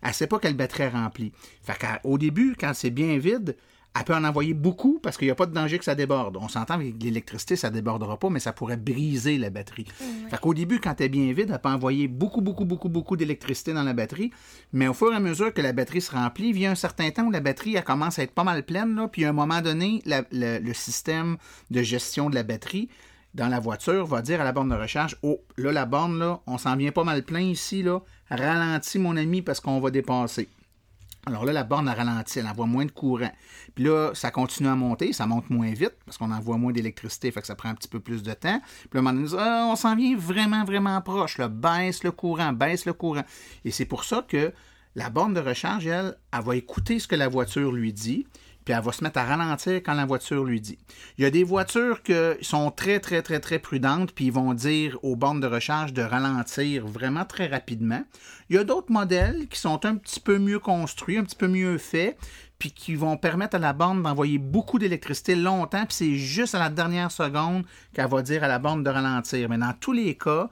Elle 0.02 0.12
sait 0.12 0.26
pas 0.26 0.38
quelle 0.38 0.57
batterie 0.57 0.84
est 0.84 0.88
remplie. 0.90 1.32
Fait 1.62 1.78
qu'au 1.78 2.18
début, 2.18 2.57
quand 2.59 2.74
c'est 2.74 2.90
bien 2.90 3.16
vide, 3.18 3.57
elle 3.97 4.05
peut 4.05 4.14
en 4.14 4.24
envoyer 4.24 4.55
beaucoup 4.55 4.99
parce 5.03 5.16
qu'il 5.16 5.28
n'y 5.28 5.32
a 5.32 5.36
pas 5.36 5.47
de 5.47 5.55
danger 5.55 5.78
que 5.78 5.84
ça 5.84 5.95
déborde. 5.95 6.36
On 6.36 6.49
s'entend 6.49 6.74
avec 6.74 7.01
l'électricité, 7.03 7.55
ça 7.55 7.70
ne 7.70 7.74
débordera 7.74 8.18
pas, 8.18 8.28
mais 8.28 8.40
ça 8.40 8.53
pourrait 8.53 8.76
briser 8.76 9.38
la 9.38 9.51
batterie. 9.51 9.86
Fait 10.30 10.40
qu'au 10.40 10.53
début, 10.53 10.80
quand 10.80 10.95
elle 10.99 11.07
est 11.07 11.09
bien 11.09 11.32
vide, 11.32 11.51
elle 11.53 11.61
peut 11.61 11.68
envoyer 11.68 12.09
beaucoup, 12.09 12.40
beaucoup, 12.40 12.64
beaucoup, 12.64 12.88
beaucoup 12.88 13.16
d'électricité 13.16 13.72
dans 13.72 13.84
la 13.84 13.92
batterie. 13.92 14.32
Mais 14.72 14.88
au 14.88 14.95
fur 14.95 15.12
et 15.12 15.16
à 15.16 15.20
mesure 15.20 15.55
que 15.55 15.62
la 15.62 15.72
batterie 15.72 16.01
se 16.01 16.11
remplit, 16.11 16.53
vient 16.53 16.72
un 16.72 16.76
certain 16.76 17.11
temps 17.11 17.24
où 17.24 17.30
la 17.30 17.40
batterie 17.40 17.76
elle 17.76 17.84
commence 17.84 18.18
à 18.18 18.24
être 18.24 18.34
pas 18.34 18.45
mal 18.45 18.64
pleine, 18.64 18.97
là, 18.97 19.07
puis 19.07 19.24
à 19.24 19.28
un 19.28 19.32
moment 19.32 19.61
donné, 19.61 20.03
le 20.07 20.72
système 20.72 21.36
de 21.70 21.82
gestion 21.82 22.30
de 22.30 22.34
la 22.34 22.42
batterie 22.42 22.88
dans 23.34 23.49
la 23.49 23.61
voiture 23.61 24.07
va 24.07 24.22
dire 24.22 24.40
à 24.40 24.45
la 24.45 24.53
borne 24.53 24.68
de 24.70 24.76
recharge 24.76 25.16
Oh, 25.22 25.40
là, 25.57 25.72
la 25.72 25.86
borne, 25.86 26.18
là, 26.18 26.40
on 26.47 26.57
s'en 26.57 26.76
vient 26.76 26.92
pas 26.92 27.05
mal 27.05 27.22
plein 27.24 27.40
ici, 27.40 27.82
là. 27.82 28.01
Ralentis, 28.30 28.99
mon 28.99 29.16
ami, 29.16 29.42
parce 29.42 29.61
qu'on 29.61 29.80
va 29.80 29.90
dépasser. 29.90 30.49
Alors 31.27 31.47
là, 31.47 31.53
la 31.53 31.64
borne 31.64 31.89
a 31.89 31.95
ralenti, 31.95 32.39
elle 32.39 32.47
envoie 32.47 32.66
moins 32.66 32.85
de 32.85 32.91
courant. 32.91 33.33
Puis 33.75 33.85
là, 33.85 34.11
ça 34.14 34.31
continue 34.31 34.68
à 34.68 34.77
monter, 34.77 35.12
ça 35.14 35.27
monte 35.27 35.49
moins 35.49 35.72
vite 35.72 35.95
parce 36.05 36.18
qu'on 36.18 36.31
envoie 36.31 36.59
moins 36.59 36.72
d'électricité, 36.72 37.31
fait 37.31 37.41
que 37.41 37.47
ça 37.47 37.55
prend 37.55 37.70
un 37.70 37.75
petit 37.75 37.89
peu 37.89 38.01
plus 38.01 38.22
de 38.22 38.33
temps. 38.35 38.61
Puis 38.91 39.01
là, 39.01 39.11
on, 39.11 39.39
ah, 39.39 39.66
on 39.70 39.77
s'en 39.77 39.97
vient 39.97 40.16
vraiment, 40.16 40.64
vraiment 40.64 41.01
proche. 41.01 41.39
Là. 41.39 41.49
Baisse 41.49 42.05
le 42.05 42.12
courant, 42.12 42.53
baisse 42.53 42.85
le 42.85 42.93
courant. 42.93 43.25
Et 43.64 43.70
c'est 43.70 43.87
pour 43.87 44.05
ça 44.05 44.25
que 44.27 44.53
la 44.95 45.09
borne 45.09 45.33
de 45.33 45.41
recharge, 45.41 45.87
elle, 45.87 46.16
elle 46.33 46.43
va 46.43 46.57
écouter 46.57 46.99
ce 46.99 47.09
que 47.09 47.16
la 47.16 47.29
voiture 47.29 47.72
lui 47.72 47.93
dit 47.93 48.27
puis 48.64 48.74
elle 48.74 48.82
va 48.82 48.92
se 48.92 49.04
mettre 49.04 49.18
à 49.18 49.24
ralentir 49.24 49.74
quand 49.82 49.94
la 49.94 50.06
voiture 50.06 50.44
lui 50.44 50.60
dit. 50.60 50.78
Il 51.18 51.22
y 51.22 51.26
a 51.26 51.30
des 51.30 51.44
voitures 51.44 52.02
qui 52.02 52.14
sont 52.42 52.70
très, 52.70 53.00
très, 53.00 53.22
très, 53.22 53.40
très 53.40 53.58
prudentes, 53.58 54.12
puis 54.12 54.26
ils 54.26 54.32
vont 54.32 54.54
dire 54.54 54.98
aux 55.02 55.16
bornes 55.16 55.40
de 55.40 55.46
recharge 55.46 55.92
de 55.92 56.02
ralentir 56.02 56.86
vraiment 56.86 57.24
très 57.24 57.46
rapidement. 57.46 58.04
Il 58.48 58.56
y 58.56 58.58
a 58.58 58.64
d'autres 58.64 58.92
modèles 58.92 59.48
qui 59.48 59.58
sont 59.58 59.84
un 59.84 59.96
petit 59.96 60.20
peu 60.20 60.38
mieux 60.38 60.58
construits, 60.58 61.18
un 61.18 61.24
petit 61.24 61.36
peu 61.36 61.48
mieux 61.48 61.78
faits, 61.78 62.16
puis 62.58 62.70
qui 62.70 62.94
vont 62.94 63.16
permettre 63.16 63.56
à 63.56 63.58
la 63.58 63.72
borne 63.72 64.02
d'envoyer 64.02 64.38
beaucoup 64.38 64.78
d'électricité 64.78 65.34
longtemps, 65.34 65.84
puis 65.84 65.94
c'est 65.94 66.14
juste 66.14 66.54
à 66.54 66.58
la 66.58 66.70
dernière 66.70 67.10
seconde 67.10 67.64
qu'elle 67.92 68.08
va 68.08 68.22
dire 68.22 68.44
à 68.44 68.48
la 68.48 68.58
borne 68.58 68.82
de 68.82 68.90
ralentir. 68.90 69.48
Mais 69.48 69.58
dans 69.58 69.74
tous 69.78 69.92
les 69.92 70.16
cas, 70.16 70.48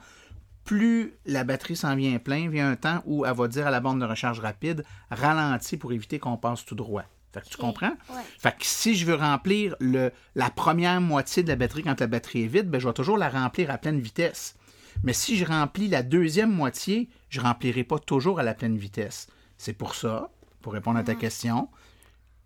plus 0.64 1.14
la 1.26 1.44
batterie 1.44 1.76
s'en 1.76 1.96
vient 1.96 2.18
plein, 2.18 2.48
vient 2.48 2.70
un 2.70 2.76
temps 2.76 3.02
où 3.06 3.24
elle 3.24 3.34
va 3.34 3.48
dire 3.48 3.66
à 3.66 3.70
la 3.70 3.80
borne 3.80 3.98
de 3.98 4.04
recharge 4.04 4.40
rapide, 4.40 4.84
ralentir 5.10 5.78
pour 5.78 5.92
éviter 5.92 6.18
qu'on 6.18 6.36
passe 6.36 6.64
tout 6.64 6.74
droit. 6.74 7.04
Fait 7.32 7.40
que 7.40 7.48
tu 7.48 7.56
comprends? 7.56 7.96
Fait 8.38 8.52
que 8.52 8.66
si 8.66 8.94
je 8.94 9.06
veux 9.06 9.14
remplir 9.14 9.74
le, 9.80 10.12
la 10.34 10.50
première 10.50 11.00
moitié 11.00 11.42
de 11.42 11.48
la 11.48 11.56
batterie 11.56 11.82
quand 11.82 11.98
la 11.98 12.06
batterie 12.06 12.42
est 12.42 12.46
vide, 12.46 12.68
ben, 12.68 12.78
je 12.78 12.86
vais 12.86 12.94
toujours 12.94 13.16
la 13.16 13.30
remplir 13.30 13.70
à 13.70 13.78
pleine 13.78 14.00
vitesse. 14.00 14.54
Mais 15.02 15.14
si 15.14 15.36
je 15.38 15.46
remplis 15.46 15.88
la 15.88 16.02
deuxième 16.02 16.52
moitié, 16.52 17.08
je 17.30 17.40
ne 17.40 17.46
remplirai 17.46 17.84
pas 17.84 17.98
toujours 17.98 18.38
à 18.38 18.42
la 18.42 18.52
pleine 18.52 18.76
vitesse. 18.76 19.28
C'est 19.56 19.72
pour 19.72 19.94
ça, 19.94 20.30
pour 20.60 20.74
répondre 20.74 20.98
à 20.98 21.02
ta 21.02 21.14
question, 21.14 21.68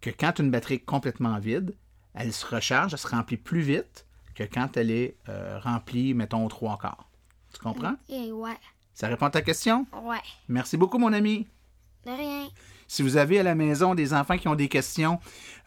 que 0.01 0.11
quand 0.11 0.39
une 0.39 0.51
batterie 0.53 0.75
est 0.75 0.79
complètement 0.79 1.39
vide, 1.39 1.75
elle 2.15 2.33
se 2.33 2.47
recharge, 2.47 2.93
elle 2.93 2.99
se 2.99 3.09
remplit 3.09 3.37
plus 3.37 3.61
vite 3.61 4.07
que 4.35 4.45
quand 4.45 4.77
elle 4.77 4.91
est 4.91 5.17
euh, 5.29 5.59
remplie, 5.59 6.15
mettons, 6.15 6.45
aux 6.45 6.49
trois 6.49 6.79
quarts. 6.79 7.09
Tu 7.53 7.59
comprends? 7.59 7.97
Et 8.09 8.31
ouais. 8.31 8.57
Ça 8.95 9.09
répond 9.09 9.27
à 9.27 9.31
ta 9.31 9.43
question? 9.43 9.87
Ouais. 10.03 10.21
Merci 10.49 10.77
beaucoup, 10.77 10.99
mon 10.99 11.13
ami. 11.13 11.47
De 12.05 12.13
rien. 12.13 12.49
Si 12.89 13.03
vous 13.03 13.17
avez 13.17 13.41
à 13.41 13.43
la 13.43 13.55
maison 13.55 13.95
des 13.95 14.15
enfants 14.15 14.39
qui 14.39 14.49
ont 14.49 14.55
des 14.55 14.69
questions, 14.69 15.19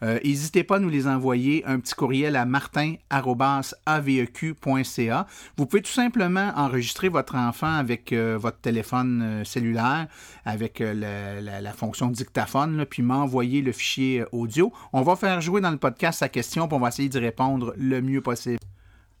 euh, 0.02 0.18
n'hésitez 0.24 0.64
pas 0.64 0.76
à 0.76 0.78
nous 0.78 0.88
les 0.88 1.06
envoyer. 1.06 1.64
Un 1.66 1.78
petit 1.80 1.94
courriel 1.94 2.36
à 2.36 2.44
martin.aveq.ca. 2.44 5.26
Vous 5.56 5.66
pouvez 5.66 5.82
tout 5.82 5.92
simplement 5.92 6.52
enregistrer 6.56 7.08
votre 7.08 7.34
enfant 7.34 7.72
avec 7.72 8.12
euh, 8.12 8.38
votre 8.40 8.58
téléphone 8.58 9.22
euh, 9.22 9.44
cellulaire, 9.44 10.06
avec 10.44 10.80
la, 10.80 11.72
fonction 11.72 12.08
dictaphone, 12.08 12.84
puis 12.88 13.02
m'envoyer 13.02 13.62
le 13.62 13.72
fichier 13.72 14.24
audio. 14.32 14.72
On 14.92 15.02
va 15.02 15.16
faire 15.16 15.40
jouer 15.40 15.60
dans 15.60 15.70
le 15.70 15.76
podcast 15.76 16.18
sa 16.18 16.28
question, 16.28 16.66
puis 16.66 16.76
on 16.76 16.80
va 16.80 16.88
essayer 16.88 17.08
d'y 17.08 17.18
répondre 17.18 17.72
le 17.76 18.02
mieux 18.02 18.20
possible. 18.20 18.58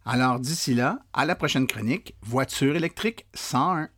Alors 0.04 0.40
d'ici 0.40 0.74
là, 0.74 0.98
à 1.12 1.24
la 1.24 1.36
prochaine 1.36 1.66
chronique, 1.66 2.14
Voiture 2.22 2.76
électrique 2.76 3.26
101. 3.34 3.88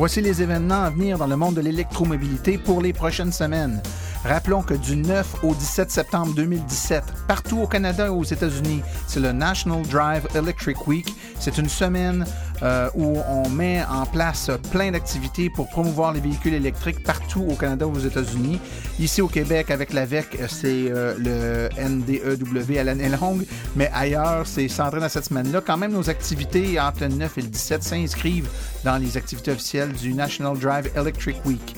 Voici 0.00 0.22
les 0.22 0.40
événements 0.40 0.84
à 0.84 0.88
venir 0.88 1.18
dans 1.18 1.26
le 1.26 1.36
monde 1.36 1.56
de 1.56 1.60
l'électromobilité 1.60 2.56
pour 2.56 2.80
les 2.80 2.94
prochaines 2.94 3.32
semaines. 3.32 3.82
Rappelons 4.24 4.62
que 4.62 4.72
du 4.72 4.96
9 4.96 5.44
au 5.44 5.54
17 5.54 5.90
septembre 5.90 6.32
2017, 6.34 7.04
partout 7.28 7.58
au 7.58 7.66
Canada 7.66 8.06
et 8.06 8.08
aux 8.08 8.24
États-Unis, 8.24 8.80
c'est 9.06 9.20
le 9.20 9.32
National 9.32 9.82
Drive 9.82 10.26
Electric 10.34 10.88
Week. 10.88 11.14
C'est 11.38 11.58
une 11.58 11.68
semaine 11.68 12.24
euh, 12.62 12.88
où 12.94 13.16
on 13.28 13.48
met 13.48 13.82
en 13.90 14.06
place 14.06 14.50
plein 14.70 14.90
d'activités 14.90 15.50
pour 15.50 15.68
promouvoir 15.68 16.12
les 16.12 16.20
véhicules 16.20 16.54
électriques 16.54 17.02
partout 17.02 17.44
au 17.48 17.54
Canada 17.54 17.86
ou 17.86 17.92
aux 17.92 18.00
États-Unis. 18.00 18.60
Ici 18.98 19.22
au 19.22 19.28
Québec, 19.28 19.70
avec 19.70 19.92
l'AVEC, 19.92 20.38
c'est 20.48 20.90
euh, 20.90 21.14
le 21.18 21.68
NDEW 21.78 22.78
à 22.78 22.84
l'année 22.84 23.08
longue, 23.08 23.44
mais 23.76 23.90
ailleurs, 23.94 24.46
c'est 24.46 24.68
centré 24.68 25.00
dans 25.00 25.08
cette 25.08 25.26
semaine-là. 25.26 25.60
Quand 25.64 25.76
même, 25.76 25.92
nos 25.92 26.10
activités 26.10 26.78
entre 26.80 27.02
le 27.02 27.08
9 27.08 27.38
et 27.38 27.42
le 27.42 27.48
17 27.48 27.82
s'inscrivent 27.82 28.48
dans 28.84 28.98
les 28.98 29.16
activités 29.16 29.52
officielles 29.52 29.92
du 29.92 30.14
National 30.14 30.58
Drive 30.58 30.90
Electric 30.96 31.36
Week. 31.46 31.76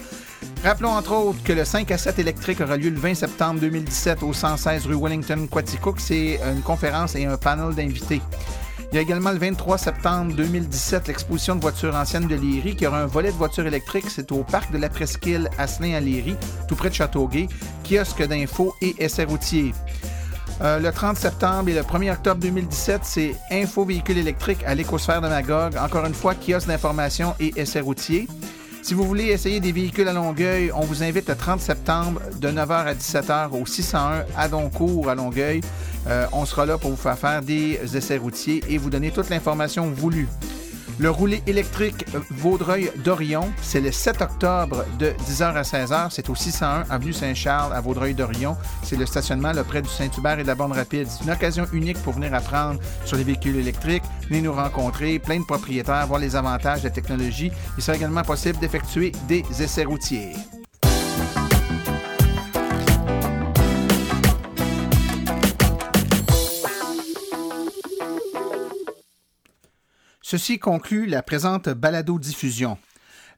Rappelons 0.64 0.91
entre 0.91 1.12
autres 1.12 1.43
que 1.43 1.53
le 1.53 1.64
5 1.64 1.91
à 1.91 1.99
7 1.99 2.20
électrique 2.20 2.61
aura 2.61 2.76
lieu 2.76 2.91
le 2.91 2.99
20 2.99 3.14
septembre 3.14 3.61
2017 3.61 4.22
au 4.22 4.33
116 4.33 4.87
rue 4.87 4.95
Wellington, 4.95 5.49
Quaticook. 5.51 5.99
C'est 5.99 6.39
une 6.53 6.62
conférence 6.62 7.16
et 7.16 7.26
un 7.26 7.37
panel 7.37 7.74
d'invités. 7.74 8.20
Il 8.93 8.97
y 8.97 8.99
a 8.99 9.01
également 9.01 9.30
le 9.32 9.38
23 9.38 9.78
septembre 9.78 10.34
2017 10.34 11.09
l'exposition 11.09 11.57
de 11.57 11.62
voitures 11.62 11.95
anciennes 11.95 12.28
de 12.28 12.34
Léry 12.34 12.76
qui 12.76 12.86
aura 12.86 13.01
un 13.01 13.07
volet 13.07 13.32
de 13.32 13.36
voitures 13.36 13.66
électriques. 13.66 14.11
C'est 14.11 14.30
au 14.32 14.45
parc 14.45 14.70
de 14.70 14.76
la 14.76 14.90
Presqu'île 14.90 15.49
à 15.57 15.62
à 15.62 16.01
Léry, 16.01 16.36
tout 16.68 16.76
près 16.76 16.90
de 16.90 16.95
Châteauguay, 16.95 17.49
kiosque 17.88 18.22
d'infos 18.22 18.74
et 18.82 18.95
essais 18.99 19.24
routiers. 19.24 19.72
Euh, 20.61 20.78
le 20.78 20.93
30 20.93 21.16
septembre 21.16 21.70
et 21.70 21.74
le 21.74 21.80
1er 21.80 22.12
octobre 22.12 22.43
2017, 22.43 23.01
c'est 23.03 23.34
Info 23.51 23.86
véhicules 23.86 24.18
électriques 24.18 24.62
à 24.66 24.74
l'écosphère 24.74 25.22
de 25.22 25.28
Magog. 25.28 25.74
Encore 25.78 26.05
une 26.05 26.12
fois, 26.12 26.34
kiosque 26.34 26.68
d'information 26.68 27.34
et 27.40 27.51
essais 27.57 27.80
routiers. 27.80 28.28
Si 28.83 28.95
vous 28.95 29.05
voulez 29.05 29.26
essayer 29.26 29.61
des 29.61 29.70
véhicules 29.70 30.09
à 30.09 30.12
Longueuil, 30.12 30.72
on 30.74 30.80
vous 30.80 31.05
invite 31.05 31.28
le 31.28 31.37
30 31.37 31.61
septembre 31.61 32.20
de 32.41 32.49
9h 32.49 32.72
à 32.72 32.95
17h 32.95 33.51
au 33.53 33.64
601 33.64 34.24
à 34.37 34.49
Doncourt 34.49 35.09
à 35.09 35.14
Longueuil. 35.14 35.61
Euh, 36.09 36.26
on 36.33 36.45
sera 36.45 36.66
là 36.66 36.78
pour 36.78 36.91
vous 36.91 36.97
faire 36.97 37.16
faire 37.16 37.43
des 37.43 37.78
essais 37.97 38.16
routiers 38.16 38.61
et 38.68 38.78
vous 38.78 38.91
donner 38.91 39.12
toute 39.12 39.30
l'information 39.30 39.87
voulue. 39.87 40.26
Le 40.99 41.11
roulé 41.11 41.43
électrique 41.47 42.05
Vaudreuil-Dorion, 42.30 43.53
c'est 43.61 43.80
le 43.80 43.90
7 43.90 44.20
octobre 44.20 44.84
de 44.99 45.11
10h 45.26 45.55
à 45.55 45.62
16h. 45.62 46.09
C'est 46.11 46.28
au 46.28 46.34
601 46.34 46.84
Avenue 46.90 47.12
Saint-Charles 47.12 47.72
à 47.72 47.80
Vaudreuil-Dorion. 47.80 48.57
C'est 48.82 48.97
le 48.97 49.07
stationnement 49.07 49.53
là, 49.53 49.64
près 49.64 49.82
du 49.82 49.88
Saint-Hubert 49.88 50.38
et 50.38 50.43
de 50.43 50.49
la 50.49 50.55
Borne 50.55 50.72
Rapide. 50.72 51.07
C'est 51.09 51.24
une 51.24 51.30
occasion 51.30 51.66
unique 51.72 51.99
pour 52.03 52.12
venir 52.12 52.34
apprendre 52.34 52.80
sur 53.05 53.16
les 53.16 53.24
véhicules 53.24 53.57
électriques. 53.57 54.05
Venez 54.28 54.43
nous 54.43 54.53
rencontrer, 54.53 55.18
plein 55.18 55.40
de 55.40 55.45
propriétaires, 55.45 56.07
voir 56.07 56.20
les 56.20 56.36
avantages 56.36 56.80
de 56.80 56.88
la 56.88 56.95
technologie. 56.95 57.51
Il 57.76 57.82
sera 57.82 57.97
également 57.97 58.22
possible 58.22 58.59
d'effectuer 58.59 59.12
des 59.28 59.45
essais 59.61 59.84
routiers. 59.84 60.34
Ceci 70.33 70.59
conclut 70.59 71.05
la 71.05 71.22
présente 71.22 71.68
balado-diffusion. 71.68 72.78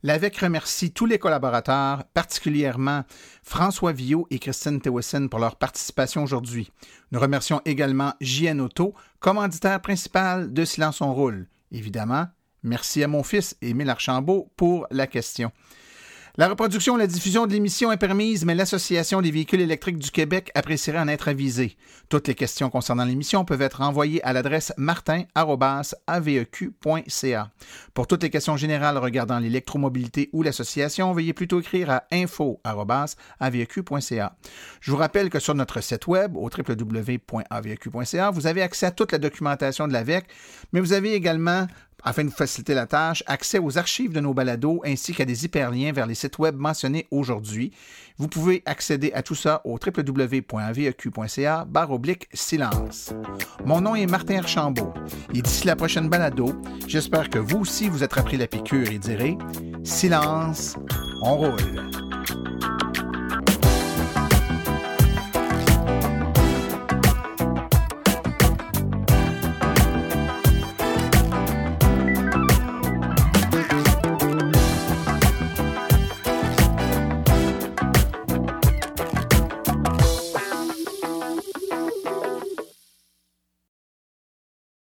L'AVEC 0.05 0.37
remercie 0.37 0.93
tous 0.93 1.07
les 1.07 1.19
collaborateurs, 1.19 2.05
particulièrement 2.15 3.03
François 3.43 3.91
Villot 3.91 4.29
et 4.31 4.39
Christine 4.39 4.81
Tewissen 4.81 5.29
pour 5.29 5.41
leur 5.41 5.57
participation 5.57 6.23
aujourd'hui. 6.23 6.71
Nous 7.11 7.19
remercions 7.19 7.61
également 7.65 8.13
JN 8.21 8.61
Auto, 8.61 8.95
commanditaire 9.19 9.81
principal 9.81 10.53
de 10.53 10.65
Silence 10.65 11.01
on 11.01 11.13
roule. 11.13 11.49
Évidemment, 11.73 12.29
merci 12.63 13.03
à 13.03 13.09
mon 13.09 13.25
fils 13.25 13.57
Émile 13.61 13.91
Archambault 13.91 14.53
pour 14.57 14.87
la 14.93 15.09
question. 15.09 15.51
La 16.37 16.49
reproduction 16.49 16.97
et 16.97 16.99
la 16.99 17.07
diffusion 17.07 17.47
de 17.47 17.53
l'émission 17.53 17.93
est 17.93 17.97
permise, 17.97 18.45
mais 18.45 18.57
l'Association 18.57 19.23
des 19.23 19.31
véhicules 19.31 19.61
électriques 19.61 20.01
du 20.01 20.11
Québec 20.11 20.51
apprécierait 20.57 20.99
en 20.99 21.07
être 21.07 21.29
avisée. 21.29 21.77
Toutes 22.09 22.27
les 22.27 22.35
questions 22.35 22.71
concernant 22.71 23.05
l'émission 23.05 23.45
peuvent 23.45 23.63
être 23.63 23.83
envoyées 23.83 24.21
à 24.25 24.33
l'adresse 24.33 24.73
martin.aveq.ca. 24.77 27.51
Pour 27.95 28.09
toutes 28.09 28.25
les 28.25 28.31
questions 28.31 28.57
générales 28.57 28.99
regardant 28.99 29.39
l'électromobilité 29.39 30.29
ou 30.33 30.43
l'association, 30.43 31.13
veuillez 31.13 31.35
plutôt 31.35 31.61
écrire 31.61 31.91
à 31.91 32.03
info.aveq.ca. 32.11 34.37
Je 34.81 34.91
vous 34.91 34.97
rappelle 34.97 35.31
que 35.31 35.39
sur 35.39 35.55
notre 35.55 35.81
site 35.81 36.09
web, 36.09 36.37
au 36.37 36.51
www.aveq.ca, 36.51 38.31
vous 38.33 38.49
avez 38.49 38.63
accès 38.63 38.87
à 38.87 38.91
toute 38.91 39.13
la 39.13 39.19
documentation 39.19 39.87
de 39.87 39.93
l'AVEC, 39.93 40.25
mais 40.73 40.81
vous 40.81 40.95
avez 40.95 41.15
également 41.15 41.69
afin 42.05 42.25
de 42.25 42.29
vous 42.29 42.37
faciliter 42.37 42.75
la 42.75 42.87
tâche, 42.87 43.25
accès 43.27 43.59
aux 43.59 43.79
archives 43.79 44.13
de 44.13 44.21
nos 44.21 44.35
balados 44.35 44.83
ainsi 44.85 45.15
qu'à 45.15 45.25
des 45.25 45.45
hyperliens 45.45 45.93
vers 45.93 46.07
les 46.07 46.15
sites 46.15 46.39
web 46.39 46.57
mentionnés 46.57 47.07
aujourd'hui. 47.11 47.73
Vous 48.19 48.29
pouvez 48.29 48.63
accéder 48.67 49.13
à 49.13 49.23
tout 49.23 49.35
ça 49.35 49.61
au 49.65 49.79
www.veq.ca 49.85 51.67
oblique 51.91 52.29
silence. 52.33 53.13
Mon 53.65 53.81
nom 53.81 53.95
est 53.95 54.07
Martin 54.07 54.39
Archambault 54.39 54.95
et 55.33 55.43
d'ici 55.43 55.67
la 55.67 55.77
prochaine 55.77 56.09
balado, 56.09 56.55
j'espère 56.87 57.29
que 57.31 57.39
vous 57.39 57.59
aussi 57.59 57.89
vous 57.89 58.05
êtes 58.05 58.17
appris 58.17 58.37
la 58.37 58.47
piqûre 58.47 58.91
et 58.91 58.99
direz 58.99 59.37
silence, 59.83 60.77
on 61.23 61.37
roule. 61.37 61.91